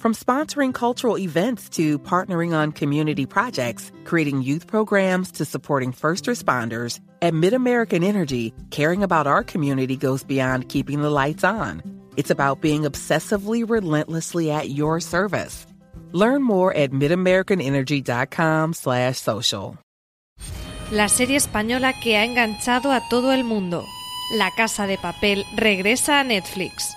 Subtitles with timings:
[0.00, 6.24] From sponsoring cultural events to partnering on community projects, creating youth programs to supporting first
[6.24, 11.82] responders, at MidAmerican Energy, caring about our community goes beyond keeping the lights on.
[12.16, 15.66] It's about being obsessively relentlessly at your service.
[16.12, 19.76] Learn more at midamericanenergy.com/social.
[20.92, 23.84] La serie española que ha enganchado a todo el mundo.
[24.32, 26.96] La Casa de Papel regresa a Netflix.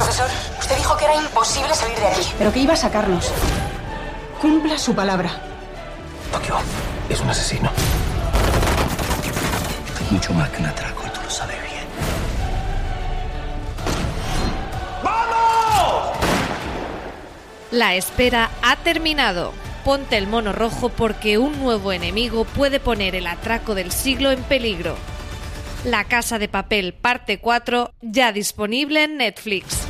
[0.00, 2.32] Profesor, usted dijo que era imposible salir de aquí.
[2.38, 3.30] Pero que iba a sacarnos.
[4.40, 5.30] Cumpla su palabra.
[6.32, 6.56] Tokio
[7.10, 7.70] es un asesino.
[10.10, 11.84] Mucho más que un atraco y tú lo sabes bien.
[17.70, 19.52] La espera ha terminado.
[19.84, 24.42] Ponte el mono rojo porque un nuevo enemigo puede poner el atraco del siglo en
[24.44, 24.96] peligro.
[25.84, 29.86] La Casa de Papel parte 4 ya disponible en Netflix.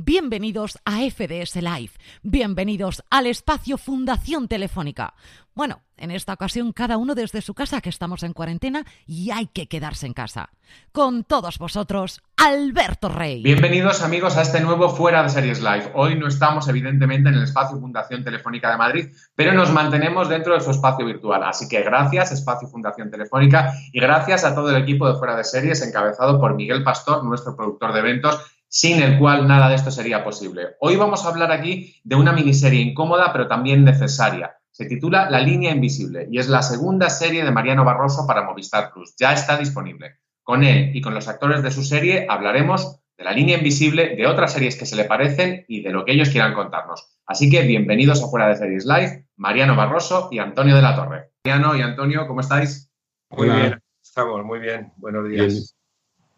[0.00, 1.90] Bienvenidos a FDS Live,
[2.22, 5.14] bienvenidos al espacio Fundación Telefónica.
[5.56, 9.48] Bueno, en esta ocasión cada uno desde su casa, que estamos en cuarentena y hay
[9.48, 10.50] que quedarse en casa.
[10.92, 13.42] Con todos vosotros, Alberto Rey.
[13.42, 15.90] Bienvenidos amigos a este nuevo Fuera de Series Live.
[15.96, 20.54] Hoy no estamos evidentemente en el espacio Fundación Telefónica de Madrid, pero nos mantenemos dentro
[20.54, 21.42] de su espacio virtual.
[21.42, 25.42] Así que gracias espacio Fundación Telefónica y gracias a todo el equipo de Fuera de
[25.42, 29.90] Series encabezado por Miguel Pastor, nuestro productor de eventos sin el cual nada de esto
[29.90, 30.76] sería posible.
[30.80, 34.56] Hoy vamos a hablar aquí de una miniserie incómoda pero también necesaria.
[34.70, 38.92] Se titula La línea invisible y es la segunda serie de Mariano Barroso para Movistar
[38.92, 39.14] Plus.
[39.18, 40.18] Ya está disponible.
[40.42, 44.26] Con él y con los actores de su serie hablaremos de la línea invisible, de
[44.26, 47.18] otras series que se le parecen y de lo que ellos quieran contarnos.
[47.26, 51.32] Así que bienvenidos a Fuera de Series Live, Mariano Barroso y Antonio de la Torre.
[51.44, 52.90] Mariano y Antonio, ¿cómo estáis?
[53.30, 54.92] Muy bien, estamos muy bien.
[54.96, 55.77] Buenos días.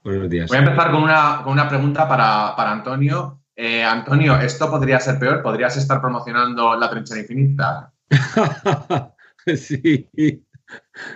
[0.02, 0.48] Buenos días.
[0.48, 3.42] Voy a empezar con una, con una pregunta para, para Antonio.
[3.54, 5.42] Eh, Antonio, ¿esto podría ser peor?
[5.42, 7.92] ¿Podrías estar promocionando La Trinchera Infinita?
[9.56, 10.08] sí.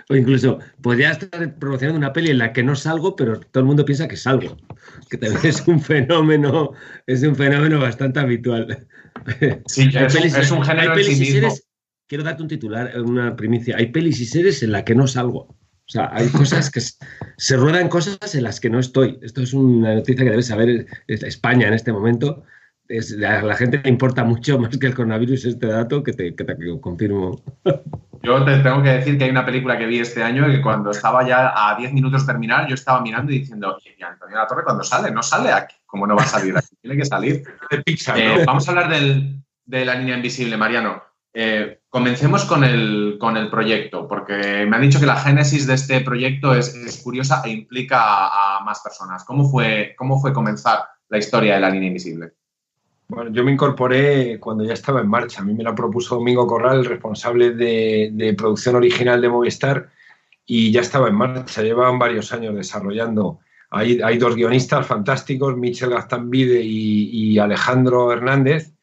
[0.09, 3.65] O incluso podría estar promocionando una peli en la que no salgo, pero todo el
[3.65, 4.57] mundo piensa que salgo.
[5.09, 6.73] Que también es un fenómeno,
[7.07, 8.87] es un fenómeno bastante habitual.
[9.65, 11.25] Sí, es, pelis, es, un género en sí mismo.
[11.25, 11.67] Series,
[12.07, 13.77] quiero darte un titular, una primicia.
[13.77, 15.55] Hay pelis y series en las que no salgo.
[15.87, 19.19] O sea, hay cosas que se ruedan cosas en las que no estoy.
[19.21, 22.43] Esto es una noticia que debe saber España en este momento.
[22.87, 26.35] Es, a la gente le importa mucho más que el coronavirus este dato que te,
[26.35, 27.39] que te confirmo.
[28.23, 30.89] Yo te tengo que decir que hay una película que vi este año que cuando
[30.89, 34.47] estaba ya a 10 minutos de terminar, yo estaba mirando y diciendo, ¿y Antonio La
[34.47, 35.11] Torre cuando sale?
[35.11, 35.75] No sale aquí.
[35.85, 36.75] ¿Cómo no va a salir aquí?
[36.81, 37.43] Tiene que salir.
[38.15, 41.03] Eh, vamos a hablar del, de la línea invisible, Mariano.
[41.33, 45.75] Eh, comencemos con el, con el, proyecto, porque me han dicho que la génesis de
[45.75, 49.23] este proyecto es, curiosa e implica a, más personas.
[49.23, 52.33] ¿Cómo fue, ¿Cómo fue comenzar la historia de la línea invisible?
[53.07, 55.39] Bueno, yo me incorporé cuando ya estaba en marcha.
[55.39, 59.87] A mí me la propuso Domingo Corral, el responsable de, producción original de Movistar,
[60.45, 61.61] y ya estaba en marcha.
[61.63, 63.39] Llevaban varios años desarrollando.
[63.69, 68.74] Hay, dos guionistas fantásticos, Michel Gastambide y, y Alejandro Hernández,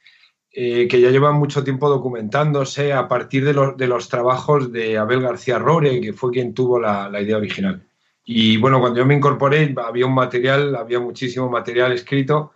[0.53, 4.99] eh, que ya llevan mucho tiempo documentándose a partir de, lo, de, los trabajos de
[4.99, 7.83] Abel García Rore, que fue quien tuvo la, la, idea original.
[8.25, 12.53] Y bueno, cuando yo me incorporé había un material, había muchísimo material escrito,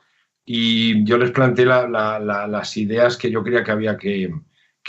[0.49, 4.33] y yo les planteé las ideas que yo creía que había que,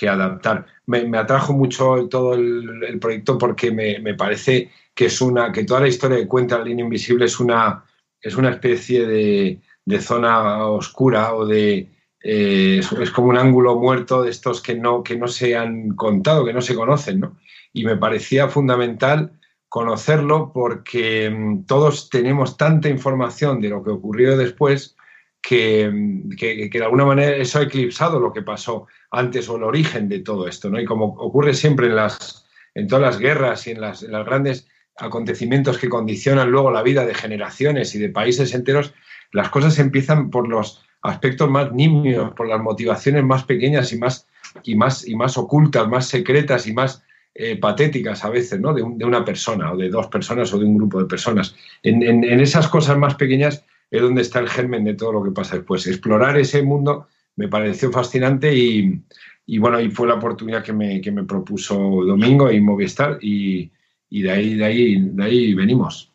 [0.08, 0.68] adaptar.
[0.86, 5.88] Me, atrajo mucho todo el, proyecto porque me, parece que es una que toda la
[5.88, 7.84] historia que cuenta la línea invisible es una,
[8.22, 11.90] es una especie de, zona oscura o de
[12.30, 16.44] eh, es, como un ángulo muerto de estos que no, que no se han contado,
[16.44, 17.38] que no se conocen, ¿no?
[17.72, 19.40] Y me parecía fundamental
[19.70, 24.98] conocerlo porque mm, todos tenemos tanta información de lo que ocurrió después
[25.42, 30.20] que, de alguna manera eso ha eclipsado lo que pasó antes o el origen de
[30.20, 30.82] todo esto, ¿no?
[30.82, 32.46] Y como ocurre siempre en, las,
[32.76, 37.14] en todas las guerras y en las, grandes acontecimientos que condicionan luego la vida de
[37.14, 38.94] generaciones y de países enteros,
[39.32, 44.28] las cosas empiezan por los aspectos más nimios, por las motivaciones más pequeñas y más,
[44.64, 47.04] y más, y más ocultas, más secretas y más
[47.36, 48.74] eh, patéticas a veces, ¿no?
[48.74, 51.56] De, una persona o de dos personas o de un grupo de personas.
[51.84, 55.32] En, en esas cosas más pequeñas es donde está el germen de todo lo que
[55.32, 55.88] pasa después.
[55.88, 61.12] Explorar ese mundo me pareció fascinante y, bueno, y fue la oportunidad que me, que
[61.12, 61.76] me propuso
[62.06, 63.72] Domingo y Movistar y,
[64.10, 66.12] de, ahí, de, ahí, de ahí venimos.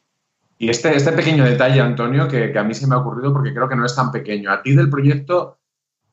[0.62, 3.68] Y este, este pequeño detalle, Antonio, que, a mí se me ha ocurrido porque creo
[3.68, 4.52] que no es tan pequeño.
[4.52, 5.58] A ti del proyecto,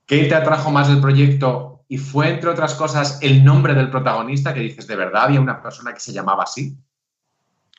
[0.08, 1.86] ¿qué te atrajo más del proyecto?
[1.88, 5.62] Y fue, entre otras cosas, el nombre del protagonista que dices, ¿de verdad había una
[5.62, 6.76] persona que se llamaba así?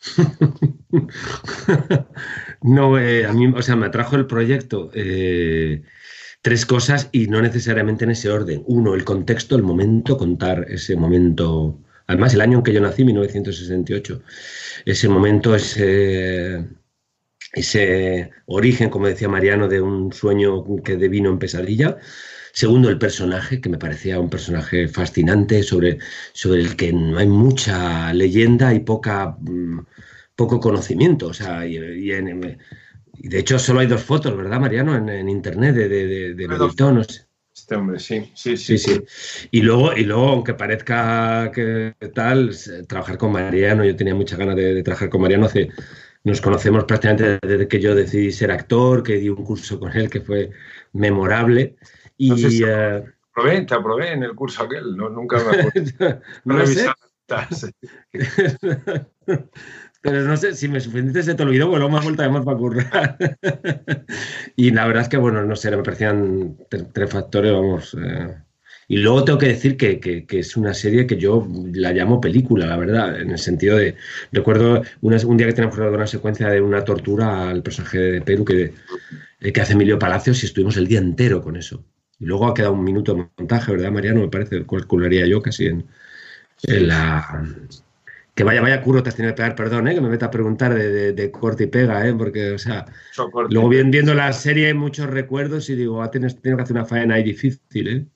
[2.63, 5.83] no, eh, a mí, o sea, me atrajo el proyecto eh,
[6.41, 8.63] tres cosas y no necesariamente en ese orden.
[8.67, 11.81] Uno, el contexto, el momento, contar ese momento.
[12.11, 14.23] Además, el año en que yo nací, 1968,
[14.85, 16.67] ese momento, ese,
[17.53, 21.99] ese origen, como decía Mariano, de un sueño que devino en pesadilla.
[22.53, 25.99] Segundo, el personaje, que me parecía un personaje fascinante, sobre,
[26.33, 29.79] sobre el que no hay mucha leyenda y poca, mm,
[30.35, 31.29] poco conocimiento.
[31.29, 34.97] O sea, y, de hecho solo hay dos fotos, ¿verdad, Mariano?
[34.97, 37.29] En, internet de, de, de,
[37.71, 39.01] Este hombre, sí, sí, sí, sí.
[39.53, 42.51] Y luego, y luego, aunque parezca que tal,
[42.89, 45.69] trabajar con Mariano, yo tenía muchas ganas de, trabajar con Mariano hace
[46.25, 50.11] nos conocemos prácticamente desde que yo decidí ser actor, que di un curso con él
[50.11, 50.51] que fue
[50.95, 51.77] memorable.
[52.17, 52.33] Y,
[52.67, 53.05] eh,
[53.69, 56.23] te aprobé en el curso aquel, no, nunca me acuerdo.
[56.45, 56.91] no, no sé.
[60.03, 62.57] Pero no sé, si me suficiente se te olvidó, bueno, más vuelta de más para
[62.57, 63.19] currar.
[64.57, 67.97] y la verdad es que, bueno, no sé, me parecían tres factores, vamos.
[68.01, 68.35] Eh.
[68.89, 72.67] Y luego tengo que decir que, que, es una serie que yo la llamo película,
[72.67, 73.95] la verdad, en el sentido de.
[74.33, 78.73] Recuerdo un día que tenemos una secuencia de una tortura al personaje de Perú que,
[79.41, 81.85] eh, que hace Emilio Palacios y estuvimos el día entero con eso.
[82.19, 84.23] Y luego ha quedado un minuto de montaje, ¿verdad, Mariano?
[84.23, 85.87] Me parece, calcularía yo casi en,
[86.67, 87.45] la.
[88.35, 89.95] Que vaya, vaya curro te has tenido que pegar, perdón, ¿eh?
[89.95, 92.15] que me meta a preguntar de, corte y pega, ¿eh?
[92.15, 92.87] porque, o sea,
[93.49, 97.17] luego viendo la serie hay muchos recuerdos y digo, ah, tienes, que hacer una faena
[97.17, 98.07] ahí difícil, ¿eh?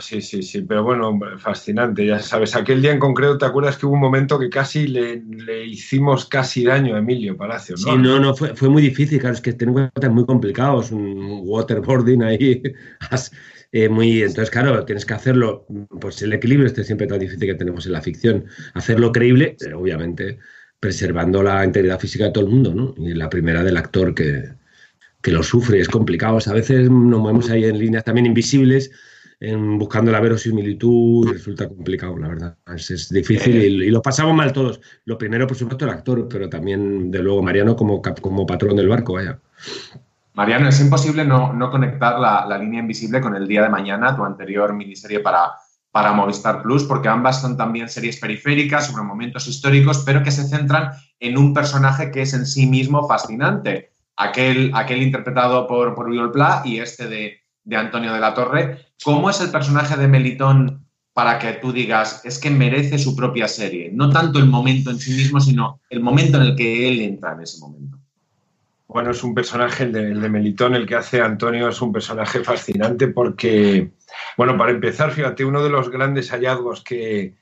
[0.00, 2.54] Sí, sí, sí, pero bueno, fascinante, ya sabes.
[2.54, 5.20] Aquel día en concreto, ¿te acuerdas que hubo un momento que casi le,
[5.66, 7.74] hicimos casi daño a Emilio Palacio?
[7.76, 7.82] ¿no?
[7.82, 11.40] Sí, no, no, fue, fue muy difícil, claro, es que tengo cuentas muy complicados, un
[11.44, 12.62] waterboarding ahí,
[13.72, 15.66] eh, muy, entonces, claro, tienes que hacerlo,
[16.00, 20.38] pues el equilibrio este siempre tan difícil que tenemos en la ficción, hacerlo creíble, obviamente
[20.80, 22.94] preservando la integridad física de todo el mundo, ¿no?
[22.98, 24.50] Y la primera del actor que,
[25.22, 28.90] que lo sufre, es complicado, a veces nos movemos ahí en líneas también invisibles,
[29.40, 32.56] buscando la verosimilitud resulta complicado, la verdad.
[32.74, 34.80] Es, difícil y, lo pasamos mal todos.
[35.04, 38.88] Lo primero, por supuesto, el actor, pero también, de luego, Mariano como, como patrón del
[38.88, 39.40] barco, vaya.
[40.36, 44.74] Mariano, es imposible no, conectar la, línea invisible con el día de mañana, tu anterior
[44.74, 45.52] miniserie para,
[45.90, 50.46] para Movistar Plus, porque ambas son también series periféricas sobre momentos históricos, pero que se
[50.46, 50.90] centran
[51.20, 53.92] en un personaje que es en sí mismo fascinante.
[54.18, 56.10] Aquel, aquel interpretado por, por
[56.66, 58.92] y este de, de Antonio de la Torre.
[59.02, 63.48] ¿Cómo es el personaje de Melitón para que tú digas, es que merece su propia
[63.48, 63.90] serie?
[63.90, 67.32] No tanto el momento en sí mismo, sino el momento en el que él entra
[67.32, 67.95] en ese momento.
[68.88, 73.08] Bueno, es un personaje, el de, Melitón, el que hace Antonio, es un personaje fascinante
[73.08, 73.90] porque,
[74.36, 77.34] bueno, para empezar, fíjate, uno de los grandes hallazgos que,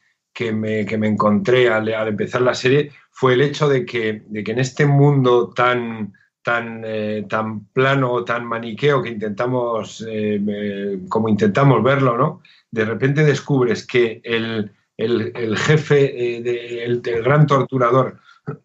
[0.53, 4.87] me, encontré al, empezar la serie fue el hecho de que, de que en este
[4.87, 12.43] mundo tan, tan, eh, tan plano, tan maniqueo que intentamos, eh, como intentamos verlo, ¿no?
[12.71, 14.71] De repente descubres que el,
[15.57, 18.19] jefe, eh, el, gran torturador,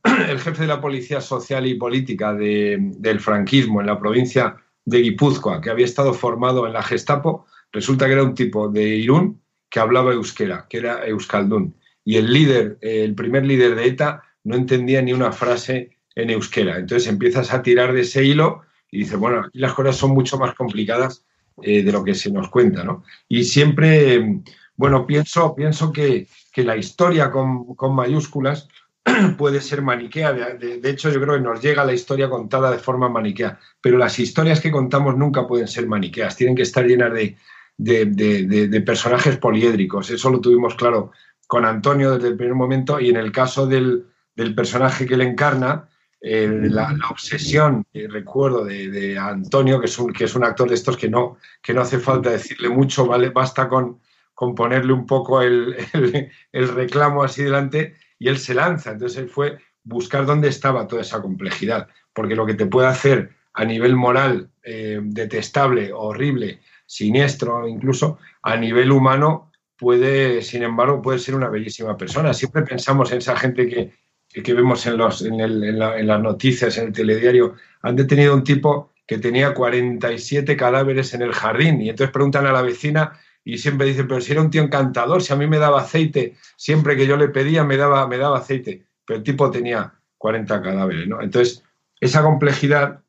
[0.04, 4.56] el jefe de la policía social y política del franquismo en la provincia
[4.86, 8.88] de Guipúzcoa, que había estado formado en la Gestapo, resulta que era un tipo de
[8.88, 11.76] Irún que hablaba euskera, que era Euskaldun.
[12.04, 16.78] Y el líder, el primer líder de ETA, no entendía ni una frase en euskera.
[16.78, 20.38] Entonces empiezas a tirar de ese hilo y dice, bueno, aquí las cosas son mucho
[20.38, 21.24] más complicadas
[21.62, 23.04] eh, de lo que se nos cuenta, ¿no?
[23.28, 24.42] Y siempre,
[24.76, 28.68] bueno, pienso, pienso que, que la historia con, con, mayúsculas
[29.38, 30.34] puede ser maniquea.
[30.34, 33.98] De, de, hecho, yo creo que nos llega la historia contada de forma maniquea, pero
[33.98, 37.36] las historias que contamos nunca pueden ser maniqueas, tienen que estar llenas de,
[37.78, 40.10] de personajes poliédricos.
[40.10, 41.12] Eso lo tuvimos claro
[41.50, 45.26] con Antonio desde el primer momento y en el caso del, del personaje que le
[45.26, 45.90] encarna,
[46.22, 50.96] la, la, obsesión, recuerdo, de, Antonio, que es, un, que es un actor de estos
[50.96, 53.30] que no, que no hace falta decirle mucho, ¿vale?
[53.30, 54.00] basta con,
[54.36, 55.76] con ponerle un poco el,
[56.52, 58.92] el, reclamo así delante y él se lanza.
[58.92, 63.32] Entonces él fue buscar dónde estaba toda esa complejidad, porque lo que te puede hacer
[63.54, 71.20] a nivel moral eh, detestable, horrible, siniestro incluso, a nivel humano puede, sin embargo, puede
[71.20, 72.34] ser una bellísima persona.
[72.34, 73.94] Siempre pensamos en esa gente que,
[74.42, 77.96] que vemos en, los, en, el, en, la, en, las noticias, en el telediario, han
[77.96, 82.52] detenido a un tipo que tenía 47 cadáveres en el jardín y entonces preguntan a
[82.52, 85.60] la vecina y siempre dicen, pero si era un tío encantador, si a mí me
[85.60, 89.50] daba aceite, siempre que yo le pedía me daba, me daba aceite, pero el tipo
[89.50, 91.22] tenía 40 cadáveres, ¿no?
[91.22, 91.64] Entonces,
[92.00, 93.02] esa complejidad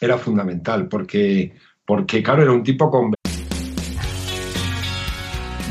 [0.00, 3.12] era fundamental porque, porque claro, era un tipo con...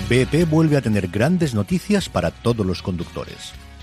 [0.10, 3.54] BP vuelve a tener grandes noticias para todos los conductores.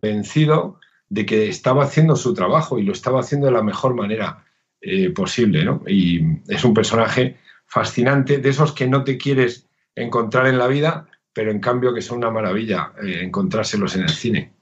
[0.00, 4.44] convencido de que estaba haciendo su trabajo y lo estaba haciendo de la mejor manera
[4.80, 5.64] eh, posible.
[5.64, 5.82] ¿no?
[5.86, 11.06] Y es un personaje fascinante, de esos que no te quieres encontrar en la vida,
[11.32, 14.52] pero en cambio que son una maravilla eh, encontrárselos en el cine.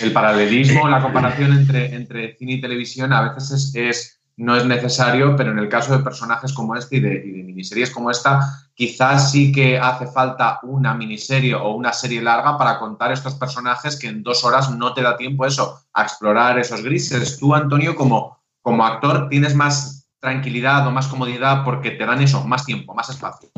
[0.00, 4.64] El paralelismo, la comparación entre, entre cine y televisión a veces es, es no es
[4.64, 9.30] necesario, pero en el caso de personajes como este y de, miniseries como esta, quizás
[9.30, 14.08] sí que hace falta una miniserie o una serie larga para contar estos personajes que
[14.08, 17.38] en dos horas no te da tiempo eso, a explorar esos grises.
[17.38, 22.44] Tú, Antonio, como, como actor, tienes más tranquilidad o más comodidad porque te dan eso,
[22.44, 23.50] más tiempo, más espacio.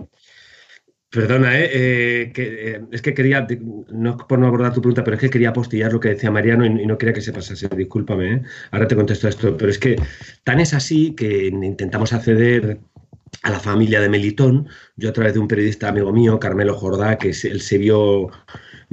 [1.14, 1.70] Perdona, ¿eh?
[1.72, 3.46] Eh, eh, es que quería,
[3.92, 6.66] no por no abordar tu pregunta, pero es que quería apostillar lo que decía Mariano
[6.66, 7.68] y, y no quería que se pasase.
[7.68, 8.42] Discúlpame, ¿eh?
[8.72, 9.94] ahora te contesto esto, pero es que
[10.42, 12.80] tan es así que intentamos acceder
[13.42, 17.16] a la familia de Melitón, yo a través de un periodista amigo mío, Carmelo Jordá,
[17.16, 18.30] que él se vio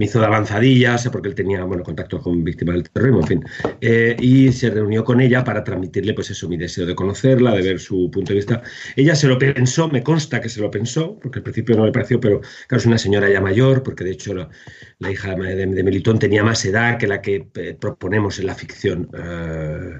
[0.02, 3.46] me hizo de avanzadillas, porque él tenía bueno, contacto con víctimas del terrorismo, en fin,
[3.82, 7.62] eh, y se reunió con ella para transmitirle, pues eso, mi deseo de conocerla, de
[7.62, 8.64] ver su punto de vista.
[8.96, 11.92] Ella se lo pensó, me consta que se lo pensó, porque al principio no le
[11.92, 15.84] pareció, pero claro, es una señora ya mayor, porque de hecho la, hija de, de,
[15.84, 19.08] Melitón tenía más edad que la que eh, proponemos en la ficción.
[19.14, 20.00] Uh,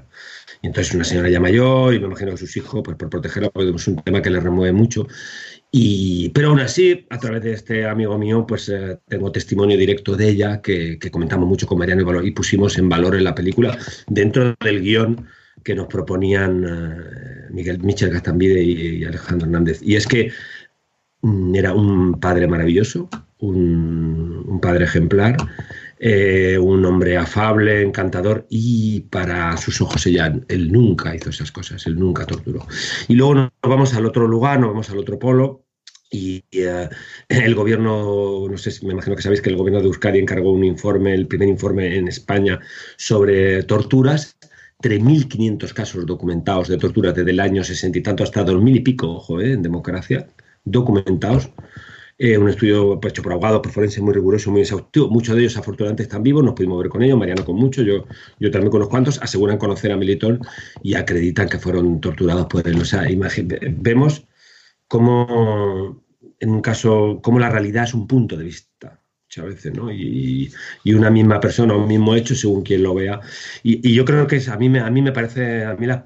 [0.62, 3.50] y entonces una señora ya mayor, y me imagino que sus hijos, pues por protegerla,
[3.50, 5.06] porque es un tema que le remueve mucho.
[5.74, 10.14] Y, pero aún así, a través de este amigo mío, pues eh, tengo testimonio directo
[10.14, 13.78] de ella que, comentamos mucho con Mariano y, y, pusimos en valor en la película
[14.06, 15.26] dentro del guion
[15.64, 19.80] que nos proponían uh, Miguel Michel Gastambide y, Alejandro Hernández.
[19.82, 20.30] Y es que
[21.22, 25.36] mm, era un padre maravilloso, un padre ejemplar,
[26.04, 31.86] eh, un hombre afable, encantador y para sus ojos ella, él nunca hizo esas cosas,
[31.86, 32.66] él nunca torturó.
[33.06, 35.64] Y luego nos vamos al otro lugar, nos vamos al otro polo
[36.10, 36.88] y uh,
[37.28, 40.50] el gobierno, no sé si me imagino que sabéis que el gobierno de Euskadi encargó
[40.50, 42.58] un informe, el primer informe en España
[42.96, 44.36] sobre torturas.
[44.82, 49.08] 3.500 casos documentados de tortura desde el año 60 y tanto hasta 2000 y pico,
[49.08, 50.26] ojo, eh, en democracia,
[50.64, 51.52] documentados
[52.18, 55.08] eh, un estudio hecho por abogados, por forenses muy riguroso, muy exhaustivo.
[55.08, 58.04] Muchos de ellos afortunadamente están vivos, nos pudimos ver con ellos, Mariano con muchos, yo,
[58.38, 60.40] yo también con unos cuantos, aseguran conocer a Militón
[60.82, 62.80] y acreditan que fueron torturados por él.
[62.80, 63.06] O sea,
[63.78, 64.26] vemos
[64.88, 66.02] cómo,
[66.40, 68.71] en un caso, cómo la realidad es un punto de vista
[69.32, 69.90] muchas veces, ¿no?
[69.90, 70.52] Y,
[70.84, 73.20] y, una misma persona, un mismo hecho, según quien lo vea.
[73.62, 75.86] Y, y yo creo que es, a, mí me, a mí me parece, a mí
[75.86, 76.02] las,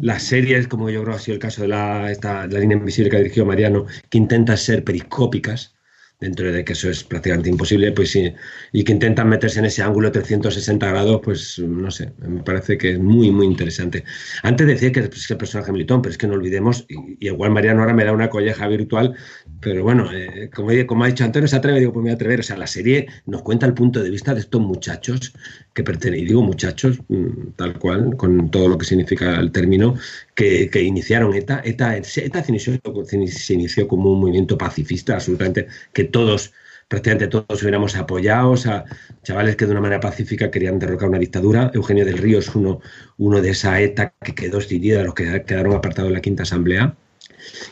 [0.00, 3.10] las series, como yo creo ha sido el caso de la, esta, la línea invisible
[3.10, 5.75] que ha dirigido Mariano, que intentan ser periscópicas,
[6.20, 8.32] dentro de que eso es prácticamente imposible, pues sí,
[8.72, 12.92] y que intentan meterse en ese ángulo 360 grados, pues no sé, me parece que
[12.92, 14.04] es muy, muy interesante.
[14.42, 17.82] Antes decía que es el personaje militón, pero es que no olvidemos, y, igual Mariano
[17.82, 19.14] ahora me da una colleja virtual,
[19.60, 22.14] pero bueno, eh, como, como, ha dicho Antonio, se atreve, digo, pues me voy a
[22.14, 25.34] atrever, o sea, la serie nos cuenta el punto de vista de estos muchachos
[25.84, 29.94] que digo muchachos, mm, tal cual, con todo lo que significa el término,
[30.34, 31.60] que, iniciaron ETA.
[31.64, 36.54] ETA, ETA se, inició, como un movimiento pacifista, absolutamente, que todos,
[36.88, 38.84] prácticamente todos hubiéramos apoyado, o sea,
[39.22, 41.70] chavales que de una manera pacífica querían derrocar una dictadura.
[41.74, 42.80] Eugenio del Río es uno,
[43.18, 46.96] uno de esa ETA que quedó escindida, los que quedaron apartados en la Quinta Asamblea.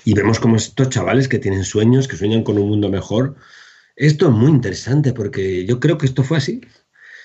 [0.05, 3.35] Y vemos como estos chavales que tienen sueños, que sueñan con un mundo mejor.
[3.97, 6.61] Esto es muy interesante porque yo creo que esto fue así.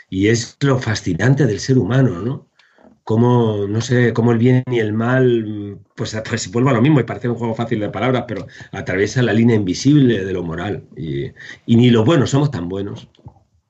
[0.10, 2.50] Y es lo fascinante del ser humano, ¿no?
[3.10, 7.00] cómo, no sé, cómo el bien y el mal, pues, pues vuelve a lo mismo
[7.00, 10.84] y parece un juego fácil de palabras, pero atraviesa la línea invisible de lo moral.
[10.96, 11.32] Y,
[11.66, 13.10] ni los buenos somos tan buenos,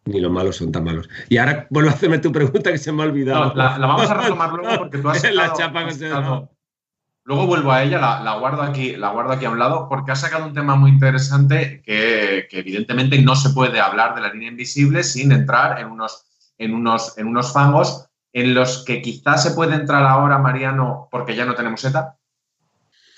[0.03, 1.08] ni los malos son tan malos.
[1.29, 3.53] Y ahora vuelvo a hacerme tu pregunta que se me ha olvidado.
[3.55, 5.88] la, vamos a retomar luego porque tú has la chapa
[7.24, 10.15] Luego vuelvo a ella, la, guardo aquí, la guardo aquí a un lado, porque ha
[10.17, 14.50] sacado un tema muy interesante que, que, evidentemente no se puede hablar de la línea
[14.50, 16.25] invisible sin entrar en unos,
[16.59, 21.35] en unos, en unos fangos en los que quizás se puede entrar ahora, Mariano, porque
[21.35, 22.17] ya no tenemos ETA?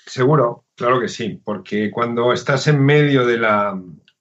[0.06, 3.78] Seguro, claro que sí, porque cuando estás en medio de la,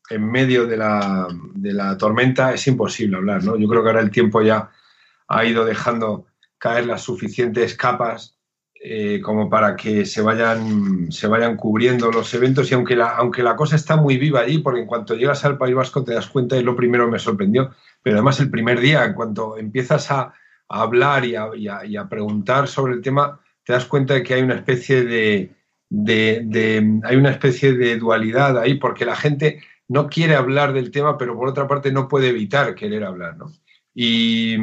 [0.10, 3.58] en medio de la, de la tormenta es imposible hablar, ¿no?
[3.58, 4.70] Yo creo que ahora el tiempo ya
[5.28, 6.26] ha ido dejando
[6.58, 8.38] caer las suficientes capas
[8.84, 13.44] eh, como para que se vayan, se vayan cubriendo los eventos y aunque la, aunque
[13.44, 16.28] la cosa está muy viva allí, porque en cuanto llegas al País Vasco te das
[16.28, 17.72] cuenta y lo primero me sorprendió,
[18.04, 20.34] pero además el primer día, en cuanto empiezas a,
[20.74, 25.04] hablar y a, preguntar sobre el tema, te das cuenta de que hay una especie
[25.04, 25.52] de,
[27.04, 31.36] hay una especie de dualidad ahí, porque la gente no quiere hablar del tema, pero
[31.36, 33.52] por otra parte no puede evitar querer hablar, ¿no?
[33.94, 34.54] Y,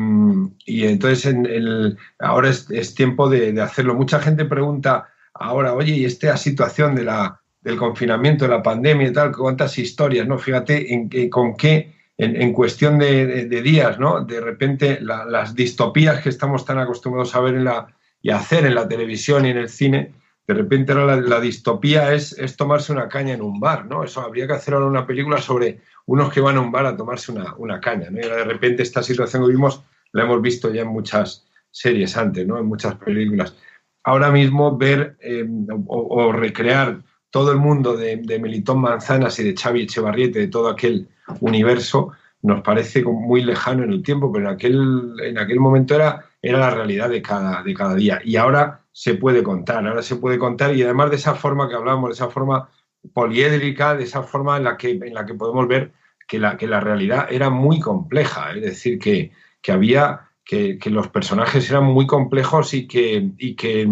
[0.67, 3.95] entonces en el, ahora es, tiempo de, hacerlo.
[3.95, 9.09] Mucha gente pregunta ahora, oye, ¿y esta situación de la, del confinamiento, de la pandemia
[9.09, 9.33] y tal?
[9.33, 10.39] ¿Cuántas historias, no?
[10.39, 14.25] Fíjate en, con qué en, cuestión de, días, ¿no?
[14.25, 18.67] De repente las distopías que estamos tan acostumbrados a ver en la, y a hacer
[18.67, 20.13] en la televisión y en el cine,
[20.47, 24.03] de repente ahora la, distopía es, tomarse una caña en un bar, ¿no?
[24.03, 26.97] Eso habría que hacer ahora una película sobre unos que van a un bar a
[26.97, 28.19] tomarse una, caña, ¿no?
[28.19, 32.59] De repente esta situación que vimos la hemos visto ya en muchas series antes, ¿no?
[32.59, 33.55] En muchas películas.
[34.03, 35.47] Ahora mismo ver eh,
[35.87, 40.69] o, recrear todo el mundo de, de Melitón Manzanas y de Xavi Echevarriete, de todo
[40.69, 41.07] aquel
[41.41, 42.13] universo
[42.43, 46.59] nos parece muy lejano en el tiempo, pero en aquel, en aquel momento era, era
[46.59, 48.21] la realidad de cada, de cada día.
[48.25, 51.75] Y ahora se puede contar, ahora se puede contar y además de esa forma que
[51.75, 52.69] hablamos, de esa forma
[53.13, 55.93] poliédrica, de esa forma en la que, en la que podemos ver
[56.27, 60.25] que la, que la realidad era muy compleja, es decir, que, que había...
[60.45, 63.87] Que, que, los personajes eran muy complejos y que, y que,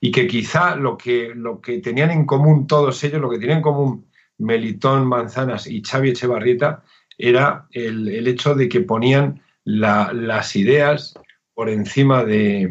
[0.00, 3.58] y que quizá lo que, lo que tenían en común todos ellos, lo que tienen
[3.58, 4.09] en común
[4.40, 6.82] Melitón Manzanas y Xavi Echevarrieta
[7.16, 11.14] era el, hecho de que ponían las ideas
[11.54, 12.68] por encima de,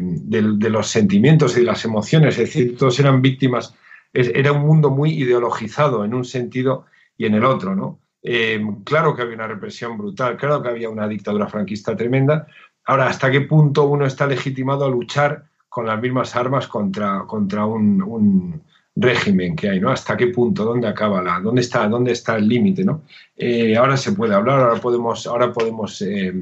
[0.68, 3.74] los sentimientos y de las emociones, es decir, todos eran víctimas,
[4.12, 8.00] era un mundo muy ideologizado en un sentido y en el otro, ¿no?
[8.22, 12.46] Eh, claro que había una represión brutal, claro que había una dictadura franquista tremenda.
[12.84, 17.64] Ahora, ¿hasta qué punto uno está legitimado a luchar con las mismas armas contra, contra
[17.64, 18.62] un,
[18.96, 19.90] régimen que hay, ¿no?
[19.90, 20.64] ¿Hasta qué punto?
[20.64, 21.40] ¿Dónde acaba la?
[21.40, 23.02] ¿Dónde está, dónde está el límite, no?
[23.36, 26.32] Eh, ahora se puede hablar, ahora podemos, ahora podemos eh,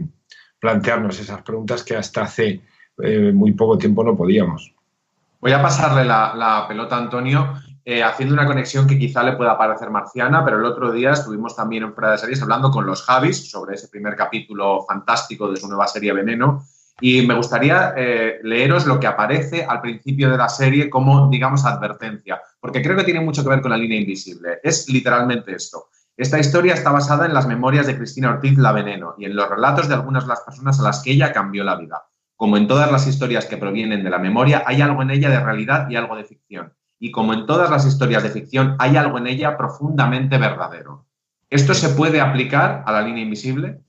[0.58, 2.62] plantearnos esas preguntas que hasta hace
[3.02, 4.74] eh, muy poco tiempo no podíamos.
[5.40, 7.54] Voy a pasarle la, pelota a Antonio,
[8.04, 11.84] haciendo una conexión que quizá le pueda parecer marciana, pero el otro día estuvimos también
[11.84, 15.68] en Fuera de Series hablando con los Javis sobre ese primer capítulo fantástico de su
[15.68, 16.64] nueva serie Veneno
[17.00, 21.64] y me gustaría eh, leeros lo que aparece al principio de la serie como, digamos,
[21.64, 24.58] advertencia, porque creo que tiene mucho que ver con la línea invisible.
[24.62, 25.88] Es literalmente esto.
[26.16, 29.48] Esta historia está basada en las memorias de Cristina Ortiz La Veneno y en los
[29.48, 32.02] relatos de algunas de las personas a las que ella cambió la vida.
[32.34, 35.40] Como en todas las historias que provienen de la memoria, hay algo en ella de
[35.40, 36.72] realidad y algo de ficción.
[36.98, 41.06] Y como en todas las historias de ficción, hay algo en ella profundamente verdadero.
[41.48, 43.80] ¿Esto se puede aplicar a la línea invisible?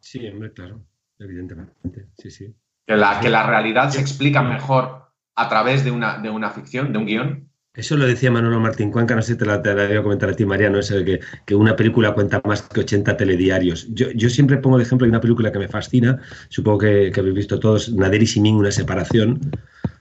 [0.00, 0.20] Sí,
[0.54, 0.80] claro
[1.18, 2.08] evidentemente.
[2.18, 2.54] Sí, sí.
[2.86, 6.92] Que la, que la realidad se explica mejor a través de una, de una ficción,
[6.92, 7.50] de un guion.
[7.74, 10.28] Eso lo decía Manolo Martín Cuenca, no sé si te la, te voy a comentar
[10.28, 13.88] a ti, Mariano, eso de que, que, una película cuenta más que 80 telediarios.
[13.92, 17.34] Yo, yo siempre pongo de ejemplo una película que me fascina, supongo que, que habéis
[17.34, 19.40] visto todos, Nader y Simin, una separación,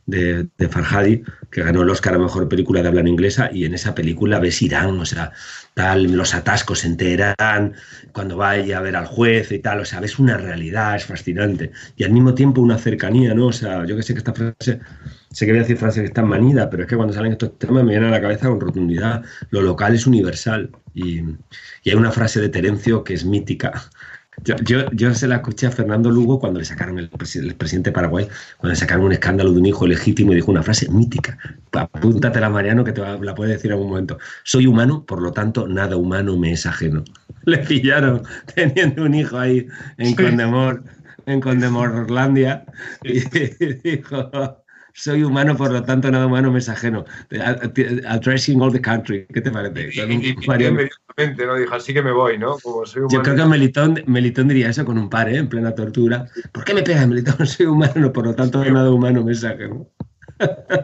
[0.06, 3.74] de, de, Farhadi, que ganó el Oscar a Mejor Película de Habla Inglesa, y en
[3.74, 5.32] esa película ves Irán, o sea,
[5.74, 7.74] tal, los atascos en Teherán,
[8.12, 11.72] cuando vaya a ver al juez y tal, o sea, ves una realidad, es fascinante,
[11.96, 13.48] y al mismo tiempo una cercanía, ¿no?
[13.48, 14.80] O sea, yo que sé que esta frase,
[15.32, 17.58] sé que voy a decir frases que están manidas, pero es que cuando salen estos
[17.58, 21.20] temas me vienen a la cabeza con rotundidad, lo local es universal, y
[21.86, 23.89] hay una frase de Terencio que es mítica,
[24.43, 27.89] yo, yo, yo, se la escuché a Fernando Lugo cuando le sacaron el, el, presidente
[27.89, 30.89] de Paraguay, cuando le sacaron un escándalo de un hijo legítimo y dijo una frase
[30.89, 31.38] mítica.
[31.72, 34.17] Apúntatela, Mariano, que te va, la puede decir en algún momento.
[34.43, 37.04] Soy humano, por lo tanto, nada humano me es ajeno.
[37.46, 38.24] Le pillaron
[38.56, 39.67] teniendo un hijo ahí
[39.98, 40.15] en sí.
[40.15, 40.84] Condemor,
[41.26, 42.65] en Condemorlandia,
[43.04, 43.19] y
[43.84, 47.04] dijo soy humano, por lo tanto nada humano me es ajeno.
[48.08, 49.26] Addressing all the country.
[49.34, 49.89] ¿Qué te parece?
[49.91, 50.36] Y,
[51.17, 51.56] ¿no?
[51.56, 52.58] Dijo, así que me voy, ¿no?
[52.60, 53.17] Como soy humano.
[53.17, 55.38] Yo creo que Melitón, Melitón diría eso con un par, ¿eh?
[55.38, 56.26] En plena tortura.
[56.52, 57.45] ¿Por qué me pegas, Melitón?
[57.47, 59.88] Soy humano, por lo tanto nada humano me es ajeno.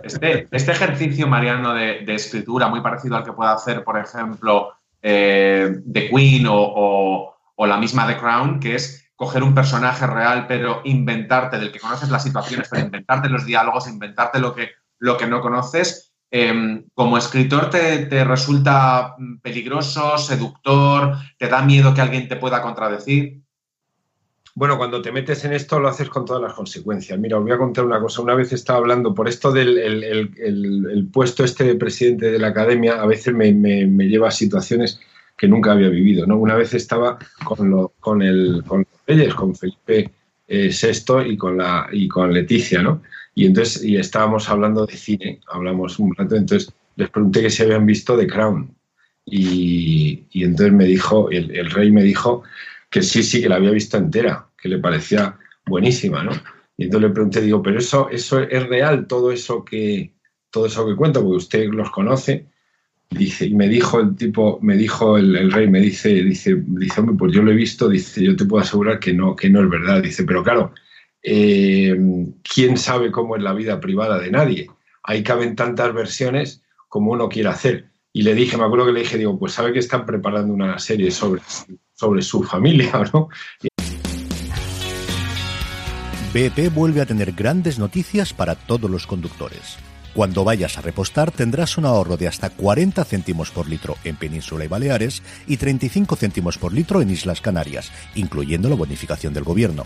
[0.03, 4.73] Este, este ejercicio, Mariano, de, de, escritura, muy parecido al que puede hacer, por ejemplo,
[5.01, 10.07] eh, The Queen o, o, o la misma The Crown, que es coger un personaje
[10.07, 14.69] real, pero inventarte, del que conoces las situaciones, pero inventarte los diálogos, inventarte lo que,
[14.97, 21.93] lo que no conoces, eh, como escritor te, te, resulta peligroso, seductor, te da miedo
[21.93, 23.41] que alguien te pueda contradecir.
[24.55, 27.17] Bueno, cuando te metes en esto lo haces con todas las consecuencias.
[27.17, 28.21] Mira, os voy a contar una cosa.
[28.21, 33.01] Una vez estaba hablando por esto del el, puesto este de presidente de la academia,
[33.01, 34.99] a veces me, me, me lleva a situaciones
[35.37, 36.27] que nunca había vivido.
[36.27, 36.37] ¿no?
[36.37, 40.11] Una vez estaba con, lo, con, el, con Reyes, con Felipe
[40.47, 43.01] eh, VI y con, la, y con Leticia, ¿no?
[43.39, 47.63] Y entonces y estábamos hablando de cine, hablamos un rato, entonces les pregunté que si
[47.63, 48.69] habían visto The Crown.
[49.25, 52.43] Y, y entonces me dijo, el, el, rey me dijo
[52.89, 56.33] que sí, sí, que la había visto entera, que le parecía buenísima, ¿no?
[56.75, 60.11] Y entonces le pregunté, digo, pero eso, eso es real, todo eso que,
[60.51, 62.45] todo eso que cuento, porque usted los conoce.
[63.09, 66.99] Dice, y me dijo el tipo, me dijo el, el, rey, me dice, dice, dice,
[66.99, 69.61] hombre, pues yo lo he visto, dice, yo te puedo asegurar que no, que no
[69.63, 70.03] es verdad.
[70.03, 70.73] Dice, pero claro,
[71.21, 71.95] eh,
[72.43, 74.69] ¿quién sabe cómo es la vida privada de nadie?
[75.03, 77.89] Ahí caben tantas versiones como uno quiera hacer.
[78.11, 80.79] Y le dije, me acuerdo que le dije, digo, pues sabe que están preparando una
[80.79, 81.41] serie sobre,
[81.93, 83.29] sobre su familia, ¿no?
[86.33, 89.77] BP vuelve a tener grandes noticias para todos los conductores.
[90.13, 94.65] Cuando vayas a repostar tendrás un ahorro de hasta 40 céntimos por litro en Península
[94.65, 99.85] y Baleares y 35 céntimos por litro en Islas Canarias, incluyendo la bonificación del gobierno.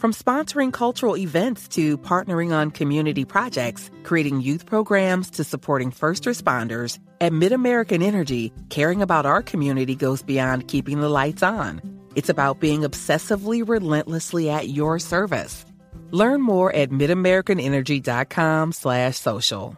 [0.00, 6.24] From sponsoring cultural events to partnering on community projects, creating youth programs to supporting first
[6.24, 11.82] responders, at MidAmerican Energy, caring about our community goes beyond keeping the lights on.
[12.14, 15.66] It's about being obsessively relentlessly at your service.
[16.12, 19.76] Learn more at midamericanenergy.com slash social.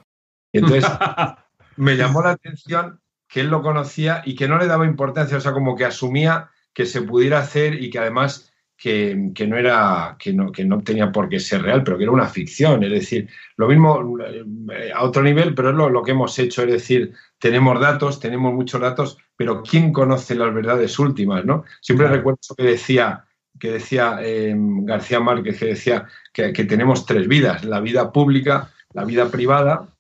[0.55, 0.85] Entonces,
[1.77, 5.41] me llamó la atención que él lo conocía y que no le daba importancia, o
[5.41, 8.52] sea, como que asumía que se pudiera hacer y que además
[8.83, 12.03] que, que, no era, que, no, que no tenía por qué ser real, pero que
[12.03, 12.83] era una ficción.
[12.83, 16.65] Es decir, lo mismo eh, a otro nivel, pero es lo, lo que hemos hecho.
[16.65, 21.45] Es decir, tenemos datos, tenemos muchos datos, pero ¿quién conoce las verdades últimas?
[21.45, 21.63] ¿no?
[21.81, 22.17] Siempre claro.
[22.17, 23.25] recuerdo que decía,
[23.57, 28.73] que decía eh, García Márquez, que decía que, que tenemos tres vidas, la vida pública,
[28.95, 29.95] la vida privada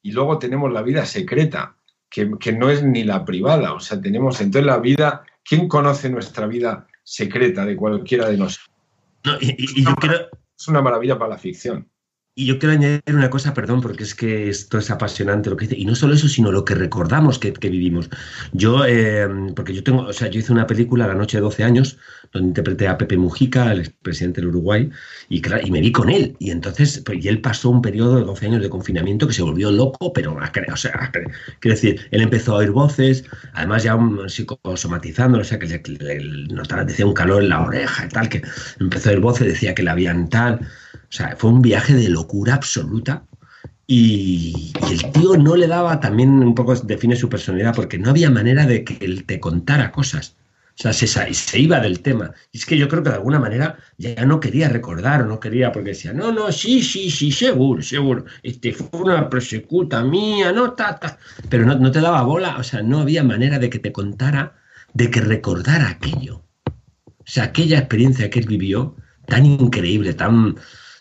[0.00, 1.76] y luego tenemos la vida secreta,
[2.08, 3.74] que, que no es ni la privada.
[3.74, 8.70] O sea, tenemos entonces la vida, ¿quién conoce nuestra vida secreta de cualquiera de nosotros.
[9.24, 10.28] No, y, y, y yo creo...
[10.58, 11.88] Es una maravilla para la ficción.
[12.34, 15.66] Y yo quiero añadir una cosa, perdón, porque es que esto es apasionante lo que
[15.66, 15.78] dice.
[15.78, 18.08] Y no solo eso, sino lo que recordamos que, que vivimos.
[18.52, 21.62] Yo, eh, porque yo tengo, o sea, yo hice una película La Noche de 12
[21.62, 21.98] años,
[22.32, 24.90] donde interpreté a Pepe Mujica, el expresidente del Uruguay,
[25.28, 26.34] y, y me vi con él.
[26.38, 29.42] Y entonces, pues, y él pasó un periodo de 12 años de confinamiento que se
[29.42, 31.10] volvió loco, pero, o sea,
[31.60, 36.54] quiero decir, él empezó a oír voces, además ya psicosomatizando, o sea, que le, le
[36.54, 38.42] notaba, decía un calor en la oreja y tal, que
[38.80, 40.60] empezó a oír voces, decía que le habían tal.
[40.94, 43.24] O sea, fue un viaje de locura absoluta.
[43.86, 48.08] Y, y, el tío no le daba, también un poco define su personalidad, porque no
[48.08, 50.36] había manera de que él te contara cosas.
[50.82, 52.32] Sea, se, iba del tema.
[52.52, 55.90] Es que yo creo que de alguna manera ya no quería recordar, no quería, porque
[55.90, 58.24] decía, no, no, sí, sí, sí, seguro, seguro.
[58.42, 61.18] Este fue una persecuta mía, no, ta, ta.
[61.48, 64.56] Pero no, no te daba bola, o sea, no había manera de que te contara,
[64.92, 66.42] de que recordara aquello.
[66.66, 70.56] O sea, aquella experiencia que él vivió, tan increíble, tan,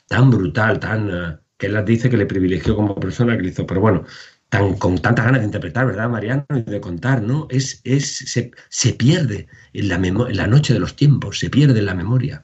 [0.08, 1.10] tan brutal, tan...
[1.10, 4.04] Uh, que él dice que le privilegió como persona que le hizo, pero bueno,
[4.52, 6.46] tan, con tantas ganas de interpretar, ¿verdad, Mariano?
[6.50, 7.48] Y de contar, ¿no?
[7.50, 11.80] Es, es, se, se pierde en la, en la noche de los tiempos, se pierde
[11.80, 12.44] en la memoria.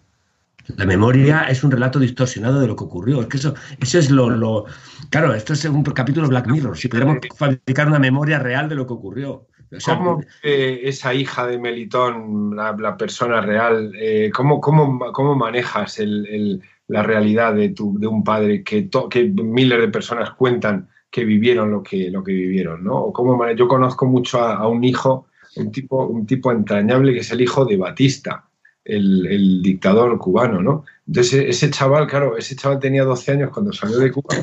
[0.77, 3.21] La memoria es un relato distorsionado de lo que ocurrió.
[3.21, 4.65] Es que eso, eso es lo, lo,
[5.09, 6.77] Claro, esto es un capítulo Black Mirror.
[6.77, 9.47] Si pudiéramos fabricar una memoria real de lo que ocurrió.
[9.75, 15.11] O sea, ¿Cómo eh, esa hija de Melitón, la, la persona real, eh, ¿cómo, cómo,
[15.11, 19.89] cómo, manejas el, el, la realidad de, tu, de un padre que, que miles de
[19.89, 22.83] personas cuentan que vivieron lo que, lo que vivieron?
[22.83, 22.95] ¿no?
[22.95, 27.31] O cómo, yo conozco mucho a, un hijo, un tipo, un tipo entrañable que es
[27.31, 28.43] el hijo de Batista.
[28.83, 30.85] El, el, dictador cubano, ¿no?
[31.05, 34.33] Entonces, ese chaval, claro, ese chaval tenía 12 años cuando salió de Cuba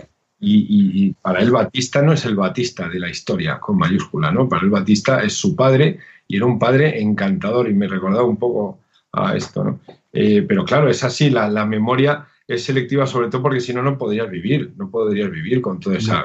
[0.47, 4.49] y, para él Batista no es el Batista de la historia, con mayúscula, ¿no?
[4.49, 5.99] Para él Batista es su padre
[6.29, 8.81] y era un padre encantador y me recordaba un poco
[9.13, 9.81] a esto, ¿no?
[10.13, 13.83] Eh, pero claro, es así, la, la, memoria es selectiva sobre todo porque si no,
[13.83, 16.17] no podrías vivir, no podrías vivir con todos esos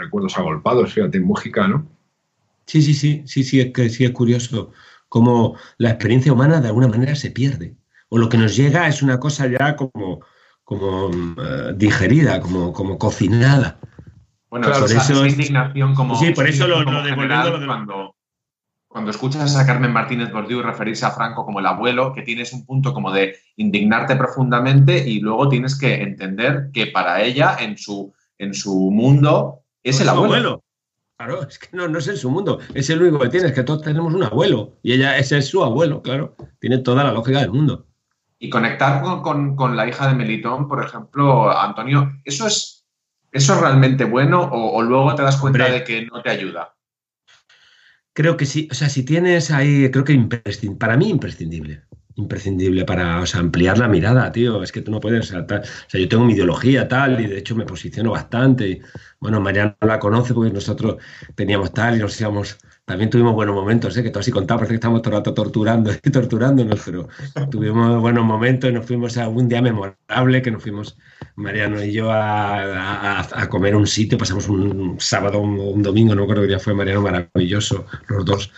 [0.00, 1.86] recuerdos agolpados, fíjate, en Mújica, ¿no?
[2.66, 4.72] Sí, sí, sí, sí, sí, es que sí es curioso
[5.08, 7.74] cómo la experiencia humana de alguna manera se pierde.
[8.08, 10.20] O lo que nos llega es una cosa ya como,
[10.64, 13.78] como uh, digerida, como, como cocinada.
[14.50, 15.32] Bueno, claro, esa, eso es...
[15.32, 16.16] indignación como...
[16.16, 17.58] Sí, por eso lo, lo devolviendo...
[17.58, 17.66] de...
[17.66, 18.16] Cuando,
[18.88, 22.66] cuando escuchas a Carmen Martínez Bordiú referirse a Franco como el abuelo, que tienes un
[22.66, 28.12] punto como de indignarte profundamente y luego tienes que entender que para ella, en su,
[28.38, 30.34] en su mundo, es no el es abuelo.
[30.34, 30.64] abuelo.
[31.16, 33.52] Claro, es que no, no es en su mundo, es el único que tiene, es
[33.52, 37.12] que todos tenemos un abuelo y ella, ese es su abuelo, claro, tiene toda la
[37.12, 37.86] lógica del mundo.
[38.38, 42.86] Y conectar con, con, con, la hija de Melitón, por ejemplo, Antonio, ¿eso es,
[43.32, 46.30] eso es realmente bueno o, o luego te das cuenta Hombre, de que no te
[46.30, 46.74] ayuda?
[48.14, 51.82] Creo que sí, o sea, si tienes ahí, creo que imprescindible, para mí imprescindible,
[52.22, 55.90] imprescindible para ampliar la mirada, tío, es que tú no puedes, o sea, tal, o
[55.90, 58.82] sea, yo tengo mi ideología tal y de hecho me posiciono bastante, y,
[59.20, 60.96] bueno, Mariano la conoce porque nosotros
[61.34, 62.58] teníamos tal y nos íbamos
[62.90, 64.02] también tuvimos buenos momentos, ¿eh?
[64.02, 67.08] que tú así contado, parece que estamos todo el rato torturando y torturándonos, pero
[67.48, 70.98] tuvimos buenos momentos y nos fuimos a un día memorable que nos fuimos
[71.36, 76.16] Mariano y yo a, a, a comer un sitio, pasamos un sábado un, un, domingo,
[76.16, 78.52] no recuerdo qué día fue Mariano, maravilloso, los dos,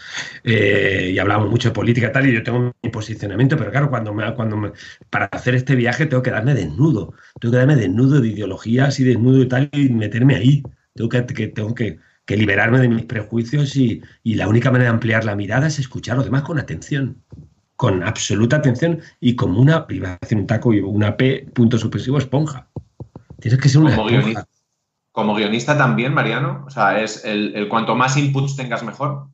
[0.45, 3.91] eh, y hablamos mucho de política y tal, y yo tengo mi posicionamiento, pero claro,
[3.91, 4.73] cuando me, cuando me,
[5.11, 9.05] para hacer este viaje tengo que darme desnudo, tengo que darme desnudo de ideologías y
[9.05, 10.63] desnudo y tal, y meterme ahí,
[10.95, 14.91] tengo que, que tengo que que liberarme de mis prejuicios y, y, la única manera
[14.91, 17.23] de ampliar la mirada es escuchar a los demás con atención,
[17.77, 21.79] con absoluta atención y como una, iba a hacer un taco y una P, punto
[21.79, 22.69] supresivo, esponja.
[23.41, 24.21] Tienes que ser una como esponja.
[24.21, 24.49] Guionista,
[25.11, 29.29] como guionista también, Mariano, o sea, es el, el cuanto más inputs tengas mejor.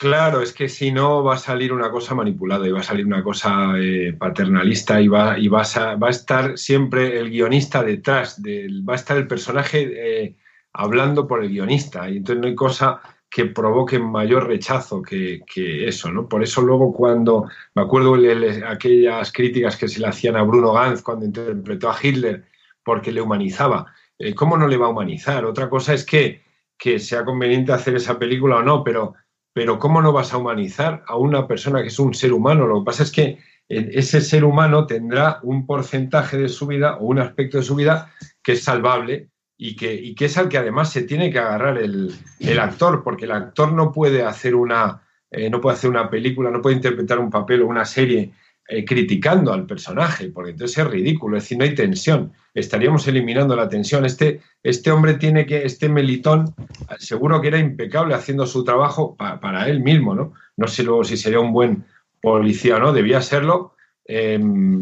[0.00, 3.04] Claro, es que si no va a salir una cosa manipulada y va a salir
[3.04, 7.82] una cosa eh, paternalista y, va, y vas a, va a estar siempre el guionista
[7.82, 9.90] detrás, del, va a estar el personaje
[10.24, 10.36] eh,
[10.72, 12.08] hablando por el guionista.
[12.08, 16.28] Y entonces no hay cosa que provoque mayor rechazo que, que eso, ¿no?
[16.28, 20.42] Por eso luego cuando, me acuerdo de el, aquellas críticas que se le hacían a
[20.42, 22.44] Bruno Ganz cuando interpretó a Hitler
[22.82, 23.86] porque le humanizaba.
[24.18, 25.44] Eh, ¿Cómo no le va a humanizar?
[25.44, 26.42] Otra cosa es que,
[26.76, 29.14] que sea conveniente hacer esa película o no, pero,
[29.52, 32.66] pero ¿cómo no vas a humanizar a una persona que es un ser humano?
[32.66, 37.04] Lo que pasa es que ese ser humano tendrá un porcentaje de su vida o
[37.04, 39.29] un aspecto de su vida que es salvable
[39.62, 43.02] y que, y que es al que además se tiene que agarrar el, el actor,
[43.04, 46.76] porque el actor no puede hacer una, eh, no puede hacer una película, no puede
[46.76, 48.32] interpretar un papel o una serie
[48.66, 53.54] eh, criticando al personaje, porque entonces es ridículo, es decir, no hay tensión, estaríamos eliminando
[53.54, 54.06] la tensión.
[54.06, 56.54] Este, este hombre tiene que, este melitón,
[56.98, 60.32] seguro que era impecable haciendo su trabajo pa, para él mismo, ¿no?
[60.56, 61.84] No sé luego si sería un buen
[62.22, 64.40] policía o no, debía serlo, eh,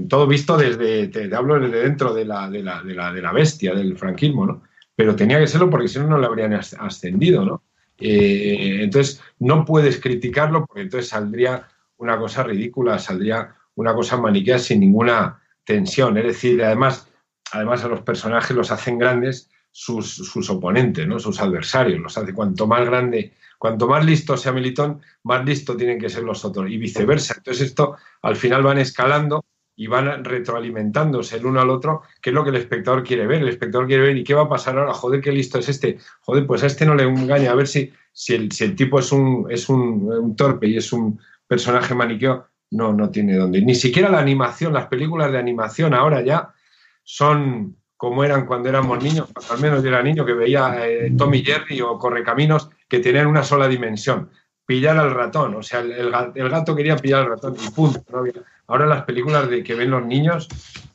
[0.08, 3.32] todo visto desde, te, hablo desde dentro de la, de, la, de, la, de la
[3.32, 4.62] bestia, del franquismo, ¿no?
[4.94, 7.62] Pero tenía que serlo porque si no, no le habrían ascendido, ¿no?
[8.00, 14.58] Eh, entonces, no puedes criticarlo porque entonces saldría una cosa ridícula, saldría una cosa maniquea
[14.58, 16.16] sin ninguna tensión.
[16.16, 17.08] Es decir, además,
[17.52, 21.20] además a los personajes los hacen grandes sus, oponentes, ¿no?
[21.20, 22.00] sus adversarios.
[22.00, 26.24] Los hace cuanto más grande, cuanto más listo sea Militón, más listo tienen que ser
[26.24, 27.34] los otros y viceversa.
[27.36, 29.44] Entonces esto al final van escalando
[29.76, 33.42] y van retroalimentándose el uno al otro, que es lo que el espectador quiere ver.
[33.42, 34.92] El espectador quiere ver, ¿y qué va a pasar ahora?
[34.92, 35.98] Joder, qué listo es este.
[36.22, 38.98] Joder, pues a este no le engaña, a ver si, si, el, si el tipo
[38.98, 43.62] es un, es un torpe y es un, personaje maniqueo, no, no tiene dónde.
[43.62, 46.52] Ni siquiera la animación, las películas de animación ahora ya
[47.02, 51.42] son como eran cuando éramos niños, al menos yo era niño que veía eh, Tommy
[51.42, 54.30] Jerry o Correcaminos que tenían una sola dimensión,
[54.64, 56.10] pillar al ratón, o sea, el,
[56.48, 58.00] gato quería pillar al ratón y punto.
[58.68, 60.46] Ahora las películas de que ven los niños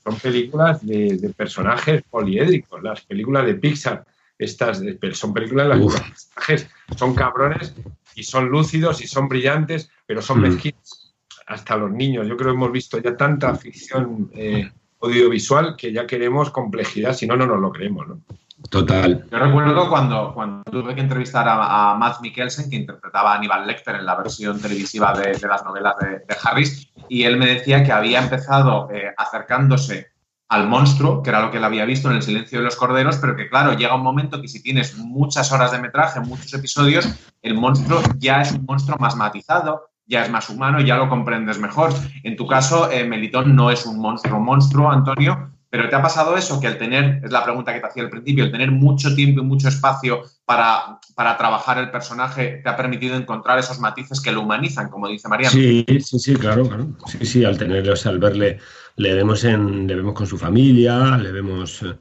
[0.02, 4.06] son películas de, personajes poliédricos, las películas de Pixar,
[4.38, 7.76] estas son películas en las que los personajes son cabrones
[8.16, 10.42] y son lúcidos y son brillantes, pero son mm.
[10.42, 11.14] mezquinos
[11.48, 12.28] hasta los niños.
[12.30, 14.72] Yo creo que hemos visto ya tanta ficción eh,
[15.04, 18.08] audiovisual que ya queremos complejidad, si no, no nos lo creemos.
[18.08, 18.22] ¿no?
[18.70, 19.26] Total.
[19.30, 23.68] Yo recuerdo cuando, cuando tuve que entrevistar a, a Matt Mikkelsen, que interpretaba a Aníbal
[23.68, 27.92] Lecter en la versión televisiva de, las novelas de, Harris, y él me decía que
[27.92, 30.14] había empezado eh, acercándose
[30.50, 33.18] al monstruo, que era lo que él había visto en El silencio de los corderos,
[33.18, 37.10] pero que claro, llega un momento que si tienes muchas horas de metraje, muchos episodios,
[37.42, 41.60] el monstruo ya es un monstruo más matizado, ya es más humano, ya lo comprendes
[41.60, 41.94] mejor.
[42.24, 46.38] En tu caso, eh, Melitón no es un monstruo monstruo, Antonio, pero ¿te ha pasado
[46.38, 46.60] eso?
[46.60, 49.42] Que al tener, es la pregunta que te hacía al principio, el tener mucho tiempo
[49.42, 54.32] y mucho espacio para, para trabajar el personaje te ha permitido encontrar esos matices que
[54.32, 55.50] lo humanizan, como dice María.
[55.50, 56.90] Sí, sí, sí, claro, claro.
[57.08, 58.60] Sí, sí, al tenerlo, al verle,
[58.98, 61.96] le vemos, en, le vemos con su familia, le vemos eh,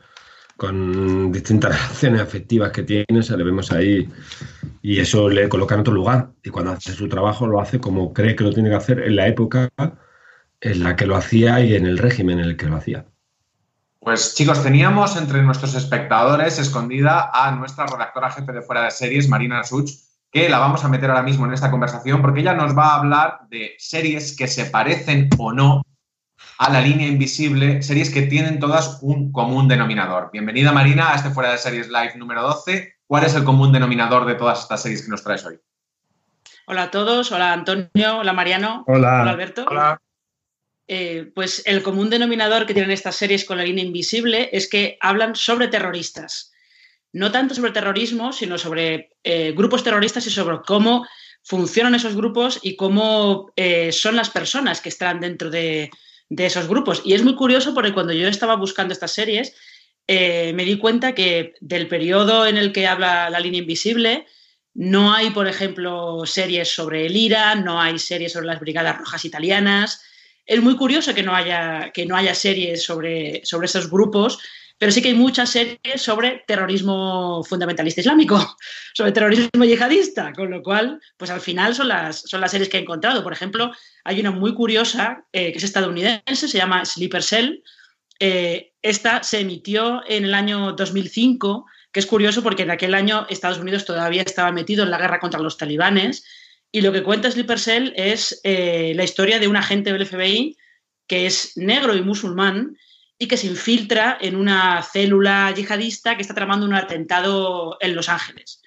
[0.63, 4.09] con distintas relaciones afectivas que tiene, o sea, le vemos ahí
[4.81, 6.29] y eso le coloca en otro lugar.
[6.45, 9.17] Y cuando hace su trabajo lo hace como cree que lo tiene que hacer en
[9.17, 9.71] la época
[10.61, 13.07] en la que lo hacía y en el régimen en el que lo hacía.
[13.99, 19.29] Pues chicos, teníamos entre nuestros espectadores escondida a nuestra redactora jefe de fuera de series,
[19.29, 19.91] Marina Such,
[20.31, 23.01] que la vamos a meter ahora mismo en esta conversación porque ella nos va a
[23.01, 25.83] hablar de series que se parecen o no
[26.63, 30.31] a la línea invisible, series que tienen todas un común denominador.
[30.33, 32.99] Bienvenida Marina a este fuera de series live número 12.
[33.05, 35.59] ¿Cuál es el común denominador de todas estas series que nos traes hoy?
[36.67, 39.65] Hola a todos, hola Antonio, hola Mariano, hola, hola Alberto.
[39.69, 40.01] Hola.
[40.87, 44.99] Eh, pues el común denominador que tienen estas series con la línea invisible es que
[45.01, 46.53] hablan sobre terroristas.
[47.13, 51.09] No tanto sobre terrorismo, sino sobre eh, grupos terroristas y sobre cómo
[51.43, 55.91] funcionan esos grupos y cómo eh, son las personas que están dentro de,
[56.39, 57.03] esos grupos.
[57.05, 59.55] Y es muy curioso porque cuando yo estaba buscando estas series,
[60.09, 64.27] me di cuenta que del periodo en el que habla la línea invisible,
[64.75, 69.25] no hay, por ejemplo, series sobre el IRA, no hay series sobre las Brigadas Rojas
[69.25, 70.03] Italianas,
[70.47, 74.39] es muy curioso que no haya, que no haya series sobre, sobre esos grupos,
[74.79, 78.57] pero sí que hay muchas series sobre terrorismo fundamentalista islámico,
[78.95, 82.79] sobre terrorismo yihadista, con lo cual, pues al final son las, son las series que
[82.79, 83.23] he encontrado.
[83.23, 83.73] Por ejemplo,
[84.05, 87.63] hay una muy curiosa eh, que es estadounidense, se llama Sleeper Cell.
[88.19, 93.27] Eh, esta se emitió en el año 2005, que es curioso porque en aquel año
[93.29, 96.25] Estados Unidos todavía estaba metido en la guerra contra los talibanes
[96.73, 100.57] y lo que cuenta Sleeper Cell es eh, la historia de un agente del FBI
[101.07, 102.79] que es negro y musulmán
[103.23, 108.09] y que se infiltra en una célula yihadista que está tramando un atentado en Los
[108.09, 108.61] Ángeles.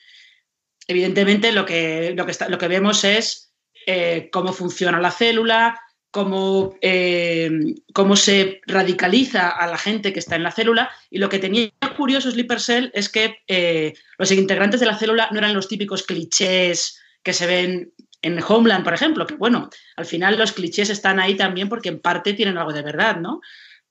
[0.88, 3.52] Evidentemente, lo que, lo que, lo que vemos es
[3.86, 5.78] eh, cómo funciona la célula,
[6.10, 7.52] cómo, eh,
[7.94, 10.89] cómo, se radicaliza a la gente que está en la célula.
[11.10, 15.39] Y lo que tenía curioso Sleeper Cell es que los integrantes de la célula no
[15.39, 17.91] eran los típicos clichés que se ven
[18.22, 22.00] en Homeland, por ejemplo, que bueno, al final los clichés están ahí también porque en
[22.00, 23.41] parte tienen algo de verdad, ¿no?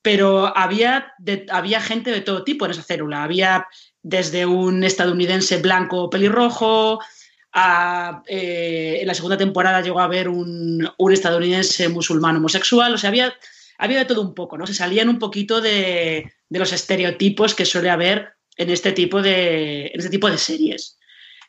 [0.04, 1.14] Pero había,
[1.50, 3.24] había gente de todo tipo en esa célula.
[3.24, 3.66] Había
[4.02, 7.00] desde un estadounidense blanco pelirrojo,
[8.26, 13.34] eh, en la segunda temporada llegó a haber un, estadounidense musulmán homosexual, o sea, había,
[13.78, 14.66] había de todo un poco, ¿no?
[14.66, 19.86] Se salían un poquito de, de los estereotipos que suele haber en este tipo de,
[19.86, 20.98] en este tipo de series.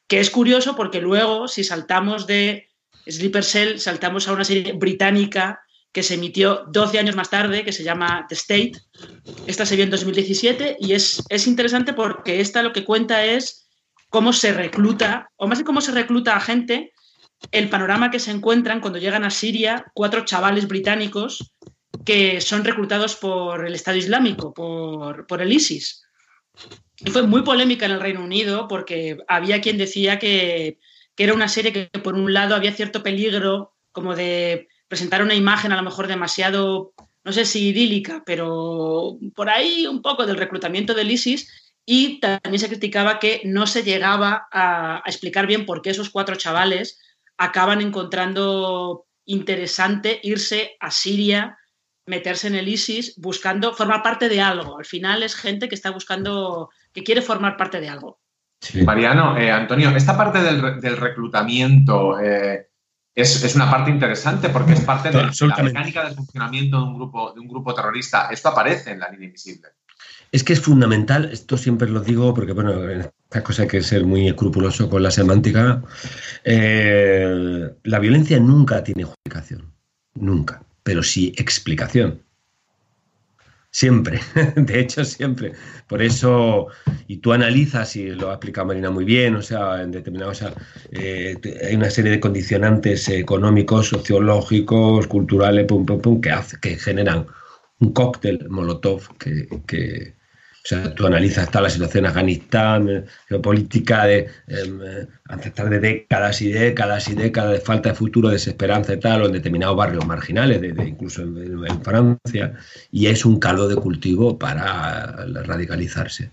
[0.07, 2.69] Que es curioso porque luego, si saltamos de
[3.05, 5.64] Sleeper Cell, saltamos a una serie británica
[5.95, 8.73] que se emitió 12 años más tarde, que se llama The State.
[9.47, 13.69] Esta se vio en 2017 y es, es interesante porque esta lo que cuenta es
[14.10, 16.91] cómo se recluta, o más de cómo se recluta a gente,
[17.51, 21.53] el panorama que se encuentran cuando llegan a Siria cuatro chavales británicos
[22.03, 26.03] que son reclutados por el Estado Islámico, por, por el ISIS.
[26.97, 30.77] Y fue muy polémica en el Reino Unido porque había quien decía que
[31.15, 35.36] que era una serie que por un lado había cierto peligro como de presentar una
[35.36, 36.93] imagen a lo mejor demasiado,
[37.25, 41.52] no sé si idílica, pero por ahí un poco del reclutamiento del ISIS
[41.85, 46.37] y también se criticaba que no se llegaba a, explicar bien por qué esos cuatro
[46.37, 46.98] chavales
[47.35, 51.58] acaban encontrando interesante irse a Siria,
[52.06, 54.77] meterse en el ISIS, buscando formar parte de algo.
[54.77, 58.21] Al final es gente que está buscando, que quiere formar parte de algo.
[58.85, 62.69] Mariano, eh, Antonio, esta parte del, reclutamiento, eh,
[63.15, 66.95] es, es, una parte interesante porque es parte de la mecánica de funcionamiento de un
[66.95, 68.27] grupo, de un grupo terrorista.
[68.29, 69.69] Esto aparece en la línea invisible.
[70.31, 73.81] Es que es fundamental, esto siempre lo digo porque, bueno, en esta cosa hay que
[73.81, 75.81] ser muy escrupuloso con la semántica.
[76.43, 79.71] Eh, la violencia nunca tiene justificación,
[80.15, 82.25] nunca, pero sí explicación.
[83.76, 84.21] Siempre,
[84.56, 85.52] de hecho siempre.
[85.90, 86.67] Por eso,
[87.08, 90.46] y tú analizas, y lo ha explicado Marina muy bien, o sea, en determinados, o
[90.46, 90.54] sea,
[90.92, 96.78] eh, hay una serie de condicionantes económicos, sociológicos, culturales, pum, pum, pum, que, hace, que
[96.78, 97.28] generan
[97.82, 100.15] un cóctel molotov que,
[100.65, 106.41] o sea, tú analizas toda la situación en Afganistán, geopolítica de eh, ancestral de décadas
[106.41, 110.07] y décadas y décadas de falta de futuro, desesperanza y tal, o en determinados barrios
[110.07, 112.55] marginales, incluso en, Francia,
[112.91, 116.31] y es un caldo de cultivo para radicalizarse.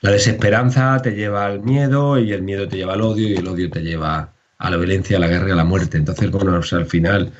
[0.00, 3.46] La desesperanza te lleva al miedo y el miedo te lleva al odio y el
[3.46, 5.98] odio te lleva a la violencia, a la guerra y a la muerte.
[5.98, 7.30] Entonces, bueno, al final,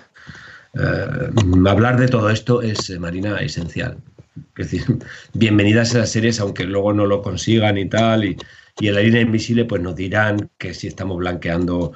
[0.74, 1.30] eh,
[1.66, 3.96] hablar de todo esto es, eh, Marina, esencial.
[4.56, 4.98] Es decir,
[5.34, 8.24] bienvenidas a las series, aunque luego no lo consigan y tal.
[8.24, 8.36] Y,
[8.78, 11.92] y en la línea invisible, pues nos dirán que si estamos blanqueando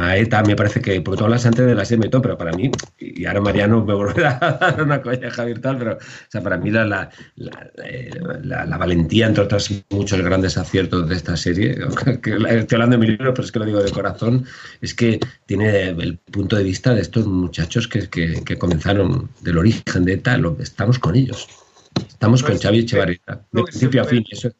[0.00, 0.42] a ETA.
[0.42, 3.40] Me parece que, porque tú hablas antes de la serie pero para mí, y ahora
[3.40, 5.98] Mariano me volverá a dar una colleja virtual, pero o
[6.28, 7.10] sea, para mí la, la,
[8.42, 11.78] la, valentía, entre otros muchos grandes aciertos de esta serie,
[12.22, 14.44] que estoy hablando de mi libro, pero es que lo digo de corazón,
[14.80, 19.58] es que tiene el punto de vista de estos muchachos que, que, que comenzaron del
[19.58, 21.46] origen de ETA, lo, estamos con ellos.
[22.06, 23.20] Estamos con Xavi Echevarría,
[23.52, 24.24] de principio a fin.
[24.30, 24.50] Eso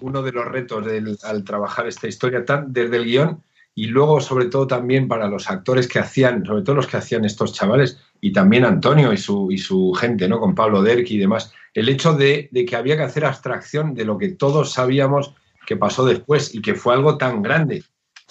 [0.00, 0.84] uno de los retos
[1.24, 3.42] al trabajar esta historia, tan, desde el guion
[3.74, 7.24] y luego sobre todo también para los actores que hacían, sobre todo los que hacían
[7.24, 10.40] estos chavales, y también Antonio y su, y su gente, ¿no?
[10.40, 14.18] Con Pablo Derk y demás, el hecho de, que había que hacer abstracción de lo
[14.18, 15.32] que todos sabíamos
[15.64, 17.84] que pasó después y que fue algo tan grande.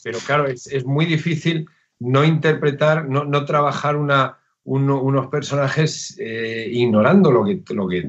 [0.03, 4.36] Pero claro, es, muy difícil no interpretar, no, no trabajar una,
[4.67, 8.05] unos personajes eh, ignorando lo que, lo, que,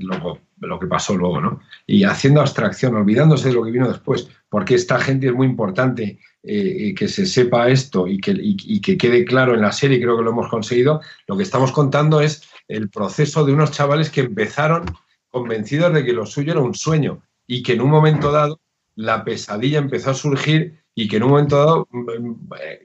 [0.59, 1.61] lo, que pasó luego, ¿no?
[1.87, 6.19] Y haciendo abstracción, olvidándose de lo que vino después, porque esta gente es muy importante
[6.43, 10.17] eh, que se sepa esto y que, y que quede claro en la serie, creo
[10.17, 11.01] que lo hemos conseguido.
[11.29, 14.85] Lo que estamos contando es el proceso de unos chavales que empezaron
[15.31, 18.61] convencidos de que lo suyo era un sueño y que en un momento dado
[18.97, 22.33] la pesadilla empezó a surgir y que en un momento dado, mm,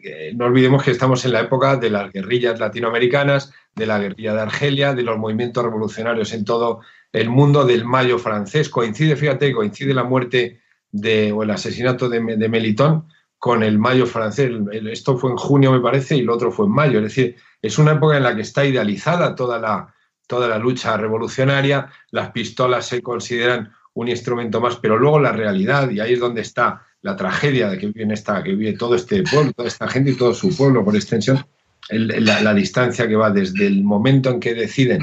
[0.03, 4.35] eh, no olvidemos que estamos en la época de las guerrillas latinoamericanas, de la guerrilla
[4.35, 8.69] de Argelia, de los movimientos revolucionarios en todo el mundo, del Mayo francés.
[8.69, 10.61] Coincide, fíjate, coincide la muerte
[10.91, 13.07] de, o el asesinato de, Melitón
[13.39, 14.51] con el Mayo francés.
[14.91, 16.99] Esto fue en junio, me parece, y el otro fue en mayo.
[16.99, 19.91] Es decir, es una época en la que está idealizada toda la,
[20.27, 21.89] toda la lucha revolucionaria.
[22.11, 26.41] Las pistolas se consideran un instrumento más, pero luego la realidad, y ahí es donde
[26.41, 30.11] está la tragedia de que vive, esta, que vive todo este pueblo, toda esta gente
[30.11, 31.45] y todo su pueblo por extensión,
[31.89, 35.01] la, distancia que va desde el momento en que deciden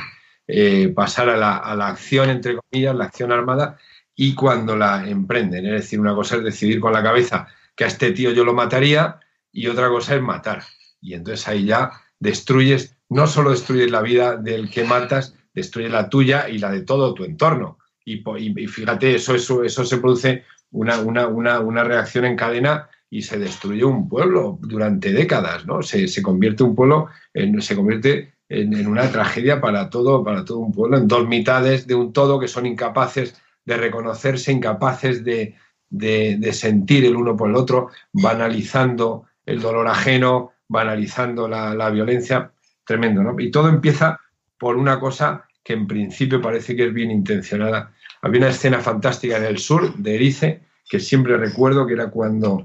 [0.48, 3.78] eh, pasar a la, a la, acción, entre comillas, la acción armada,
[4.16, 5.66] y cuando la emprenden.
[5.66, 8.54] Es decir, una cosa es decidir con la cabeza que a este tío yo lo
[8.54, 9.20] mataría
[9.52, 10.62] y otra cosa es matar.
[11.02, 16.08] Y entonces ahí ya destruyes, no solo destruyes la vida del que matas, destruyes la
[16.08, 17.78] tuya y la de todo tu entorno.
[18.04, 22.88] Y, y, fíjate, eso, eso, eso se produce una, una, una, una reacción en cadena
[23.10, 25.82] y se destruye un pueblo durante décadas, ¿no?
[25.82, 30.58] Se, se convierte un pueblo, en, se convierte en, una tragedia para todo, para todo
[30.58, 35.56] un pueblo, en dos mitades de un todo que son incapaces de reconocerse, incapaces de,
[35.88, 42.52] de, sentir el uno por el otro, banalizando el dolor ajeno, banalizando la, la violencia,
[42.84, 43.38] tremendo, ¿no?
[43.40, 44.20] Y todo empieza
[44.56, 47.92] por una cosa que en principio parece que es bien intencionada.
[48.22, 52.64] Había una escena fantástica en el sur de Erice, que siempre recuerdo que era cuando,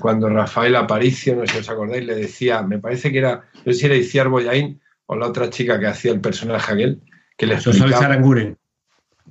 [0.00, 3.72] cuando Rafael Aparicio, no sé si os acordáis, le decía, me parece que era, no
[3.72, 7.02] sé si era Iciar Boyain o la otra chica que hacía el personaje aquel,
[7.36, 8.18] que le explicaba...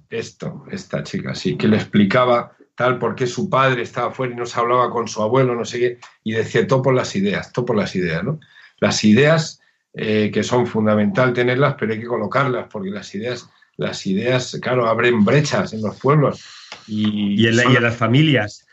[0.09, 4.36] Esto, esta chica, sí, que le explicaba tal por qué su padre estaba fuera y
[4.36, 7.51] no se hablaba con su abuelo, no sé qué, y decía todo por las ideas,
[7.51, 8.39] todo por las ideas, ¿no?
[8.80, 9.61] Las ideas
[9.93, 14.88] eh, que son fundamental tenerlas, pero hay que colocarlas, porque las ideas, las ideas, claro,
[14.88, 16.43] abren brechas en los pueblos
[16.88, 18.65] y, en, las familias.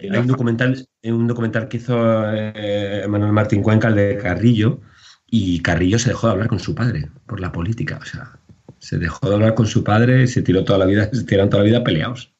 [0.00, 1.96] Hay un documental, un documental que hizo
[2.26, 4.80] eh, Manuel Martín Cuenca, el de Carrillo,
[5.26, 7.98] y Carrillo se dejó de hablar con su padre por la política.
[8.00, 8.38] O sea,
[8.78, 11.50] se dejó de hablar con su padre y se tiró toda la vida, se tiraron
[11.50, 12.34] toda la vida peleados.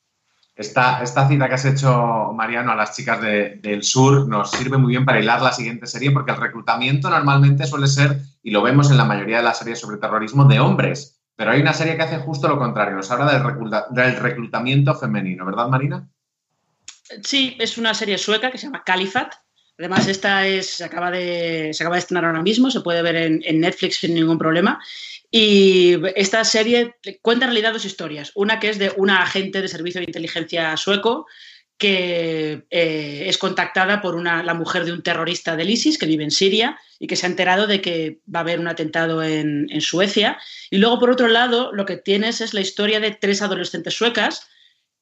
[0.54, 4.90] Esta, esta cita que has hecho, Mariano, a las chicas del sur nos sirve muy
[4.90, 8.90] bien para hilar la siguiente serie, porque el reclutamiento normalmente suele ser, y lo vemos
[8.90, 11.17] en la mayoría de las series sobre terrorismo, de hombres.
[11.38, 13.30] Pero hay una serie que hace justo lo contrario, nos habla
[13.92, 16.08] del, reclutamiento femenino, ¿verdad, Marina?
[17.22, 19.34] Sí, es una serie sueca que se llama Califat,
[19.78, 23.14] Además, esta es, se, acaba de, se acaba de estrenar ahora mismo, se puede ver
[23.14, 24.80] en, en Netflix sin ningún problema.
[25.30, 28.32] Y esta serie cuenta en realidad dos historias.
[28.34, 31.26] Una que es de una agente de servicio de inteligencia sueco
[31.78, 36.24] que eh, es contactada por una, la mujer de un terrorista del ISIS que vive
[36.24, 39.68] en Siria y que se ha enterado de que va a haber un atentado en,
[39.80, 40.38] Suecia.
[40.70, 44.48] Y luego, por otro lado, lo que tienes es la historia de tres adolescentes suecas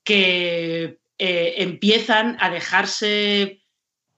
[0.05, 3.63] que eh, empiezan a dejarse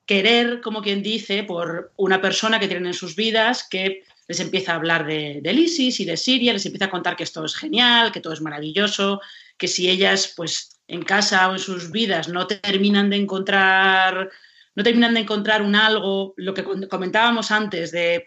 [0.04, 4.72] querer, como quien dice, por una persona que tienen en sus vidas que les empieza
[4.72, 7.54] a hablar de, del ISIS y de Siria, les empieza a contar que esto es
[7.54, 9.20] genial, que todo es maravilloso,
[9.56, 14.30] que si ellas, pues, en casa o en sus vidas no terminan de encontrar,
[14.74, 18.26] no terminan de encontrar un algo, lo que comentábamos antes de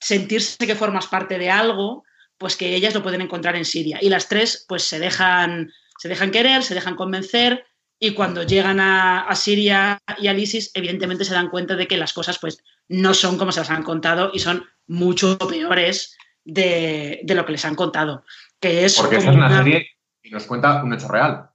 [0.00, 2.04] sentirse que formas parte de algo,
[2.38, 3.98] pues que ellas lo pueden encontrar en Siria.
[4.00, 7.66] Y las tres, pues se dejan, se dejan querer, se dejan convencer,
[8.02, 11.98] y cuando llegan a, a, Siria y al ISIS, evidentemente se dan cuenta de que
[11.98, 17.20] las cosas pues, no son como se las han contado y son mucho peores de,
[17.22, 18.24] de lo que les han contado.
[18.58, 19.90] Que es Porque esta es una, una, serie
[20.22, 21.49] que nos cuenta un hecho real.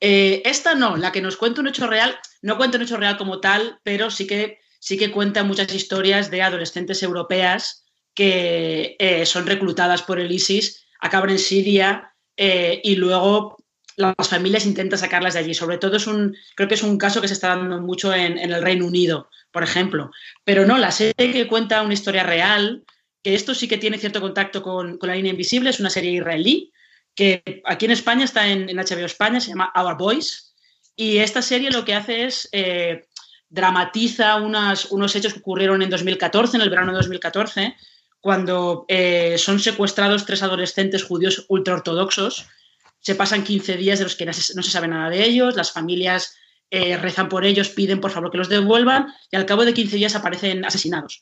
[0.00, 3.16] Eh, esta no, la que nos cuenta un hecho real, no cuenta un hecho real
[3.16, 7.84] como tal, pero sí que, sí que cuenta muchas historias de adolescentes europeas
[8.14, 13.56] que eh, son reclutadas por el ISIS, acaban en Siria eh, y luego
[13.96, 15.54] las familias intentan sacarlas de allí.
[15.54, 18.38] Sobre todo es un, creo que es un caso que se está dando mucho en,
[18.38, 20.10] en el Reino Unido, por ejemplo.
[20.44, 22.84] Pero no, la serie que cuenta una historia real,
[23.22, 26.12] que esto sí que tiene cierto contacto con, con la línea invisible, es una serie
[26.12, 26.72] israelí,
[27.16, 30.54] que aquí en España está en, en, HBO España, se llama Our Boys,
[30.94, 33.06] y esta serie lo que hace es eh,
[33.48, 37.74] dramatiza unas, unos hechos que ocurrieron en 2014, en el verano de 2014,
[38.20, 42.46] cuando eh, son secuestrados tres adolescentes judíos ultraortodoxos,
[43.00, 45.56] se pasan 15 días de los que no se, no se sabe nada de ellos,
[45.56, 46.36] las familias
[46.70, 49.96] eh, rezan por ellos, piden por favor que los devuelvan y al cabo de 15
[49.96, 51.20] días aparecen asesinados.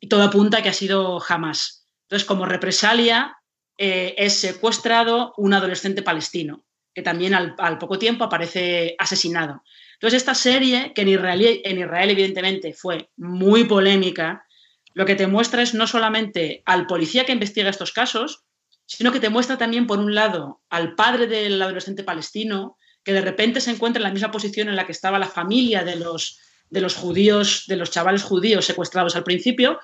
[0.00, 1.86] Y todo apunta a que ha sido jamás.
[2.08, 3.36] Entonces, como represalia,
[3.82, 9.62] eh, es secuestrado un adolescente palestino, que también al, al, poco tiempo aparece asesinado.
[9.94, 14.44] Entonces, esta serie, que en Israel, en Israel evidentemente fue muy polémica,
[14.92, 18.44] lo que te muestra es no solamente al policía que investiga estos casos,
[18.84, 23.22] sino que te muestra también, por un lado, al padre del adolescente palestino, que de
[23.22, 26.38] repente se encuentra en la misma posición en la que estaba la familia de los,
[26.68, 29.80] de los judíos, de los chavales judíos secuestrados al principio,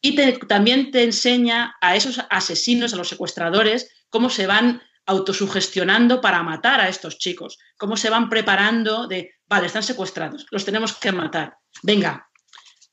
[0.00, 6.20] y te, también te enseña a esos asesinos, a los secuestradores, cómo se van autosugestionando
[6.20, 10.94] para matar a estos chicos, cómo se van preparando de, vale, están secuestrados, los tenemos
[10.94, 12.28] que matar, venga,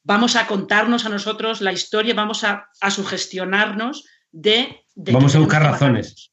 [0.04, 5.40] vamos a contarnos a nosotros la historia, vamos a, a sugestionarnos de, de, Vamos a
[5.40, 6.32] buscar razones.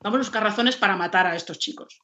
[0.00, 2.00] Vamos a buscar razones para matar a estos chicos.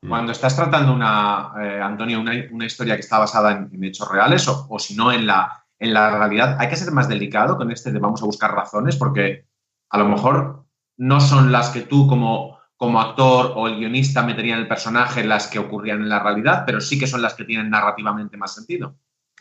[0.00, 4.08] Cuando estás tratando una, eh, Antonio, una, una, historia que está basada en, en hechos
[4.10, 7.56] reales o, o si no en la, en la realidad, hay que ser más delicado
[7.56, 9.46] con este de vamos a buscar razones porque
[9.90, 10.64] a lo mejor
[10.96, 15.24] no son las que tú como, como actor o el guionista metería en el personaje
[15.24, 18.54] las que ocurrían en la realidad, pero sí que son las que tienen narrativamente más
[18.54, 18.96] sentido.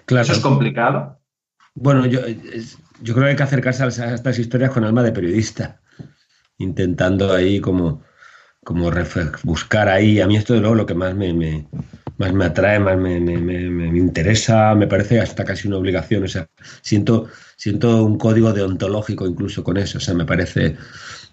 [0.05, 0.23] Claro.
[0.23, 1.19] Eso es complicado.
[1.73, 2.21] Bueno, yo,
[3.01, 5.81] yo creo que hay que acercarse a estas historias con alma de periodista,
[6.57, 8.03] intentando ahí como,
[8.63, 8.91] como
[9.43, 10.21] buscar ahí.
[10.21, 11.67] A mí esto de luego lo que más me, me
[12.17, 16.23] más me atrae, más me, me, me, me, interesa, me parece hasta casi una obligación.
[16.23, 16.47] O sea,
[16.81, 19.97] siento, siento un código deontológico incluso con eso.
[19.97, 20.77] O sea, me parece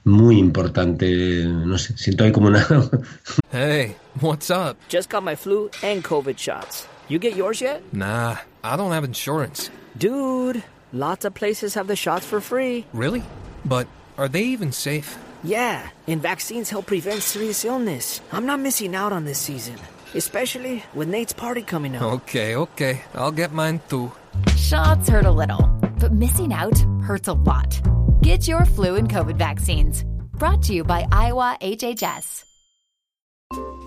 [0.05, 1.45] muy importante.
[1.45, 2.67] No sé, siento ahí como una.
[3.53, 4.77] hey, what's up?
[4.89, 6.87] Just got my flu and COVID shots.
[7.09, 7.83] You get yours yet?
[7.93, 9.71] Nah, I don't have insurance.
[9.99, 10.63] Dude,
[10.93, 12.87] lots of places have the shots for free.
[12.93, 13.23] Really?
[13.65, 15.17] But are they even safe?
[15.45, 18.21] Yeah, and vaccines help prevent serious illness.
[18.33, 19.77] I'm not missing out on this season.
[20.15, 22.03] Especially with Nate's party coming up.
[22.03, 23.01] Okay, okay.
[23.15, 24.13] I'll get mine too.
[24.57, 25.67] Shots hurt a little,
[25.99, 27.81] but missing out hurts a lot.
[28.23, 30.05] Get your flu and COVID vaccines.
[30.33, 32.45] Brought to you by Iowa HHS.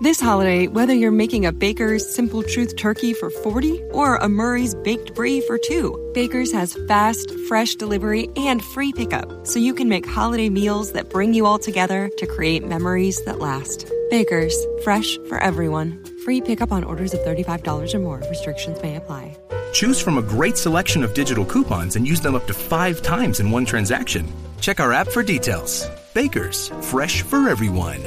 [0.02, 4.74] This holiday, whether you're making a Baker's Simple Truth turkey for 40 or a Murray's
[4.74, 9.88] Baked Brie for 2, Baker's has fast, fresh delivery and free pickup, so you can
[9.88, 13.90] make holiday meals that bring you all together to create memories that last.
[14.10, 14.54] Baker's,
[14.84, 15.98] fresh for everyone.
[16.26, 18.20] Free pickup on orders of $35 or more.
[18.28, 19.36] Restrictions may apply.
[19.72, 23.38] Choose from a great selection of digital coupons and use them up to five times
[23.38, 24.26] in one transaction.
[24.60, 25.88] Check our app for details.
[26.14, 28.00] Baker's, fresh for everyone.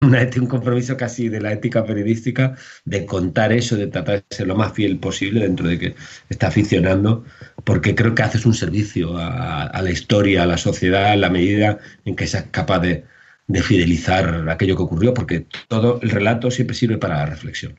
[0.00, 4.56] un compromiso casi de la ética periodística de contar eso, de tratar de ser lo
[4.56, 5.94] más fiel posible dentro de que
[6.30, 7.26] está aficionando,
[7.64, 11.28] porque creo que haces un servicio a, a la historia, a la sociedad, en la
[11.28, 13.04] medida en que seas capaz de,
[13.46, 17.78] de fidelizar aquello que ocurrió, porque todo el relato siempre sirve para la reflexión.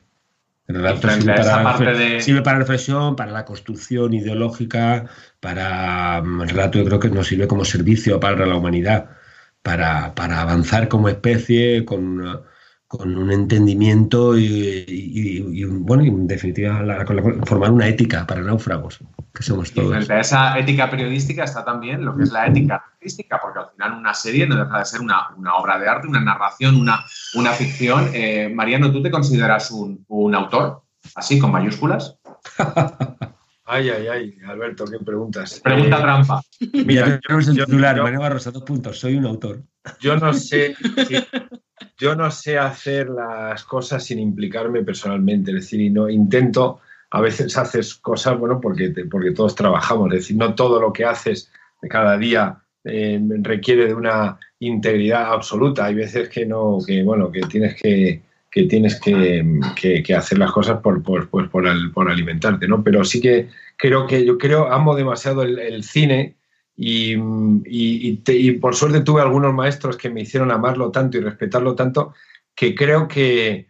[0.66, 5.06] El relato sirve para, sirve para, reflexión, para la construcción ideológica,
[5.40, 9.10] para mm, el relato yo creo que nos sirve como servicio para la humanidad,
[9.62, 12.42] para, para avanzar como especie con
[12.88, 17.04] con un entendimiento y, bueno, en definitiva
[17.44, 19.00] formar una ética para náufragos,
[19.34, 19.88] que somos todos.
[19.88, 23.60] Y frente a esa ética periodística está también lo que es la ética artística, porque
[23.60, 27.04] al final una serie no deja de ser una, obra de arte, una narración, una,
[27.34, 28.10] una ficción.
[28.12, 30.82] Eh, Mariano, ¿tú te consideras un, un autor,
[31.14, 32.18] así, con mayúsculas?
[33.70, 35.60] Ay, ay, ay, Alberto, ¿qué preguntas?
[35.62, 36.40] Pregunta trampa.
[36.72, 39.62] Mira, yo, no sé titular, Mariano Barrosa, dos puntos, soy un autor.
[40.00, 40.74] Yo no sé,
[41.98, 47.20] yo no sé hacer las cosas sin implicarme personalmente, es decir, y no intento, a
[47.20, 51.50] veces haces cosas, bueno, porque, porque todos trabajamos, es decir, no todo lo que haces
[51.88, 57.40] cada día eh, requiere de una integridad absoluta, hay veces que no, que bueno, que
[57.42, 62.82] tienes que, que tienes que, hacer las cosas por, por, pues por, por, alimentarte, ¿no?
[62.82, 66.36] Pero sí que creo que yo creo, amo demasiado el, cine
[66.76, 67.14] y,
[67.66, 72.14] y, por suerte tuve algunos maestros que me hicieron amarlo tanto y respetarlo tanto
[72.54, 73.68] que creo que,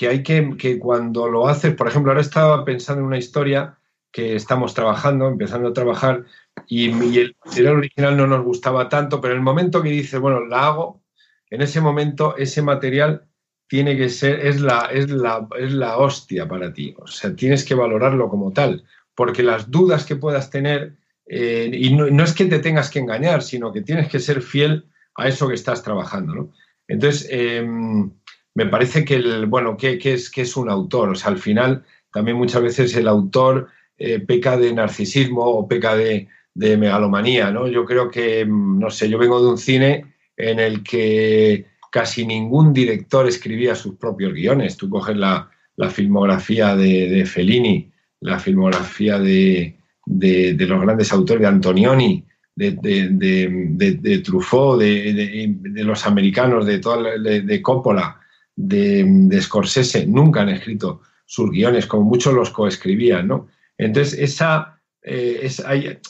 [0.00, 3.76] que hay que, que cuando lo haces, por ejemplo, ahora estaba pensando en una historia
[4.10, 6.24] que estamos trabajando, empezando a trabajar,
[6.66, 6.88] y,
[7.18, 10.68] el material original no nos gustaba tanto, pero en el momento que dices, bueno, la
[10.68, 11.02] hago,
[11.50, 13.26] en ese momento ese material
[13.68, 16.94] tiene que ser, es la, es la, es la hostia para ti.
[16.96, 18.82] O sea, tienes que valorarlo como tal,
[19.14, 20.94] porque las dudas que puedas tener,
[21.26, 24.86] eh, y no, es que te tengas que engañar, sino que tienes que ser fiel
[25.14, 26.34] a eso que estás trabajando.
[26.34, 26.52] ¿no?
[26.88, 28.10] Entonces, em,
[28.54, 31.10] me parece que, el, bueno, que, es, que es un autor.
[31.10, 35.94] O sea, al final, también muchas veces el autor eh, peca de narcisismo o peca
[35.94, 37.50] de, de megalomanía.
[37.50, 37.68] ¿no?
[37.68, 42.72] Yo creo que, no sé, yo vengo de un cine en el que casi ningún
[42.72, 44.76] director escribía sus propios guiones.
[44.76, 45.50] Tú coges la,
[45.90, 47.90] filmografía de, Fellini,
[48.20, 49.76] la filmografía de,
[50.06, 52.24] los grandes autores de Antonioni,
[52.54, 58.19] de, Truffaut, de, los americanos, de, toda, de, Coppola,
[58.56, 63.48] de, Scorsese, nunca han escrito sus guiones, como muchos los coescribían, ¿no?
[63.78, 65.48] Entonces, esa, eh,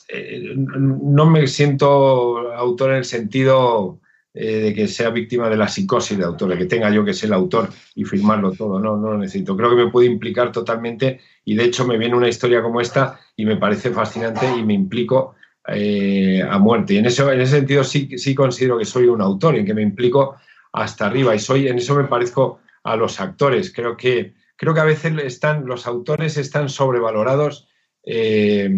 [0.09, 4.01] eh, no me siento autor en el sentido
[4.35, 7.15] eh, de que sea víctima de la psicosis de autor, de que tenga yo que
[7.15, 8.81] ser el autor y firmarlo todo.
[8.81, 9.57] No, no lo necesito.
[9.57, 13.21] Creo que me puede implicar totalmente y de hecho me viene una historia como esta
[13.37, 16.95] y me parece fascinante y me implico a muerte.
[16.95, 19.75] Y en, eso, en ese sentido sí, sí considero que soy un autor, en que
[19.75, 20.37] me implico
[20.73, 23.73] hasta arriba y soy, en eso me parezco a los actores.
[23.75, 27.69] Creo que, creo que a veces están, los autores están sobrevalorados
[28.05, 28.71] eh,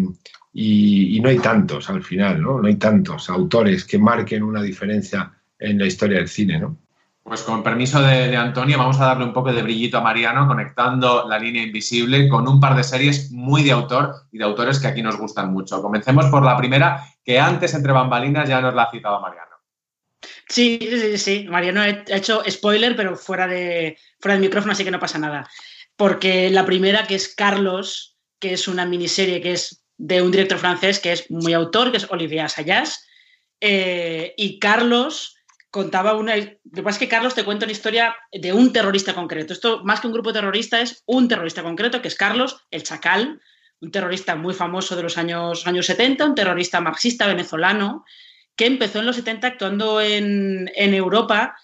[0.53, 2.59] y, no hay tantos al final, ¿no?
[2.59, 6.77] No hay tantos autores que marquen una diferencia en la historia del cine, ¿no?
[7.23, 11.25] Pues con permiso de, Antonio, vamos a darle un poco de brillito a Mariano, conectando
[11.27, 14.87] la línea invisible con un par de series muy de autor y de autores que
[14.87, 15.81] aquí nos gustan mucho.
[15.81, 19.52] Comencemos por la primera, que antes entre bambalinas ya nos la ha citado Mariano.
[20.53, 21.45] Sí, sí, sí.
[21.49, 25.49] Mariano ha hecho spoiler, pero fuera de, fuera del micrófono, así que no pasa nada.
[25.95, 30.59] Porque la primera, que es Carlos, que es una miniserie que es de un director
[30.59, 33.03] francés que es muy autor, que es Olivier Assayas.
[33.61, 35.35] Eh, y Carlos
[35.71, 36.35] contaba una...
[36.35, 39.53] Lo que pasa es que Carlos te cuenta una historia de un terrorista concreto.
[39.53, 43.41] Esto, más que un grupo terrorista, es un terrorista concreto, que es Carlos, el Chacal,
[43.81, 48.05] un terrorista muy famoso de los años, años 70, un terrorista marxista venezolano,
[48.55, 51.55] que empezó en los 70 actuando en, Europa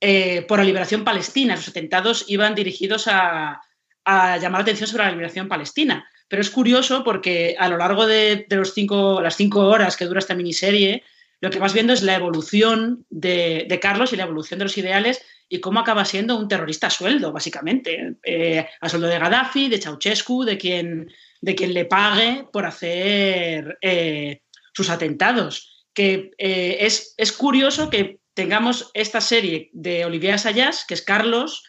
[0.00, 1.56] eh, por la liberación palestina.
[1.56, 3.60] Los atentados iban dirigidos a,
[4.04, 6.04] llamar la atención sobre la liberación palestina.
[6.28, 10.18] Pero es curioso porque a lo largo de, los cinco, las cinco horas que dura
[10.18, 11.04] esta miniserie,
[11.40, 15.24] lo que vas viendo es la evolución de, Carlos y la evolución de los ideales
[15.48, 18.14] y cómo acaba siendo un terrorista a sueldo, básicamente.
[18.24, 23.78] Eh, a sueldo de Gaddafi, de Ceausescu, de quien, de quien le pague por hacer
[23.82, 24.40] eh,
[24.72, 25.71] sus atentados.
[25.94, 31.64] Que eh, es, es, curioso que tengamos esta serie de Olivier Sayas, que es Carlos,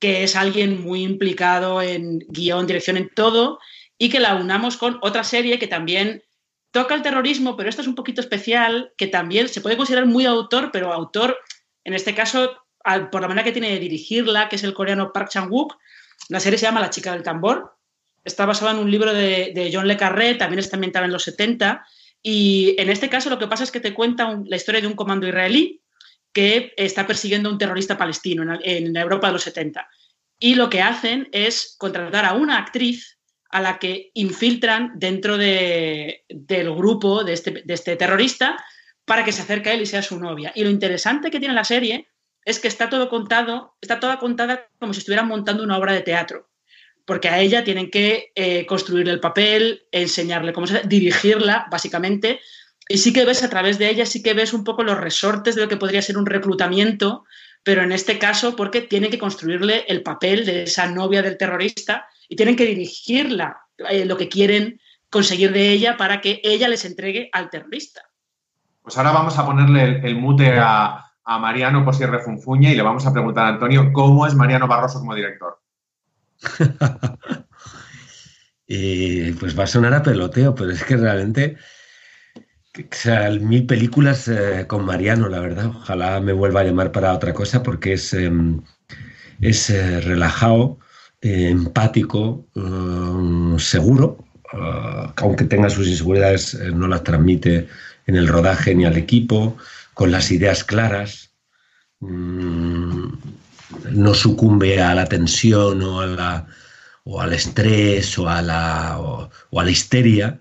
[0.00, 3.58] que es alguien muy implicado en guion, dirección, en todo,
[3.98, 6.22] y que la unamos con otra serie que también
[6.70, 10.24] toca el terrorismo, pero esto es un poquito especial, que también se puede considerar muy
[10.26, 11.38] autor, pero autor,
[11.84, 12.56] en este caso,
[13.10, 15.76] por la manera que tiene de dirigirla, que es el coreano Park Chan-wook.
[16.28, 17.76] La serie se llama La chica del tambor.
[18.24, 21.84] Está basada en un libro de, John Le Carré, también está ambientada en los 70.
[22.22, 24.94] Y en este caso lo que pasa es que te cuenta la historia de un
[24.94, 25.82] comando israelí
[26.32, 29.88] que está persiguiendo a un terrorista palestino en, en Europa de los 70.
[30.38, 33.18] Y lo que hacen es contratar a una actriz
[33.50, 38.56] a la que infiltran dentro del grupo este, de este, terrorista
[39.04, 40.52] para que se acerque a él y sea su novia.
[40.54, 42.08] Y lo interesante que tiene la serie
[42.44, 46.02] es que está todo contado, está toda contada como si estuvieran montando una obra de
[46.02, 46.48] teatro.
[47.10, 52.38] Porque a ella tienen que eh, construir el papel, enseñarle cómo se dirigirla, básicamente,
[52.88, 55.56] y sí que ves a través de ella, sí que ves un poco los resortes
[55.56, 57.24] de lo que podría ser un reclutamiento,
[57.64, 62.06] pero en este caso porque tienen que construirle el papel de esa novia del terrorista
[62.28, 63.58] y tienen que dirigirla,
[63.88, 64.80] eh, lo que quieren
[65.10, 68.02] conseguir de ella para que ella les entregue al terrorista.
[68.82, 72.76] Pues ahora vamos a ponerle el, el mute a, a Mariano por si refunfuña y
[72.76, 75.59] le vamos a preguntar a Antonio cómo es Mariano Barroso como director.
[78.66, 81.56] y pues va a sonar a peloteo, pero es que realmente,
[82.78, 85.66] o mil películas eh, con Mariano, la verdad.
[85.66, 88.30] Ojalá me vuelva a llamar para otra cosa porque es, eh,
[89.40, 90.78] es eh, relajado,
[91.22, 92.46] empático,
[93.58, 94.24] seguro,
[95.16, 97.68] aunque tenga sus inseguridades, no las transmite
[98.06, 99.56] en el rodaje ni al equipo,
[99.92, 101.30] con las ideas claras.
[102.00, 103.12] Mm,
[103.90, 106.46] no sucumbe a la tensión o, a la,
[107.04, 110.38] o al estrés o a la, o, a la histeria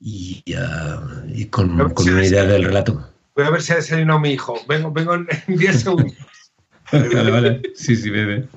[0.00, 3.08] y, uh, y con, con una idea del relato.
[3.34, 4.58] Voy a ver si ha desayunado mi hijo.
[4.68, 6.12] Vengo, vengo en 10 segundos.
[6.92, 7.62] vale, vale.
[7.74, 8.48] Sí, sí, bebe.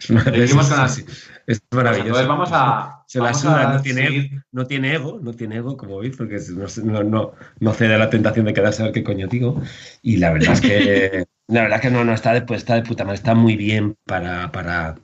[0.00, 2.20] Es, una, es, es, es maravilloso.
[2.20, 2.92] Entonces vamos a.
[3.06, 6.40] Se la suda, no tiene, no tiene ego, no tiene ego, como veis, porque
[6.82, 9.62] no, no, no cede a la tentación de quedarse a ver qué coño digo.
[10.02, 13.04] Y la verdad es que la verdad que no, no está, después está de puta
[13.04, 14.96] madre, está muy bien para, para,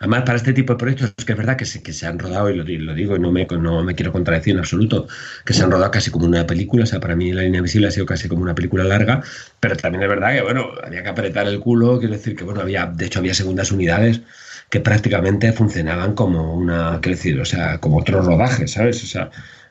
[0.00, 2.54] Además, para este tipo de proyectos, es que es verdad que se, han rodado, y
[2.54, 5.08] lo, digo, y no me, no me quiero contradecir en absoluto,
[5.44, 6.84] que se han rodado casi como una película.
[6.84, 9.22] O sea, para mí La línea visible ha sido casi como una película larga,
[9.60, 11.98] pero también es verdad que, bueno, había que apretar el culo.
[11.98, 14.20] Quiero decir que, bueno, había, de hecho, había segundas unidades
[14.70, 19.02] que prácticamente funcionaban como una, quiero decir, o sea, como otros rodajes, ¿sabes?
[19.02, 19.30] O sea,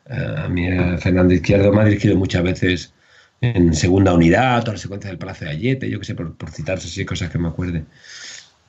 [0.10, 2.94] eh, a mí eh, Fernando Izquierdo me ha dirigido muchas veces
[3.42, 6.50] en segunda unidad, toda la secuencia del Palacio de Ayete, yo qué sé, por, por
[6.52, 7.86] citarse así cosas que me acuerde.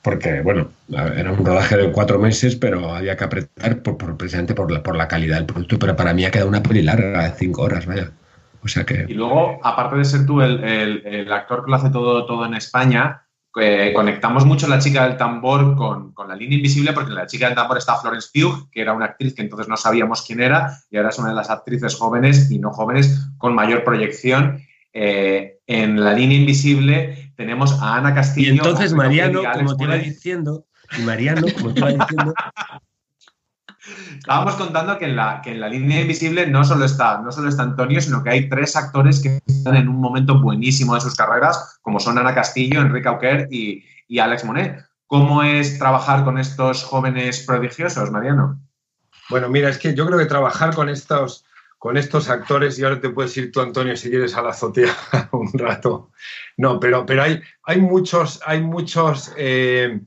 [0.02, 4.70] Porque, bueno, era un rodaje de cuatro meses, pero había que apretar por, precisamente por
[4.70, 5.78] la, por la calidad del producto.
[5.78, 8.10] Pero para mí ha quedado una peli larga de cinco horas, vaya.
[8.62, 9.06] O sea que...
[9.08, 13.22] Y luego, aparte de ser tú el, actor que lo hace todo, todo en España,
[13.60, 17.26] eh, conectamos mucho la chica del tambor con, con, la línea invisible, porque en la
[17.26, 20.40] chica del tambor está Florence Pugh, que era una actriz que entonces no sabíamos quién
[20.40, 24.62] era, y ahora es una de las actrices jóvenes y no jóvenes con mayor proyección.
[24.92, 28.52] Eh, en la línea invisible tenemos a Ana Castillo.
[28.52, 30.66] Y entonces Mariano, como te iba diciendo,
[30.98, 32.34] y Mariano, como te iba diciendo,
[34.18, 37.48] Estábamos contando que en, la, que en la línea invisible no solo, está, no solo
[37.48, 41.14] está Antonio, sino que hay tres actores que están en un momento buenísimo de sus
[41.14, 44.84] carreras, como son Ana Castillo, Enrique Auquer y, y Alex Monet.
[45.06, 48.60] ¿Cómo es trabajar con estos jóvenes prodigiosos, Mariano?
[49.30, 51.46] Bueno, mira, es que yo creo que trabajar con estos,
[51.78, 54.94] con estos actores, y ahora te puedes ir tú, Antonio, si quieres a la azotea
[55.32, 56.10] un rato.
[56.58, 60.00] No, pero, pero hay, hay muchos, hay muchos eh,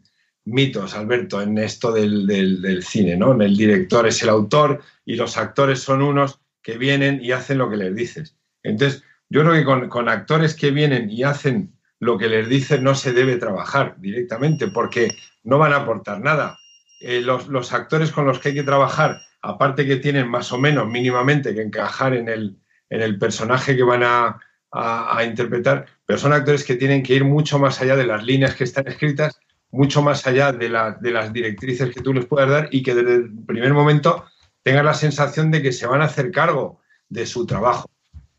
[0.43, 3.31] mitos, Alberto, en esto del, del, cine, ¿no?
[3.41, 7.69] El director es el autor y los actores son unos que vienen y hacen lo
[7.69, 8.37] que les dices.
[8.63, 12.81] Entonces, yo creo que con, con actores que vienen y hacen lo que les dices
[12.81, 15.07] no se debe trabajar directamente porque
[15.43, 16.59] no van a aportar nada.
[16.99, 20.57] Eh, los, los, actores con los que hay que trabajar, aparte que tienen más o
[20.57, 22.57] menos mínimamente que encajar en el,
[22.89, 24.37] en el personaje que van a,
[24.71, 28.23] a, a interpretar, pero son actores que tienen que ir mucho más allá de las
[28.23, 29.39] líneas que están escritas
[29.71, 32.93] mucho más allá de, la, de, las directrices que tú les puedas dar y que
[32.93, 34.25] desde el primer momento
[34.63, 37.89] tengan la sensación de que se van a hacer cargo de su trabajo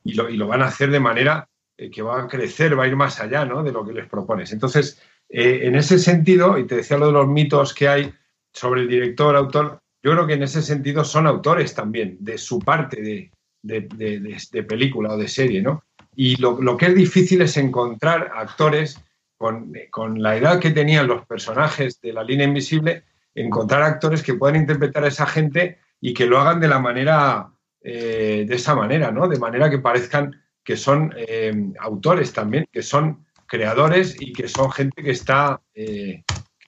[0.05, 2.85] y lo, y lo van a hacer de manera eh, que va a crecer, va
[2.85, 3.63] a ir más allá ¿no?
[3.63, 4.53] de lo que les propones.
[4.53, 8.15] Entonces, eh, en ese sentido, y te decía lo de los mitos que hay
[8.53, 12.59] sobre el director, autor, yo creo que en ese sentido son autores también de su
[12.59, 13.31] parte de,
[13.63, 15.85] de, de, de película o de serie, ¿no?
[16.15, 19.03] Y lo, que es difícil es encontrar actores
[19.37, 23.05] con, con, la edad que tenían los personajes de la línea invisible,
[23.35, 27.51] encontrar actores que puedan interpretar a esa gente y que lo hagan de la manera,
[27.81, 29.29] eh, de esa manera, ¿no?
[29.29, 34.71] De manera que parezcan que son eh, autores también, que son creadores y que son
[34.71, 36.23] gente que está, eh,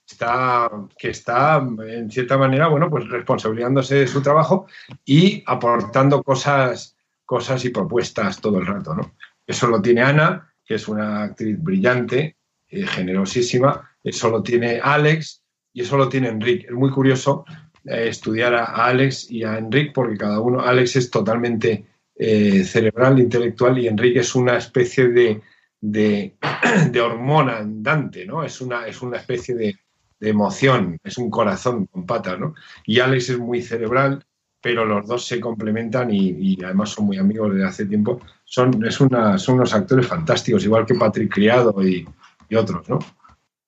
[0.06, 4.66] está, que está, en cierta manera, bueno, pues responsabilizándose de su trabajo
[5.04, 9.14] y aportando cosas, cosas y propuestas todo el rato, ¿no?
[9.46, 12.36] Eso lo tiene Ana, que es una actriz brillante,
[12.68, 13.90] eh, generosísima.
[14.02, 15.42] Eso lo tiene Alex
[15.72, 16.66] y eso lo tiene Enrique.
[16.66, 17.44] Es muy curioso
[17.84, 21.86] eh, estudiar a, Alex y a Enrique porque cada uno, Alex es totalmente
[22.16, 25.42] eh, cerebral, intelectual y Enrique es una especie de,
[25.80, 26.34] de,
[26.90, 28.42] de hormona andante, ¿no?
[28.42, 29.76] Es una, es una especie de,
[30.18, 32.54] de, emoción, es un corazón con patas, ¿no?
[32.86, 34.24] Y Alex es muy cerebral,
[34.60, 38.20] pero los dos se complementan y, y además son muy amigos desde hace tiempo.
[38.44, 42.06] Son, es una, son unos actores fantásticos, igual que Patrick Criado y,
[42.48, 42.98] y otros, ¿no?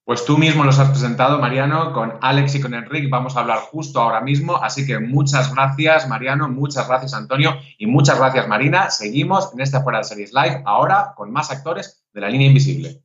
[0.07, 3.09] Pues tú mismo los has presentado, Mariano, con Alex y con Enrique.
[3.11, 4.57] Vamos a hablar justo ahora mismo.
[4.63, 8.89] Así que muchas gracias, Mariano, muchas gracias, Antonio, y muchas gracias, Marina.
[8.91, 13.03] Seguimos en esta Fuera de Series Live, ahora con más actores de la línea invisible.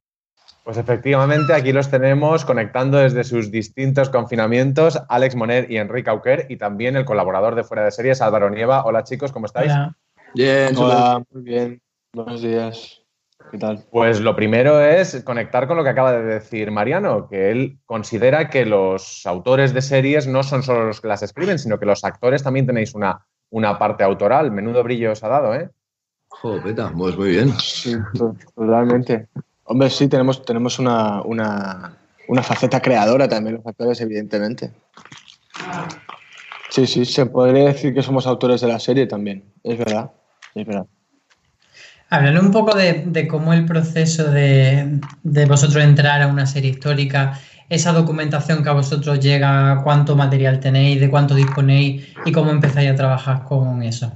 [0.63, 6.45] Pues efectivamente, aquí los tenemos conectando desde sus distintos confinamientos, Alex Moner y Enrique Auquer,
[6.49, 8.86] y también el colaborador de Fuera de Series, Álvaro Nieva.
[8.86, 9.74] Hola chicos, ¿cómo estáis?
[10.34, 11.82] Bien, hola, muy bien.
[12.13, 13.01] Buenos días.
[13.51, 13.84] ¿Qué tal?
[13.91, 18.49] Pues lo primero es conectar con lo que acaba de decir Mariano, que él considera
[18.49, 22.03] que los autores de series no son solo los que las escriben, sino que los
[22.05, 24.51] actores también tenéis una, una parte autoral.
[24.51, 25.69] Menudo brillo os ha dado, ¿eh?
[26.29, 27.51] Joder, pues muy bien.
[27.59, 27.95] Sí,
[28.55, 29.27] totalmente.
[29.65, 31.97] Hombre, sí, tenemos, tenemos una, una,
[32.29, 34.71] una faceta creadora también los actores, evidentemente.
[36.69, 40.11] Sí, sí, se podría decir que somos autores de la serie también, es verdad,
[40.56, 40.88] es verdad.
[42.10, 47.39] Hablando un poco de, cómo el proceso de, vosotros entrar a una serie histórica,
[47.70, 52.91] esa documentación que a vosotros llega, cuánto material tenéis, de cuánto disponéis y cómo empezáis
[52.91, 54.12] a trabajar con eso.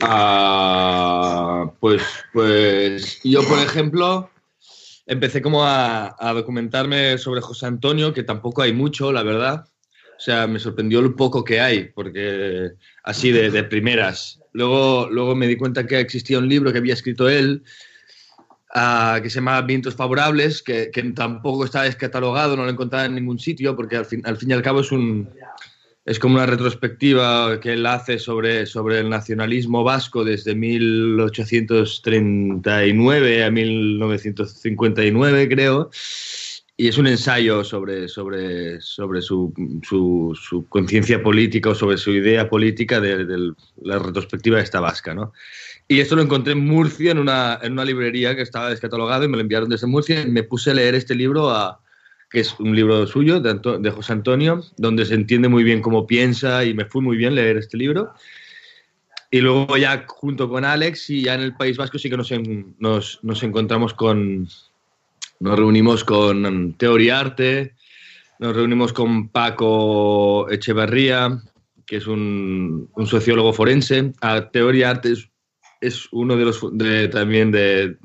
[0.00, 2.02] Ah, pues,
[2.32, 4.30] pues yo, por ejemplo,
[5.06, 9.66] empecé como a, documentarme sobre José Antonio, que tampoco hay mucho, la verdad.
[10.16, 14.40] O sea, me sorprendió lo poco que hay, porque así de, de primeras.
[14.52, 17.62] Luego, luego me di cuenta que existía un libro que había escrito él,
[18.74, 23.16] uh, que se llama Vientos Favorables, que, que, tampoco está descatalogado, no lo encontraba en
[23.16, 25.28] ningún sitio, porque al fin, al fin y al cabo es, un,
[26.04, 33.50] es como una retrospectiva que él hace sobre, sobre el nacionalismo vasco desde 1839 a
[33.50, 35.90] 1959, creo
[36.76, 39.52] y es un ensayo sobre, sobre, sobre su,
[39.82, 43.52] su, su conciencia política o sobre su idea política de, de,
[43.82, 45.32] la retrospectiva de esta vasca, ¿no?
[45.86, 49.28] Y esto lo encontré en Murcia, en una, en una librería que estaba descatalogado y
[49.28, 51.80] me lo enviaron desde Murcia y me puse a leer este libro, a,
[52.30, 56.06] que es un libro suyo, de, de José Antonio, donde se entiende muy bien cómo
[56.06, 58.14] piensa y me fue muy bien leer este libro.
[59.30, 62.32] Y luego ya junto con Alex y ya en el País Vasco sí que nos,
[62.32, 64.48] en, nos, nos encontramos con,
[65.40, 67.74] nos reunimos con Teoría Arte,
[68.38, 71.40] nos reunimos con Paco Echevarría,
[71.86, 74.12] que es un, un sociólogo forense.
[74.20, 75.28] A Teoría Arte es
[75.80, 76.60] es uno de los
[77.10, 77.96] también de,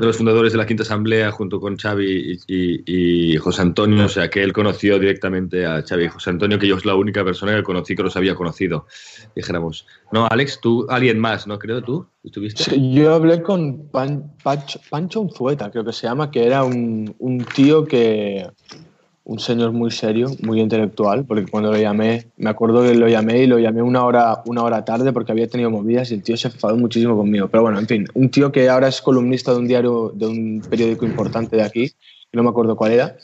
[0.00, 4.42] los fundadores de la Quinta Asamblea junto con Xavi y, José Antonio, o sea que
[4.42, 7.62] él conoció directamente a Xavi y José Antonio, que yo es la única persona que
[7.62, 8.86] conocí que los había conocido,
[9.34, 9.86] dijéramos.
[10.12, 11.58] No, Alex, tú, alguien más, ¿no?
[11.58, 12.78] Creo tú, ¿estuviste?
[12.92, 18.46] yo hablé con Pancho Unzueta, creo que se llama, que era un, un tío que
[19.28, 23.42] un señor muy serio, muy intelectual, porque cuando lo llamé, me acuerdo que lo llamé
[23.42, 26.34] y lo llamé una hora, una hora tarde porque había tenido movidas y el tío
[26.38, 27.46] se enfadó muchísimo conmigo.
[27.48, 30.64] Pero bueno, en fin, un tío que ahora es columnista de un diario, de un
[30.66, 31.92] periódico importante de aquí,
[32.32, 33.16] no me acuerdo cuál era,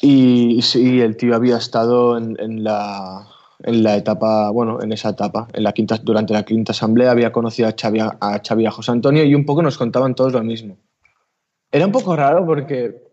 [0.00, 3.26] y sí, el tío había estado en, la,
[3.64, 7.32] en la etapa, bueno, en esa etapa, en la quinta, durante la quinta asamblea había
[7.32, 10.44] conocido a Xavi, a Xavi a José Antonio y un poco nos contaban todos lo
[10.44, 10.76] mismo.
[11.72, 13.09] Era un poco raro porque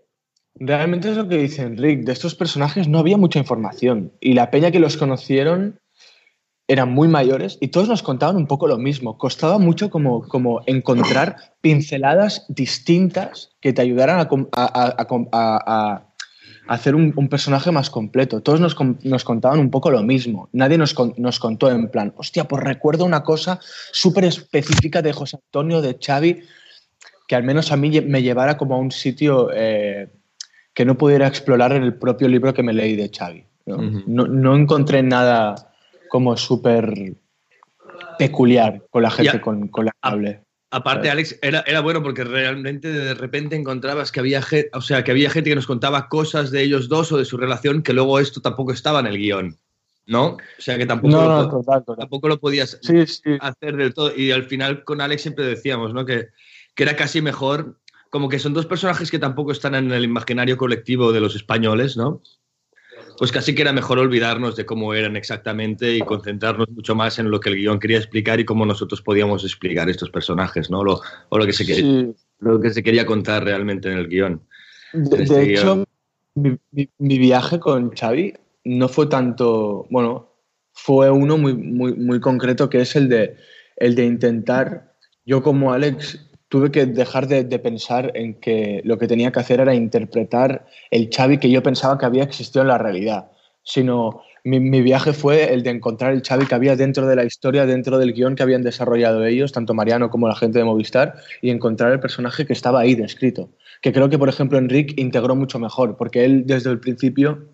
[0.59, 2.03] Realmente es lo que dice Enric.
[2.03, 4.13] De estos personajes no había mucha información.
[4.19, 5.79] Y la peña que los conocieron
[6.67, 9.17] eran muy mayores y todos nos contaban un poco lo mismo.
[9.17, 16.03] Costaba mucho como, como encontrar pinceladas distintas que te ayudaran a,
[16.67, 18.41] hacer un, personaje más completo.
[18.41, 20.49] Todos nos, nos, contaban un poco lo mismo.
[20.51, 23.59] Nadie nos, nos contó en plan, hostia, pues recuerdo una cosa
[23.93, 26.41] súper específica de José Antonio, de Xavi,
[27.27, 29.51] que al menos a mí me llevara como a un sitio...
[29.53, 30.09] Eh,
[30.77, 33.43] que no pudiera explorar en el propio libro que me leí de Xavi.
[33.65, 35.73] No, encontré nada
[36.07, 37.15] como súper
[38.19, 40.43] peculiar con la gente con, la que hablé.
[40.69, 45.09] Aparte, Alex, era, era, bueno porque realmente de repente encontrabas que había, o sea, que
[45.09, 48.19] había gente que nos contaba cosas de ellos dos o de su relación que luego
[48.19, 49.57] esto tampoco estaba en el guion.
[50.05, 50.25] ¿No?
[50.27, 52.79] O sea que tampoco, lo, tampoco lo podías
[53.41, 54.15] hacer del todo.
[54.15, 56.05] Y al final con Alex siempre decíamos, ¿no?
[56.05, 56.27] Que,
[56.75, 57.79] que era casi mejor
[58.09, 61.97] como que son dos personajes que tampoco están en el imaginario colectivo de los españoles,
[61.97, 62.21] ¿no?
[63.17, 67.31] Pues casi que era mejor olvidarnos de cómo eran exactamente y concentrarnos mucho más en
[67.31, 70.83] lo que el guion quería explicar y cómo nosotros podíamos explicar estos personajes, ¿no?
[70.83, 74.41] Lo, o lo que, se quería, lo que se quería contar realmente en el guion.
[74.93, 75.83] De, este hecho,
[76.35, 78.33] Mi, mi, viaje con Xavi
[78.65, 80.31] no fue tanto, bueno,
[80.73, 83.35] fue uno muy, muy, muy concreto que es el de,
[83.77, 84.93] el de intentar,
[85.25, 89.59] yo como Alex tuve que dejar de, pensar en que lo que tenía que hacer
[89.59, 93.31] era interpretar el Xavi que yo pensaba que había existido en la realidad.
[93.63, 97.25] sino mi, mi, viaje fue el de encontrar el Xavi que había dentro de la
[97.25, 101.15] historia, dentro del guion que habían desarrollado ellos, tanto Mariano como la gente de Movistar,
[101.41, 103.49] y encontrar el personaje que estaba ahí descrito.
[103.81, 107.49] Que creo que, por ejemplo, Enric integró mucho mejor, porque él desde el principio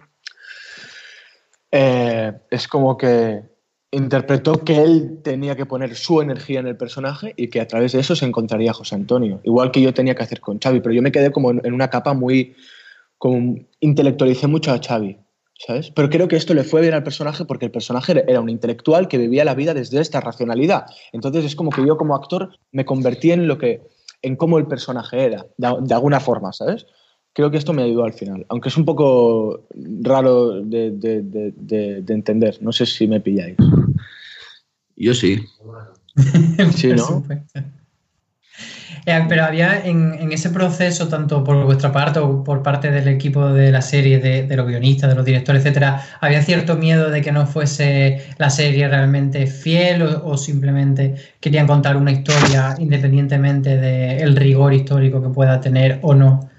[1.72, 3.53] eh, es como que
[3.94, 7.92] interpretó que él tenía que poner su energía en el personaje y que a través
[7.92, 10.82] de eso se encontraría a José Antonio, igual que yo tenía que hacer con Xavi,
[10.82, 12.56] pero yo me quedé como en, una capa muy...
[13.18, 15.18] Como, intelectualicé mucho a Xavi,
[15.66, 15.92] ¿sabes?
[15.92, 19.08] Pero creo que esto le fue bien al personaje porque el personaje era un intelectual
[19.08, 20.88] que vivía la vida desde esta racionalidad.
[21.14, 23.82] Entonces es como que yo como actor me convertí en lo que
[24.24, 26.86] en cómo el personaje era, de alguna forma, ¿sabes?
[27.34, 29.66] Creo que esto me ayudó al final, aunque es un poco
[30.02, 32.58] raro de, de, de, de entender.
[32.62, 33.58] No sé si me pilláis.
[34.96, 35.44] Yo sí.
[36.76, 37.24] sí, ¿no?
[39.06, 43.08] Eh, pero había en, en, ese proceso, tanto por vuestra parte o por parte del
[43.10, 47.10] equipo de la serie, de, de, los guionistas, de los directores, etcétera, ¿había cierto miedo
[47.10, 52.76] de que no fuese la serie realmente fiel o, o simplemente querían contar una historia
[52.80, 56.53] independientemente del rigor histórico que pueda tener o no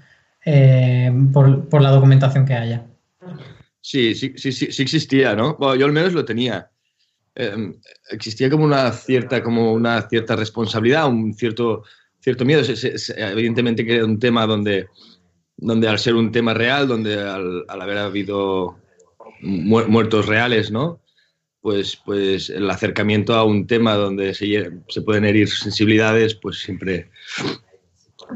[0.45, 2.85] eh, por, por, la documentación que haya?
[3.81, 5.55] Sí, sí, sí, sí, sí existía, ¿no?
[5.55, 6.69] Bueno, yo al menos lo tenía.
[7.35, 7.73] Eh,
[8.11, 11.83] existía como una cierta, como una cierta responsabilidad, un cierto
[12.25, 12.61] cierto miedo.
[12.61, 14.87] Es, es, evidentemente que era un tema donde,
[15.57, 18.77] donde al ser un tema real, donde al, al haber habido
[19.41, 20.99] mu muertos reales, ¿no?
[21.61, 27.09] Pues, pues el acercamiento a un tema donde se, se pueden herir sensibilidades, pues siempre,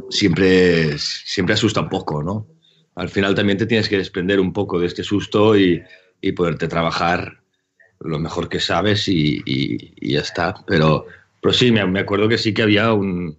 [0.09, 2.47] siempre, siempre asusta un poco, ¿no?
[2.95, 5.81] Al final también te tienes que desprender un poco de este susto y,
[6.21, 7.41] y poderte trabajar
[7.99, 10.55] lo mejor que sabes y, y, ya está.
[10.67, 11.05] Pero,
[11.41, 13.37] pero sí, me, me acuerdo que sí que había un,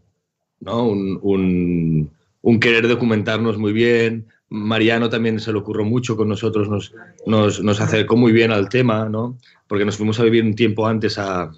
[0.60, 0.86] ¿no?
[0.86, 2.10] Un, un,
[2.42, 4.26] un, querer documentarnos muy bien.
[4.48, 6.92] Mariano también se lo ocurrió mucho con nosotros, nos,
[7.26, 9.38] nos, nos, acercó muy bien al tema, ¿no?
[9.70, 11.52] porque nos fuimos a vivir un tiempo antes a,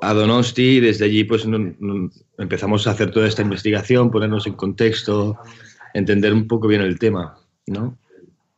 [0.00, 1.46] a Donosti y desde allí pues
[2.38, 5.38] empezamos a hacer toda esta investigación, ponernos en contexto,
[5.94, 7.36] entender un poco bien el tema.
[7.66, 7.96] ¿no?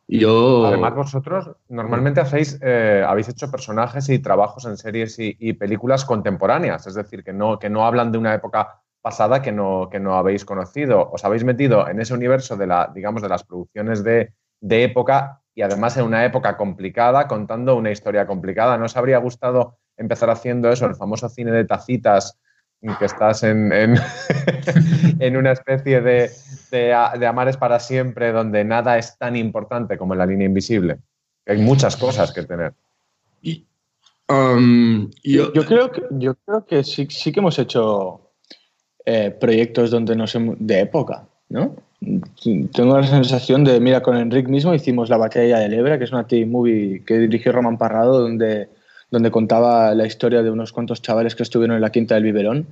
[0.07, 0.65] Yo...
[0.65, 6.05] Además, vosotros normalmente hacéis, eh, habéis hecho personajes y trabajos en series y, y, películas
[6.05, 9.99] contemporáneas, es decir, que no, que no hablan de una época pasada que no, que
[9.99, 11.09] no habéis conocido.
[11.11, 15.41] Os habéis metido en ese universo de, la, digamos, de las producciones de, de época
[15.53, 18.77] y además en una época complicada, contando una historia complicada.
[18.77, 22.37] ¿No os habría gustado empezar haciendo eso, el famoso cine de tacitas,
[22.99, 23.95] que estás en, en,
[25.19, 26.29] en una especie de,
[26.71, 30.97] de, de, amares para siempre, donde nada es tan importante como en la línea invisible?
[31.45, 32.73] Hay muchas cosas que tener.
[33.41, 33.65] Y,
[34.29, 38.31] um, yo, yo, creo que, yo creo que sí, sí que hemos hecho
[39.05, 41.75] eh, proyectos donde no sé, de época, ¿no?
[42.73, 46.11] Tengo la sensación de, mira, con Enric mismo hicimos La Batalla del Ebra, que es
[46.11, 48.67] una TV movie que dirigió Román Parrado, donde,
[49.13, 52.65] donde contaba la historia de unos cuantos chavales que estuvieron en la Quinta del Biberón.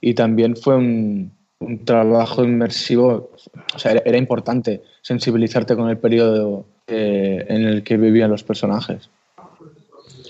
[0.00, 1.30] Y también fue un,
[1.60, 3.30] un trabajo inmersivo,
[3.72, 8.42] o sea, era, era, importante sensibilizarte con el periodo eh, en el que vivían los
[8.42, 9.08] personajes.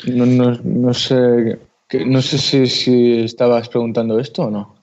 [0.07, 1.59] No, no, no sé,
[2.05, 4.75] no sé si, si estabas preguntando esto o no.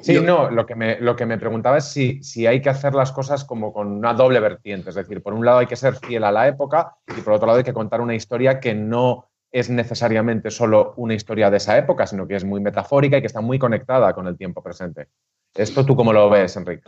[0.00, 2.94] Sí, no, lo que me, lo que me preguntaba es si, si hay que hacer
[2.94, 4.88] las cosas como con una doble vertiente.
[4.88, 7.46] Es decir, por un lado hay que ser fiel a la época y por otro
[7.46, 11.78] lado hay que contar una historia que no es necesariamente solo una historia de esa
[11.78, 15.06] época, sino que es muy metafórica y que está muy conectada con el tiempo presente.
[15.54, 16.82] ¿Esto tú cómo lo ves, Enrique?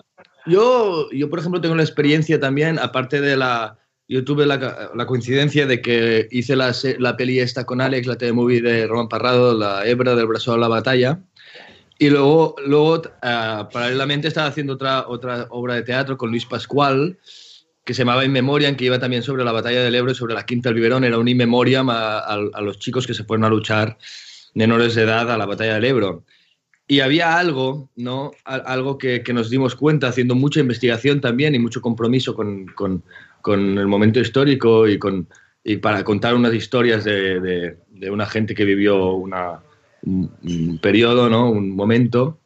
[0.46, 3.78] Yo, yo por ejemplo, tengo la experiencia también, aparte de la...
[4.08, 8.16] Yo tuve la, la coincidencia de que hice la, la peli esta con Alex, la
[8.16, 11.20] TV-movie de Román Parrado, La hebra del brazo a la batalla,
[11.98, 17.16] y luego, luego uh, paralelamente estaba haciendo otra, otra obra de teatro con Luis Pascual,
[17.86, 20.34] que se llamaba In Memoriam, que iba también sobre la batalla del Ebro y sobre
[20.34, 21.04] la Quinta del Biberón.
[21.04, 23.96] Era un In Memoriam a, los chicos que se fueron a luchar
[24.54, 26.24] menores de edad a la batalla del Ebro.
[26.88, 28.32] Y había algo, ¿no?
[28.44, 33.04] Algo que, que nos dimos cuenta haciendo mucha investigación también y mucho compromiso con, con,
[33.40, 35.28] con el momento histórico y, con,
[35.62, 39.60] y para contar unas historias de, de, de una gente que vivió una,
[40.02, 41.48] un, un periodo, ¿no?
[41.50, 42.40] un momento,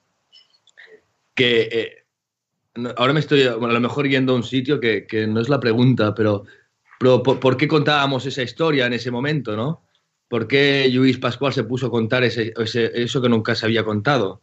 [1.34, 1.99] que eh,
[2.96, 5.60] ahora me estoy a lo mejor yendo a un sitio que, que no es la
[5.60, 6.44] pregunta, pero,
[6.98, 9.56] pero ¿por, ¿por, qué contábamos esa historia en ese momento?
[9.56, 9.82] ¿no?
[10.30, 14.42] ¿Por qué Luis Pascual se puso a contar ese, eso que nunca se había contado?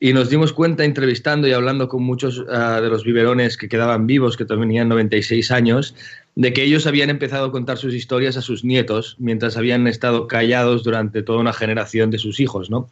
[0.00, 4.06] Y nos dimos cuenta entrevistando y hablando con muchos uh, de los biberones que quedaban
[4.06, 5.94] vivos, que tenían 96 años,
[6.36, 10.26] de que ellos habían empezado a contar sus historias a sus nietos mientras habían estado
[10.26, 12.88] callados durante toda una generación de sus hijos, ¿no?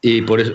[0.00, 0.54] Y por eso...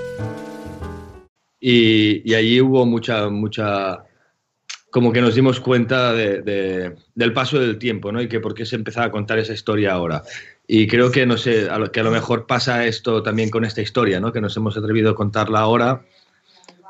[1.63, 4.03] Y, y allí hubo mucha, mucha,
[4.89, 8.19] como que nos dimos cuenta de, de, del paso del tiempo, ¿no?
[8.19, 10.23] Y que por qué se empezaba a contar esa historia ahora.
[10.67, 13.63] Y creo que, no sé, a lo, que a lo mejor pasa esto también con
[13.63, 14.33] esta historia, ¿no?
[14.33, 16.03] Que nos hemos atrevido a contarla ahora,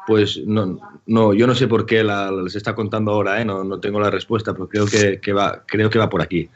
[0.07, 3.45] pues no, no yo no sé por qué la, la se está contando ahora, ¿eh?
[3.45, 6.49] No, no tengo la respuesta, pero creo que, que, va, creo que va por aquí,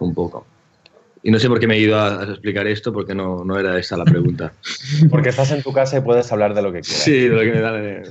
[0.00, 0.44] un poco.
[1.22, 3.58] Y no sé por qué me he ido a, a explicar esto, porque no, no,
[3.58, 4.52] era esa la pregunta.
[5.10, 7.02] Porque estás en tu casa y puedes hablar de lo que quieras.
[7.02, 7.72] Sí, de lo que me da.
[7.72, 8.02] De...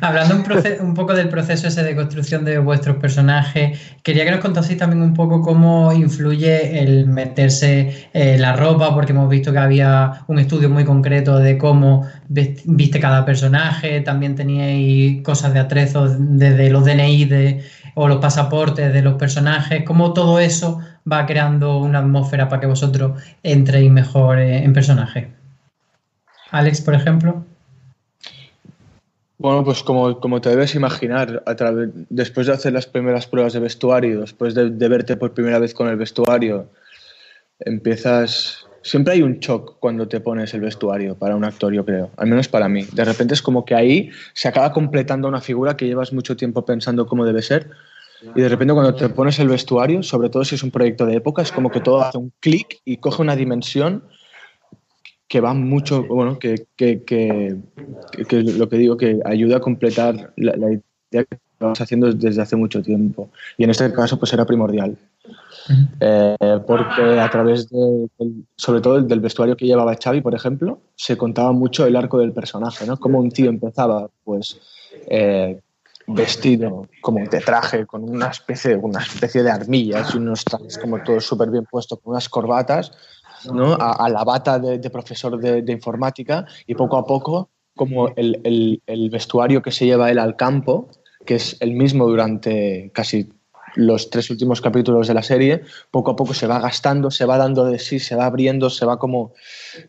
[0.00, 4.40] Hablando un, un, poco del proceso ese de construcción de vuestros personajes, quería que nos
[4.40, 9.58] contaseis también un poco cómo influye el meterse eh, la ropa, porque hemos visto que
[9.58, 16.08] había un estudio muy concreto de cómo viste cada personaje, también teníais cosas de atrezo
[16.08, 20.80] desde los DNI de, o los pasaportes de los personajes, cómo todo eso
[21.10, 25.32] va creando una atmósfera para que vosotros entréis mejor eh, en personaje.
[26.50, 27.44] Alex, por ejemplo.
[29.38, 33.52] Bueno, pues como, como te debes imaginar, a través, después de hacer las primeras pruebas
[33.52, 36.68] de vestuario, después de, de, verte por primera vez con el vestuario,
[37.58, 38.66] empiezas...
[38.82, 42.28] Siempre hay un shock cuando te pones el vestuario para un actor, yo creo, al
[42.28, 42.86] menos para mí.
[42.92, 46.64] De repente es como que ahí se acaba completando una figura que llevas mucho tiempo
[46.64, 47.70] pensando cómo debe ser
[48.34, 51.16] y de repente cuando te pones el vestuario, sobre todo si es un proyecto de
[51.16, 54.04] época, es como que todo hace un clic y coge una dimensión
[55.28, 57.56] que va mucho, bueno, que, que, que,
[58.28, 62.42] que, lo que digo, que ayuda a completar la, la idea que vas haciendo desde
[62.42, 63.30] hace mucho tiempo.
[63.56, 64.96] Y en este caso, pues era primordial.
[66.00, 68.08] Eh, porque a través de,
[68.56, 72.32] sobre todo del vestuario que llevaba Xavi, por ejemplo, se contaba mucho el arco del
[72.32, 72.98] personaje, ¿no?
[72.98, 74.60] Cómo un tío empezaba, pues,
[75.08, 75.60] eh,
[76.06, 81.02] vestido como de traje, con una especie, una especie de armillas y unos trajes como
[81.02, 82.92] todos súper bien puestos, con unas corbatas,
[83.52, 83.74] ¿no?
[83.74, 88.08] a, a la bata de, de profesor de, de, informática y poco a poco como
[88.16, 90.90] el, el, el, vestuario que se lleva él al campo,
[91.24, 93.32] que es el mismo durante casi
[93.74, 97.38] los tres últimos capítulos de la serie, poco a poco se va gastando, se va
[97.38, 99.32] dando de sí, se va abriendo, se va como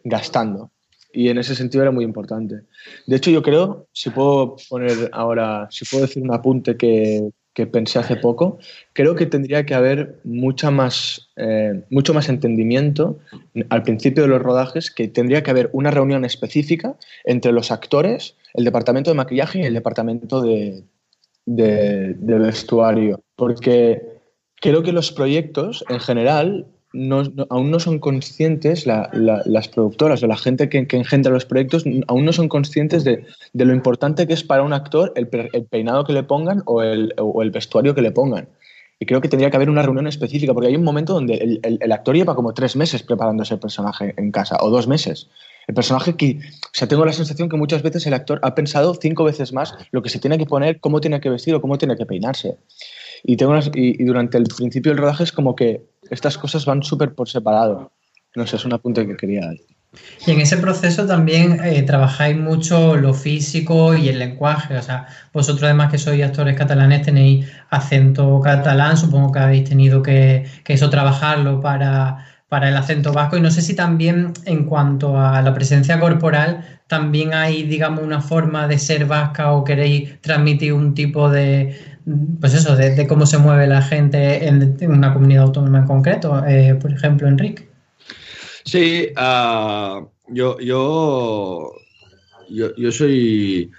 [0.04, 0.72] gastando.
[1.12, 2.62] Y en ese sentido era muy importante.
[3.06, 7.68] De hecho, yo creo, si puedo poner ahora, si puedo decir un apunte que, que
[7.68, 8.58] pensé hace poco,
[8.94, 13.20] creo que tendría que haber mucha más, eh, mucho más entendimiento
[13.70, 18.36] al principio de los rodajes, que tendría que haber una reunión específica entre los actores,
[18.56, 20.84] el departamento de maquillaje y el departamento de,
[21.46, 23.22] de, vestuario.
[23.36, 24.02] Porque
[24.62, 29.68] creo que los proyectos en general no, no, aún no son conscientes, la, la, las
[29.68, 34.28] productoras o la gente que, engendra los proyectos, aún no son conscientes de, lo importante
[34.28, 37.96] que es para un actor el, el peinado que le pongan o el, el, vestuario
[37.96, 38.48] que le pongan.
[39.00, 41.60] Y creo que tendría que haber una reunión específica, porque hay un momento donde el,
[41.64, 45.30] el, el actor lleva como tres meses preparando ese personaje en casa, o dos meses.
[45.68, 48.94] El personaje que, o sea, tengo la sensación que muchas veces el actor ha pensado
[48.96, 51.78] cinco veces más lo que se tiene que poner, cómo tiene que vestir o cómo
[51.78, 52.58] tiene que peinarse.
[53.24, 56.84] Y, tengo unas, y, durante el principio del rodaje es como que estas cosas van
[56.84, 57.92] súper por separado.
[58.36, 59.68] No sé, es un apunte que quería decir.
[60.26, 64.76] Y en ese proceso también eh, trabajáis mucho lo físico y el lenguaje.
[64.76, 70.02] O sea, vosotros además que sois actores catalanes tenéis acento catalán, supongo que habéis tenido
[70.02, 73.36] que, que eso trabajarlo para, para el acento vasco.
[73.36, 78.22] Y no sé si también en cuanto a la presencia corporal, también hay, digamos, una
[78.22, 81.76] forma de ser vasca o queréis transmitir un tipo de,
[82.40, 86.78] pues eso, de, cómo se mueve la gente en, una comunidad autónoma en concreto, eh,
[86.80, 87.68] por ejemplo, Enrique.
[88.66, 91.72] Sí, yo, yo,
[92.52, 93.72] yo, yo, soy...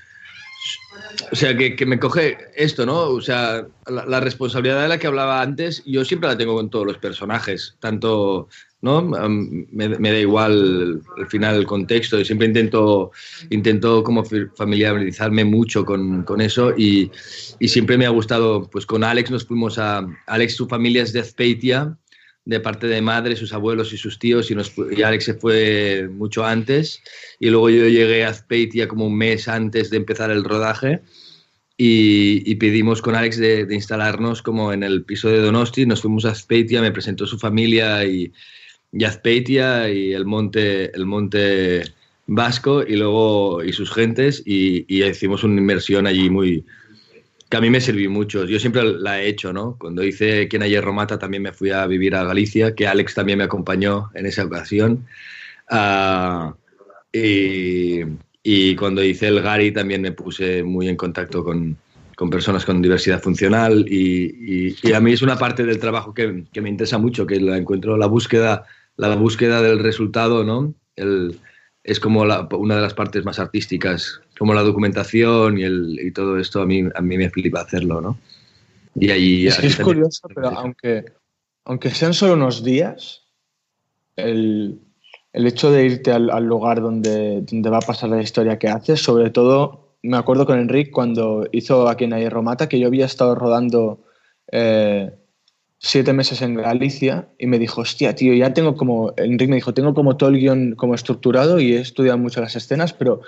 [1.33, 3.01] O sea, que, que, me coge esto, ¿no?
[3.01, 6.87] O sea, la, responsabilidad de la que hablaba antes, yo siempre la tengo con todos
[6.87, 8.49] los personajes, tanto,
[8.81, 9.03] ¿no?
[9.03, 13.13] Me, me, da igual al final el contexto, y siempre intento,
[13.51, 17.11] intento como familiarizarme mucho con, con eso y,
[17.59, 21.13] y, siempre me ha gustado, pues con Alex nos fuimos a, Alex su familia es
[21.13, 21.97] de Azpeitia,
[22.45, 26.09] de parte de madre, sus abuelos y sus tíos, y, nos, y Alex se fue
[26.11, 27.03] mucho antes.
[27.41, 31.01] Y luego yo llegué a Azpeitia como un mes antes de empezar el rodaje.
[31.77, 35.87] Y, y pedimos con Alex de, de, instalarnos como en el piso de Donosti.
[35.87, 38.33] Nos fuimos a Azpeitia, me presentó su familia y,
[38.93, 41.83] y Azpeitia y el monte, el monte
[42.27, 46.65] vasco y luego y sus gentes y, y hicimos una inmersión allí muy,
[47.55, 48.47] que a mí me sirvió mucho.
[48.47, 49.77] Yo siempre la he hecho, ¿no?
[49.79, 53.39] Cuando hice Quien ayer Romata también me fui a vivir a Galicia, que Alex también
[53.39, 55.07] me acompañó en esa ocasión.
[55.71, 56.53] Uh,
[57.13, 58.01] y,
[58.43, 61.77] y, cuando hice el Gary también me puse muy en contacto con,
[62.17, 66.13] con personas con diversidad funcional y, y, y, a mí es una parte del trabajo
[66.13, 68.65] que, que, me interesa mucho, que la encuentro la búsqueda,
[68.97, 70.75] la búsqueda del resultado, ¿no?
[70.97, 71.39] El,
[71.85, 76.11] es como la, una de las partes más artísticas, como la documentación y, el, y
[76.13, 78.19] todo esto, a mí, a mí me flipa hacerlo, ¿no?
[78.95, 81.05] Y ahí, es que es curioso, pero aunque,
[81.65, 83.25] aunque sean solo unos días,
[84.17, 84.81] el,
[85.33, 88.69] el hecho de irte al, al, lugar donde, donde va a pasar la historia que
[88.69, 93.07] haces, sobre todo, me acuerdo con Enrique cuando hizo aquí en Romata, que yo había
[93.07, 94.05] estado rodando...
[94.51, 95.13] Eh,
[95.85, 99.75] siete meses en Galicia y me dijo, hostia, tío, ya tengo como, Enrique me dijo,
[99.75, 103.21] tengo como todo el guion como estructurado y he estudiado mucho las escenas, pero,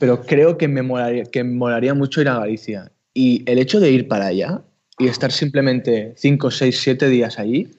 [0.00, 2.90] pero creo que me, molaría, que me molaría mucho ir a Galicia.
[3.14, 4.62] Y el hecho de ir para allá
[4.98, 7.70] y estar simplemente cinco, seis, siete días allí,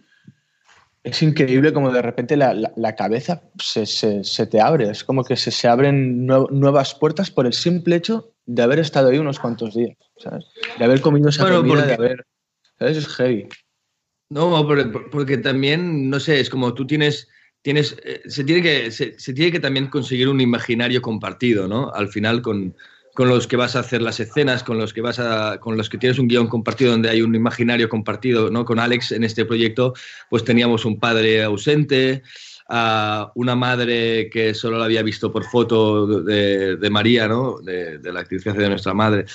[1.03, 5.03] es increíble como de repente la, la, la cabeza se, se, se, te abre, es
[5.03, 9.17] como que se, se abren nuevas puertas por el simple hecho de haber estado ahí
[9.17, 10.45] unos cuantos días, ¿sabes?
[10.79, 11.87] De haber comido esa bueno, comida, porque...
[11.87, 12.25] de haber...
[12.79, 12.97] ¿Sabes?
[12.97, 13.49] Es heavy.
[14.29, 14.67] No,
[15.11, 17.29] porque también, no sé, es como tú tienes,
[17.61, 21.91] tienes eh, se, tiene que, se, tiene que también conseguir un imaginario compartido, ¿no?
[21.93, 22.75] Al final con,
[23.13, 25.89] con, los que vas a hacer las escenas, con los que vas a, con los
[25.89, 28.65] que tienes un guion compartido donde hay un imaginario compartido, ¿no?
[28.65, 29.93] Con Alex en este proyecto,
[30.29, 32.23] pues teníamos un padre ausente,
[32.69, 37.59] a una madre que solo la había visto por foto de, de María, ¿no?
[37.61, 39.25] De, la actriz hace de nuestra madre.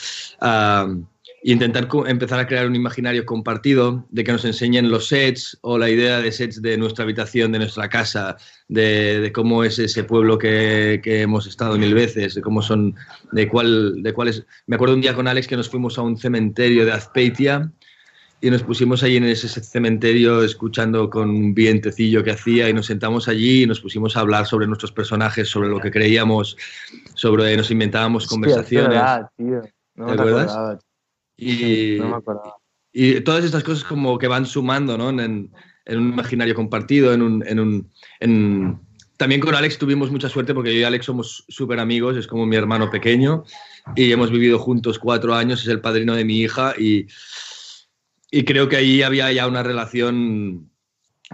[1.45, 5.91] Intentar empezar a crear un imaginario compartido de que nos enseñen los sets o la
[5.91, 8.37] idea de sets de nuestra habitación, de nuestra casa,
[8.69, 12.95] de, de cómo es ese pueblo que, que, hemos estado mil veces, de cómo son,
[13.33, 14.47] de cuál, de cuál es.
[14.67, 17.73] Me acuerdo un día con Alex que nos fuimos a un cementerio de Azpeitia
[18.41, 22.87] y nos pusimos allí en ese cementerio escuchando con un vientecillo que hacía y nos
[22.87, 26.57] sentamos allí y nos pusimos a hablar sobre nuestros personajes, sobre lo que creíamos,
[27.15, 28.89] sobre nos inventábamos conversaciones.
[28.89, 29.63] Hostia, verdad, tío.
[29.95, 30.79] No ¿Te acuerdas?
[31.43, 32.23] Y, no
[32.93, 35.11] y, todas estas cosas como que van sumando ¿no?
[35.11, 35.51] en,
[35.87, 37.91] en, un imaginario compartido, en un, en un
[38.21, 38.81] en...
[39.17, 42.45] También con Alex tuvimos mucha suerte porque yo y Alex somos súper amigos, es como
[42.45, 43.45] mi hermano pequeño
[43.95, 47.07] y hemos vivido juntos cuatro años, es el padrino de mi hija y,
[48.31, 50.73] y creo que ahí había ya una relación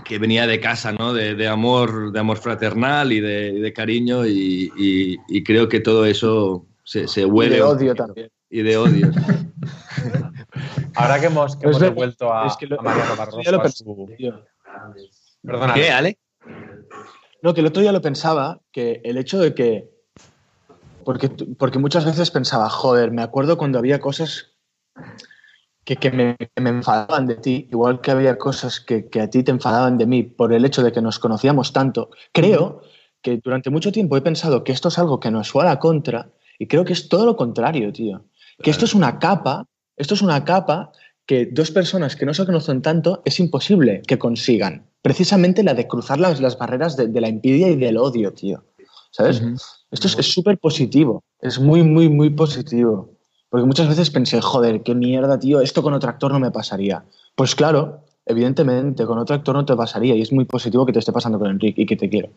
[0.05, 1.13] que venía de casa, ¿no?
[1.13, 5.81] De, de amor, de amor fraternal y de, de cariño y, y, y, creo que
[5.81, 7.57] todo eso se, se huele.
[7.57, 8.31] Y de odio también.
[8.51, 9.11] Y de odio.
[10.95, 13.69] Ahora que hemos, que hemos devuelto a, es que lo, a Mariano Barroso lo a
[13.69, 14.09] su...
[15.43, 15.75] Perdona.
[15.75, 16.19] ¿Qué, Ale?
[17.43, 19.91] No, que el otro día lo pensaba, que el hecho de que...
[21.05, 24.53] Porque, porque muchas veces pensaba, joder, me acuerdo cuando había cosas
[25.85, 29.31] que, que, me, que, me, enfadaban de ti, igual que había cosas que, que, a
[29.31, 32.11] ti te enfadaban de mí por el hecho de que nos conocíamos tanto.
[32.33, 32.83] Creo
[33.23, 35.79] que durante mucho tiempo he pensado que esto es algo que nos fue a la
[35.79, 38.25] contra y creo que es todo lo contrario, tío.
[38.63, 39.67] Que esto es una capa,
[39.99, 40.93] esto es una capa
[41.27, 44.87] que dos personas que no se conocen tanto es imposible que consigan.
[45.03, 48.65] Precisamente la de cruzar las, las barreras de, de, la envidia y del odio, tío.
[49.11, 49.41] ¿Sabes?
[49.41, 49.63] Uh -huh.
[49.91, 51.23] Esto es súper positivo.
[51.41, 53.11] Es muy, muy, muy positivo.
[53.51, 57.05] Porque muchas veces pensé, joder, qué mierda, tío, esto con otro actor no me pasaría.
[57.35, 60.99] Pues claro, evidentemente, con otro actor no te pasaría y es muy positivo que te
[60.99, 62.31] esté pasando con Enrique y que te quiero.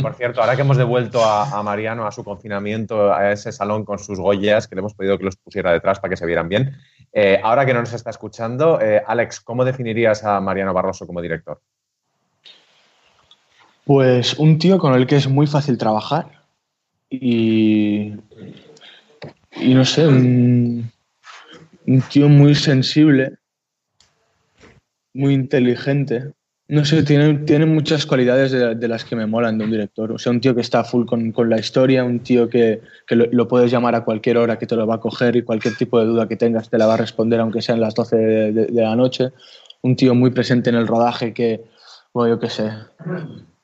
[0.00, 3.98] Por cierto, ahora que hemos devuelto a, Mariano a su confinamiento, a ese salón con
[3.98, 6.76] sus goyas, que le hemos pedido que los pusiera detrás para que se vieran bien,
[7.12, 11.20] eh, ahora que no nos está escuchando, eh, Alex, ¿cómo definirías a Mariano Barroso como
[11.20, 11.60] director?
[13.84, 16.44] Pues un tío con el que es muy fácil trabajar
[17.08, 18.14] y,
[19.56, 20.92] y no sé, un
[22.08, 23.36] tío muy sensible,
[25.12, 26.32] muy inteligente
[26.70, 30.12] no sé, tiene, tiene muchas cualidades de, de, las que me molan de un director.
[30.12, 33.16] O sea, un tío que está full con, con la historia, un tío que, que
[33.16, 35.74] lo, lo, puedes llamar a cualquier hora que te lo va a coger y cualquier
[35.76, 38.52] tipo de duda que tengas te la va a responder, aunque sean las 12 de,
[38.52, 39.32] de, de la noche.
[39.82, 41.64] Un tío muy presente en el rodaje que,
[42.12, 42.70] bueno, yo qué sé,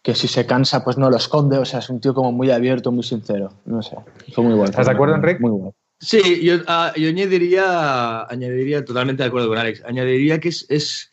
[0.03, 1.59] que si se cansa, pues no lo esconde.
[1.59, 3.53] O sea, es un tío como muy abierto, muy sincero.
[3.67, 3.97] No sé,
[4.33, 4.71] fue muy bueno.
[4.71, 5.41] ¿Estás de acuerdo, Enrique?
[5.41, 5.75] Muy bueno.
[6.01, 11.13] Sí, yo, uh, yo añadiría, añadiría, totalmente de acuerdo con Alex, añadiría que es, es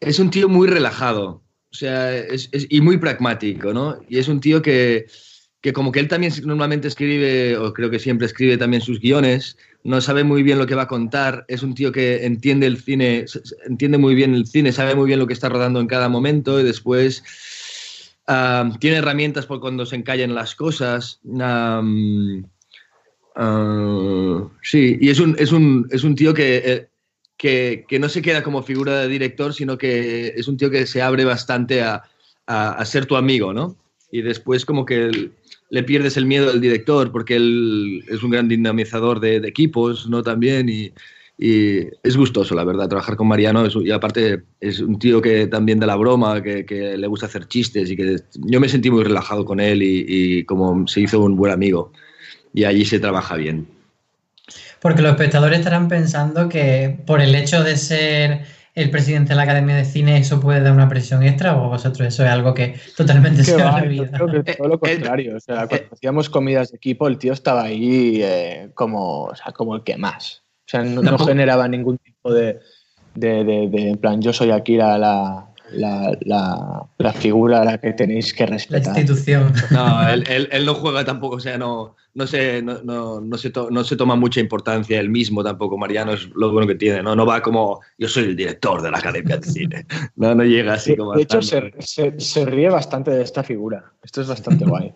[0.00, 3.98] es un tío muy relajado, o sea, es, y muy pragmático, ¿no?
[4.08, 5.06] Y es un tío que,
[5.60, 9.56] que como que él también normalmente escribe, o creo que siempre escribe también sus guiones,
[9.84, 12.78] no sabe muy bien lo que va a contar, es un tío que entiende el
[12.78, 13.24] cine,
[13.66, 16.60] entiende muy bien el cine, sabe muy bien lo que está rodando en cada momento
[16.60, 17.22] y después
[18.80, 21.20] tiene herramientas por cuando se encallan las cosas.
[23.36, 26.88] ah, sí, y es un, es un, es un tío que, eh,
[27.36, 30.86] que, que no se queda como figura de director, sino que es un tío que
[30.86, 32.02] se abre bastante a,
[32.46, 33.76] a- ser tu amigo, ¿no?
[34.10, 35.30] Y después como que
[35.70, 40.08] le pierdes el miedo al director porque él es un gran dinamizador de, de equipos,
[40.08, 40.22] ¿no?
[40.22, 40.92] También y,
[41.38, 45.46] y es gustoso, la verdad, trabajar con Mariano es- y aparte es un tío que
[45.48, 48.90] también da la broma, que, que le gusta hacer chistes y que yo me sentí
[48.90, 51.92] muy relajado con él y, y como se hizo un buen amigo
[52.54, 53.75] y allí se trabaja bien.
[54.80, 58.40] Porque los espectadores estarán pensando que por el hecho de ser
[58.74, 62.06] el presidente de la Academia de Cine eso puede dar una presión extra o vosotros
[62.08, 65.36] eso es algo que totalmente se va, yo creo que todo lo contrario.
[65.36, 69.52] O sea, cuando hacíamos comidas de equipo, el tío estaba ahí eh, como, o sea,
[69.52, 70.42] como el que más.
[70.66, 72.58] O sea, no, generaba ningún tipo de,
[73.14, 77.78] de, de- de, en plan, yo soy Akira la, la, la, la figura a la
[77.78, 78.96] que tenéis que La respetar.
[78.98, 79.52] institución.
[79.70, 83.36] No, él, él- él no juega tampoco, o sea, no, no, se, no, no, no
[83.36, 85.76] se to- no se toma mucha importancia él mismo tampoco.
[85.76, 87.16] Mariano es lo bueno que tiene, ¿no?
[87.16, 89.86] No va como yo soy el director de la Academia de Cine.
[90.16, 91.12] No, no llega así De, como.
[91.14, 91.72] de hecho, se,
[92.18, 93.92] se ríe bastante de esta figura.
[94.02, 94.94] Esto es bastante guay.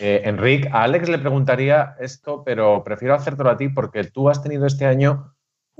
[0.00, 4.42] Eh, Enric, a Alex le preguntaría esto, pero prefiero hacértelo a ti porque tú has
[4.42, 5.32] tenido este año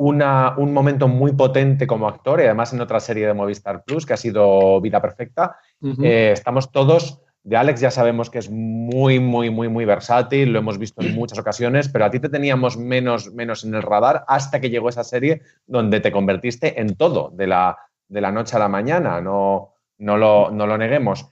[0.02, 4.06] una- un momento muy potente como actor y además en otra serie de Movistar Plus
[4.06, 5.56] que ha sido Vida Perfecta.
[6.02, 10.58] Eh, estamos todos, de Alex ya sabemos que es muy, muy, muy, muy versátil, lo
[10.60, 14.24] hemos visto en muchas ocasiones, pero a ti te teníamos menos, menos en el radar
[14.26, 17.76] hasta que llegó esa serie donde te convertiste en todo, de la,
[18.08, 21.28] de la noche a la mañana, no, no, lo, no lo neguemos.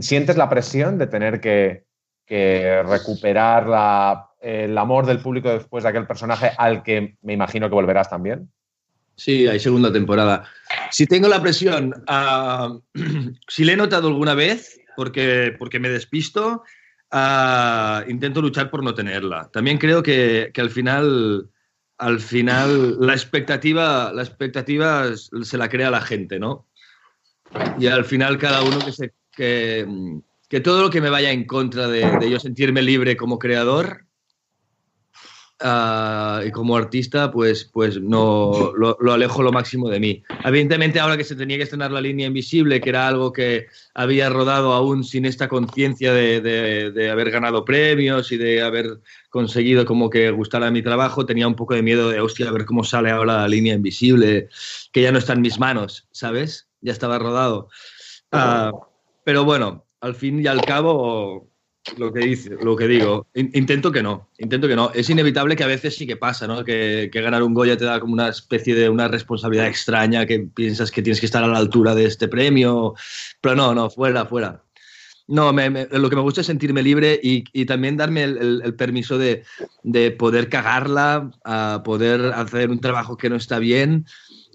[0.00, 1.84] ¿Sientes la presión de tener que,
[2.26, 7.68] que recuperar la- el amor del público después de aquel personaje al que me imagino
[7.68, 8.50] que volverás también?
[9.14, 10.44] Sí, hay segunda temporada.
[10.90, 12.74] Si tengo la presión, ah,
[13.48, 16.62] si le he notado alguna vez, porque, porque me despisto,
[17.10, 19.50] ah, intento luchar por no tenerla.
[19.52, 21.50] También creo que, que al final,
[21.98, 26.66] al final la expectativa, la expectativa se la crea la gente, ¿no?
[27.78, 31.88] Y al final cada uno que se que, todo lo que me vaya en contra
[31.88, 34.06] de yo sentirme libre como creador
[35.60, 40.22] ah, y como artista, pues, pues no lo, lo alejo lo máximo de mí.
[40.44, 44.28] Evidentemente, ahora que se tenía que estrenar la línea invisible, que era algo que había
[44.28, 49.84] rodado aún sin esta conciencia de, de- de haber ganado premios y de haber conseguido
[49.84, 52.82] como que gustara mi trabajo, tenía un poco de miedo de, hostia, a ver cómo
[52.84, 54.48] sale ahora la línea invisible,
[54.92, 56.68] que ya no está en mis manos, ¿sabes?
[56.80, 57.68] Ya estaba rodado.
[58.32, 58.72] Ah,
[59.24, 61.49] pero bueno, al fin y al cabo,
[61.96, 64.90] lo que, dice, lo que digo, in- intento que no, intento que no.
[64.94, 66.64] Es inevitable que a veces sí que pasa, ¿no?
[66.64, 70.40] Que, que ganar un Goya te da como una especie de una responsabilidad extraña, que
[70.40, 72.94] piensas que tienes que estar a la altura de este premio,
[73.40, 74.62] pero no, no, fuera, fuera.
[75.26, 78.74] No, me- lo que me gusta es sentirme libre y, también darme el, el- el
[78.74, 79.44] permiso de,
[79.84, 84.06] de poder cagarla, a poder hacer un trabajo que no está bien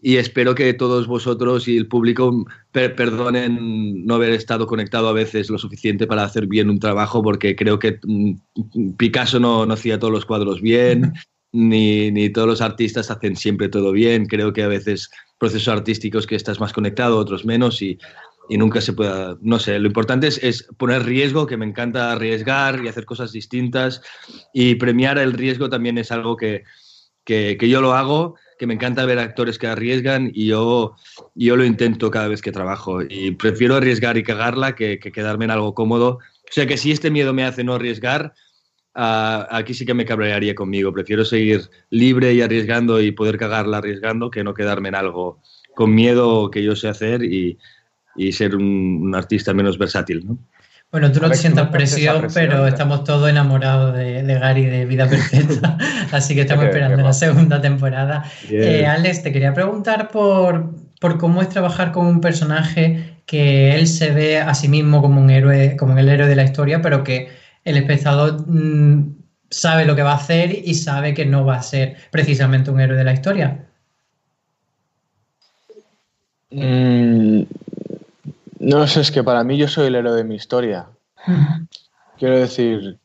[0.07, 5.13] y espero que todos vosotros y el público per- perdonen no haber estado conectado a
[5.13, 8.33] veces lo suficiente para hacer bien un trabajo, porque creo que mm,
[8.97, 11.11] Picasso no, no hacía todos los cuadros bien,
[11.51, 14.27] ni, ni todos los artistas hacen siempre todo bien.
[14.27, 15.09] Creo que a veces
[15.39, 17.97] procesos artísticos que estás más conectado, otros menos, y,
[18.47, 22.11] y nunca se pueda, no sé, lo importante es, es poner riesgo, que me encanta
[22.11, 24.03] arriesgar y hacer cosas distintas,
[24.53, 26.63] y premiar el riesgo también es algo que,
[27.23, 30.95] que, que yo lo hago, que me encanta ver actores que arriesgan y yo,
[31.35, 33.01] yo lo intento cada vez que trabajo.
[33.01, 36.19] Y prefiero arriesgar y cagarla que, que quedarme en algo cómodo.
[36.19, 38.33] O sea que si este miedo me hace no arriesgar,
[38.93, 40.93] ah, aquí sí que me cabrearía conmigo.
[40.93, 45.41] Prefiero seguir libre y arriesgando y poder cagarla arriesgando que no quedarme en algo
[45.75, 47.57] con miedo que yo sé hacer y,
[48.15, 50.25] y ser un, un artista menos versátil.
[50.25, 50.37] ¿no?
[50.95, 52.47] Bueno, tú no te sientas ¿no sientes esa presión, presión?
[52.47, 55.77] pero estamos todos enamorados de, de Gary de Vida Perfecta,
[56.13, 58.23] así que estamos esperando la segunda temporada.
[58.49, 63.87] Eh, Alex, te quería preguntar por, por cómo es trabajar con un personaje que él
[63.87, 67.03] se ve a sí mismo como un héroe, como el héroe de la historia, pero
[67.03, 67.27] que
[67.65, 69.17] el espectador mm,
[69.49, 72.79] sabe lo que va a hacer y sabe que no va a ser precisamente un
[72.79, 73.65] héroe de la historia.
[76.51, 77.41] Mm,
[78.65, 80.87] no sé, es que para mí yo soy el héroe de mi historia.
[82.17, 82.99] Quiero decir,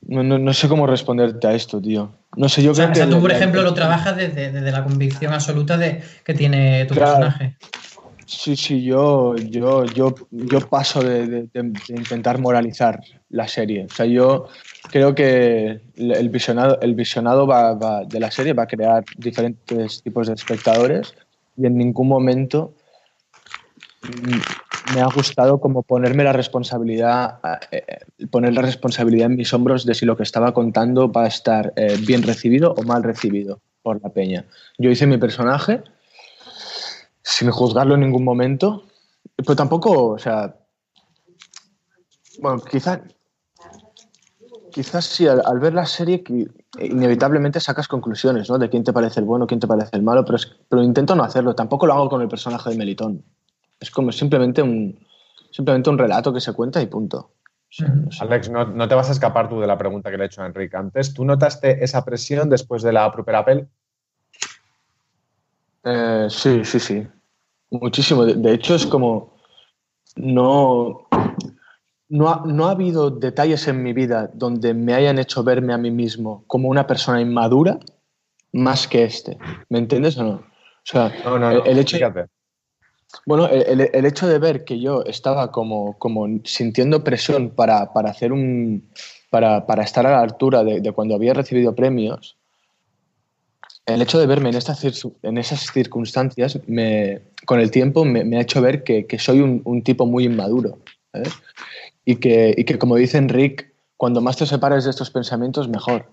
[0.00, 2.10] No, no, no sé cómo responderte a esto, tío.
[2.36, 3.12] No sé, yo O sea, creo o sea, que.
[3.12, 6.94] tú, por la- ejemplo, lo trabajas desde, desde la convicción absoluta de que tiene tu
[6.94, 7.18] Claro.
[7.26, 7.56] personaje.
[8.24, 13.00] Sí, sí, yo, yo, yo, yo paso de, de- intentar moralizar
[13.30, 13.86] la serie.
[13.86, 14.46] O sea, yo
[14.90, 20.02] creo que el visionado, el visionado va, va- de la serie va a crear diferentes
[20.02, 21.14] tipos de espectadores
[21.56, 22.77] y en ningún momento mm,
[24.94, 27.84] me ha gustado como ponerme la responsabilidad, eh,
[28.30, 31.72] poner la responsabilidad en mis hombros de si lo que estaba contando va a estar
[31.76, 34.44] eh, bien recibido o mal recibido por la peña.
[34.78, 35.82] Yo hice mi personaje
[37.22, 38.84] sin juzgarlo en ningún momento,
[39.36, 40.56] pero tampoco, o sea,
[42.40, 43.00] bueno, quizás
[44.70, 46.22] quizás sí, al, ver la serie
[46.78, 48.58] inevitablemente sacas conclusiones, ¿no?
[48.58, 50.38] De quién te parece el bueno, quién te parece el malo, pero,
[50.68, 51.54] pero intento no hacerlo.
[51.54, 53.24] Tampoco lo hago con el personaje de Melitón.
[53.80, 54.98] Es como simplemente un,
[55.50, 57.30] simplemente un relato que se cuenta y punto.
[58.20, 60.42] Alex, no, no te vas a escapar tú de la pregunta que le he hecho
[60.42, 61.12] a Enrique antes.
[61.12, 63.68] ¿Tú notaste esa presión después de la propia pel?
[65.84, 67.06] Eh, sí, sí, sí.
[67.70, 68.24] Muchísimo.
[68.24, 69.36] De, de hecho, es como.
[70.16, 71.06] No.
[72.10, 75.78] No ha, no ha habido detalles en mi vida donde me hayan hecho verme a
[75.78, 77.78] mí mismo como una persona inmadura
[78.52, 79.36] más que este.
[79.68, 80.30] ¿Me entiendes o no?
[80.30, 80.44] O
[80.84, 82.26] sea, No, no, el, no, el hecho, fíjate.
[83.26, 88.10] Bueno, el, el- hecho de ver que yo estaba como, como sintiendo presión para, para
[88.10, 88.88] hacer un.
[89.30, 92.38] Para, para estar a la altura de, de cuando había recibido premios,
[93.84, 94.82] el hecho de verme en, estas
[95.22, 99.40] en esas circunstancias, me, con el tiempo me, me ha hecho ver que, que soy
[99.40, 100.78] un, un tipo muy inmaduro.
[101.12, 101.32] ¿sabes?
[102.06, 106.10] Y, que, y que, como dice Enric, cuando más te separes de estos pensamientos, mejor.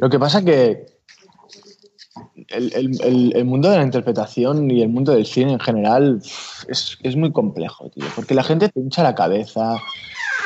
[0.00, 0.97] Lo que pasa que
[2.48, 6.20] el, el- el- mundo de la interpretación y el mundo del cine en general
[6.68, 9.76] es, es muy complejo, tío, porque la gente te hincha la cabeza,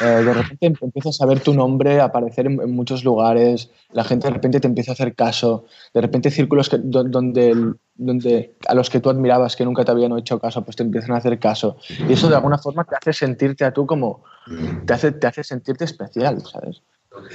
[0.02, 4.04] eh, de repente em- empiezas a ver tu nombre aparecer en, en muchos lugares, la
[4.04, 7.54] gente de repente te empieza a hacer caso, de repente círculos que- do- donde,
[7.94, 11.12] donde a los que tú admirabas que nunca te habían hecho caso, pues te empiezan
[11.12, 11.76] a hacer caso.
[12.08, 14.22] Y eso de alguna forma te hace sentirte a tú como,
[14.86, 16.82] te hace, te hace sentirte especial, ¿sabes?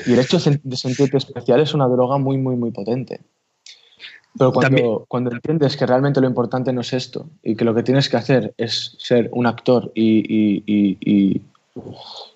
[0.08, 3.22] Y el hecho de sentirte especial es una droga muy, muy, muy potente.
[4.38, 7.84] Pero cuando, cuando entiendes que realmente lo importante no es esto y que lo que
[7.84, 11.42] tienes que hacer es ser un actor y, y- y- y-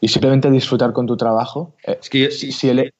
[0.02, 2.94] y simplemente disfrutar con tu trabajo, eh, si, si el-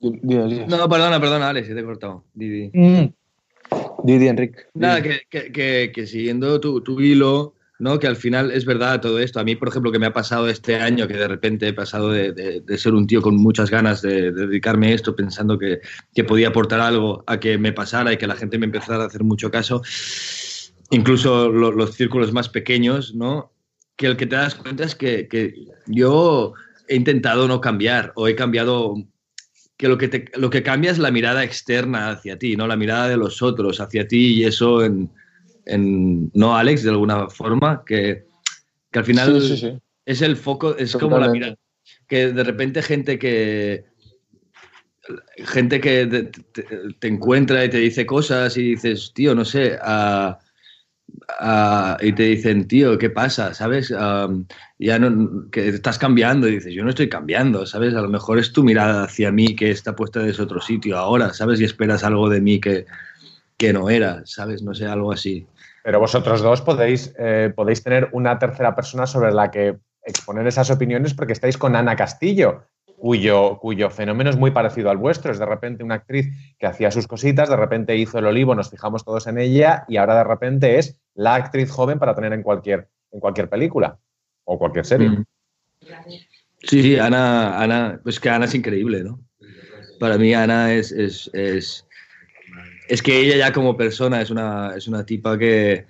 [0.00, 2.24] di- di- di- No, perdona, perdona, Alex, te he cortado.
[2.34, 2.70] Didi.
[2.72, 3.12] Mm.
[4.04, 4.60] Didi, Enrique.
[4.74, 7.98] Nada, que, que- que- que siguiendo tu, tu hilo, ¿no?
[7.98, 9.38] Que al final es verdad todo esto.
[9.40, 12.10] A mí, por ejemplo, que me ha pasado este año, que de repente he pasado
[12.10, 15.80] de, de- ser un tío con muchas ganas de, de dedicarme a esto, pensando que,
[16.14, 19.06] que podía aportar algo, a que me pasara y que la gente me empezara a
[19.06, 19.82] hacer mucho caso.
[20.90, 23.52] Incluso lo- los círculos más pequeños, ¿no?
[23.96, 25.54] Que el que te das cuenta es que, que
[25.86, 26.54] yo
[26.88, 28.94] he intentado no cambiar o he cambiado
[29.76, 32.66] que lo que, te- lo que cambia es la mirada externa hacia ti, ¿no?
[32.66, 35.10] La mirada de los otros hacia ti y eso en,
[35.68, 36.82] en- ¿no, Alex?
[36.82, 38.24] De alguna forma, que,
[38.90, 39.78] que al final Sí, sí, sí.
[40.06, 41.56] es el foco, es como la mirada.
[42.06, 43.84] Que de repente gente que
[45.38, 46.66] gente que te, te-
[46.98, 50.38] te encuentra y te dice cosas y dices, tío, no sé, ah,
[52.02, 53.54] y te dicen, tío, ¿qué pasa?
[53.54, 53.88] ¿Sabes?
[54.78, 57.94] Ya no, que estás cambiando y dices, yo no estoy cambiando, ¿sabes?
[57.94, 61.32] A lo mejor es tu mirada hacia mí que está puesta desde otro sitio ahora,
[61.32, 61.60] ¿sabes?
[61.60, 62.84] Y esperas algo de mí que,
[63.56, 64.62] que no era, ¿sabes?
[64.62, 65.46] No sé, algo así.
[65.88, 70.70] Pero vosotros dos podéis, eh, podéis tener una tercera persona sobre la que exponer esas
[70.70, 72.64] opiniones porque estáis con Ana Castillo,
[72.98, 75.32] cuyo, cuyo fenómeno es muy parecido al vuestro.
[75.32, 76.28] Es de repente una actriz
[76.58, 79.96] que hacía sus cositas, de repente hizo el olivo, nos fijamos todos en ella y
[79.96, 83.98] ahora de repente es la actriz joven para tener en cualquier, en cualquier película
[84.44, 85.08] o cualquier serie.
[85.08, 85.24] Mm.
[86.64, 89.20] Sí, sí, Ana, Ana, pues que Ana es increíble, ¿no?
[89.98, 91.87] Para mí Ana es, es, es,
[92.88, 95.86] es que ella ya como persona es una, es una tipa que,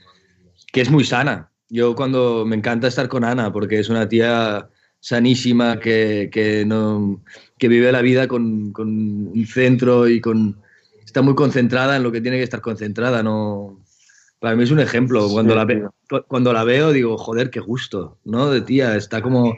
[0.72, 1.50] que es muy sana.
[1.70, 4.68] Yo cuando me encanta estar con Ana porque es una tía
[5.00, 7.22] sanísima que, que, no,
[7.58, 8.88] que vive la vida con, con
[9.28, 10.60] un centro y con
[11.04, 13.22] está muy concentrada en lo que tiene que estar concentrada.
[13.22, 13.80] No,
[14.40, 15.28] para mí es un ejemplo.
[15.30, 15.88] Cuando, Sí, la, ve-
[16.26, 18.50] cuando la veo digo, joder, qué gusto, ¿no?
[18.50, 19.56] De tía, está como,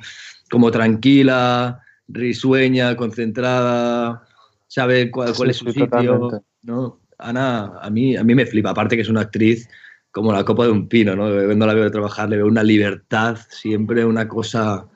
[0.51, 4.27] como tranquila, risueña, concentrada,
[4.69, 5.89] sabe cuál, cuál es su sí, sitio.
[5.89, 6.47] totalmente.
[6.62, 6.99] ¿no?
[7.21, 9.69] Ana, a mí, a mí me flipa, aparte que es una actriz
[10.11, 11.25] como la copa de un pino, ¿no?
[11.47, 14.87] Cuando la veo trabajar le veo una libertad, siempre una cosa,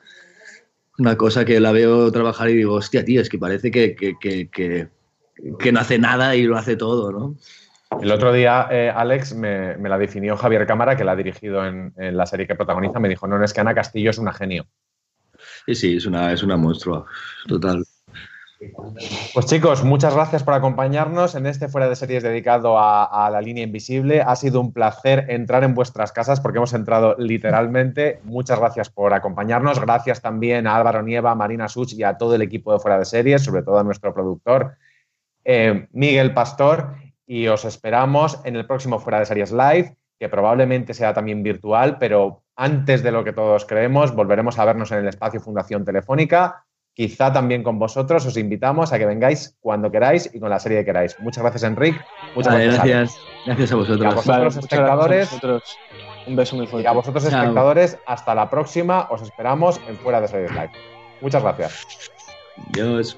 [0.97, 4.15] una cosa que la veo trabajar y digo, hostia, tío, es que parece que, que,
[4.19, 4.89] que, que,
[5.57, 7.37] que no hace nada y lo hace todo, ¿no?
[8.01, 11.65] El otro día, eh, Alex, me, me la definió Javier Cámara, que la ha dirigido
[11.65, 12.99] en, en la serie que protagoniza.
[12.99, 14.67] Me dijo, no, no, es que Ana Castillo es una genio.
[15.65, 17.05] Sí, sí, es una, es una monstrua,
[17.47, 17.85] total.
[19.33, 23.63] Pues chicos, muchas gracias por acompañarnos en este Fuera de Series dedicado a, la línea
[23.63, 24.21] invisible.
[24.21, 28.19] Ha sido un placer entrar en vuestras casas porque hemos entrado literalmente.
[28.23, 29.79] Muchas gracias por acompañarnos.
[29.79, 32.97] Gracias también a Álvaro Nieva, a Marina Such y a todo el equipo de Fuera
[32.97, 34.75] de Series, sobre todo a nuestro productor
[35.43, 36.95] eh, Miguel Pastor.
[37.27, 41.97] Y os esperamos en el próximo Fuera de Series Live, que probablemente sea también virtual,
[41.99, 46.64] pero antes de lo que todos creemos, volveremos a vernos en el espacio Fundación Telefónica
[46.95, 48.25] quizá también con vosotros.
[48.25, 51.15] Os invitamos a que vengáis cuando queráis y con la serie que queráis.
[51.19, 51.99] Muchas gracias, Enrique.
[52.33, 53.19] Muchas vale, gracias.
[53.45, 54.01] Gracias a vosotros.
[54.01, 55.27] Y a vosotros, vale, espectadores.
[55.27, 55.77] A vosotros.
[56.25, 56.85] Un beso muy fuerte.
[56.85, 57.41] Y a vosotros, Chao.
[57.41, 59.07] espectadores, hasta la próxima.
[59.11, 60.71] Os esperamos en Fuera de Series Live.
[61.21, 61.85] Muchas gracias.
[62.73, 63.17] Adiós.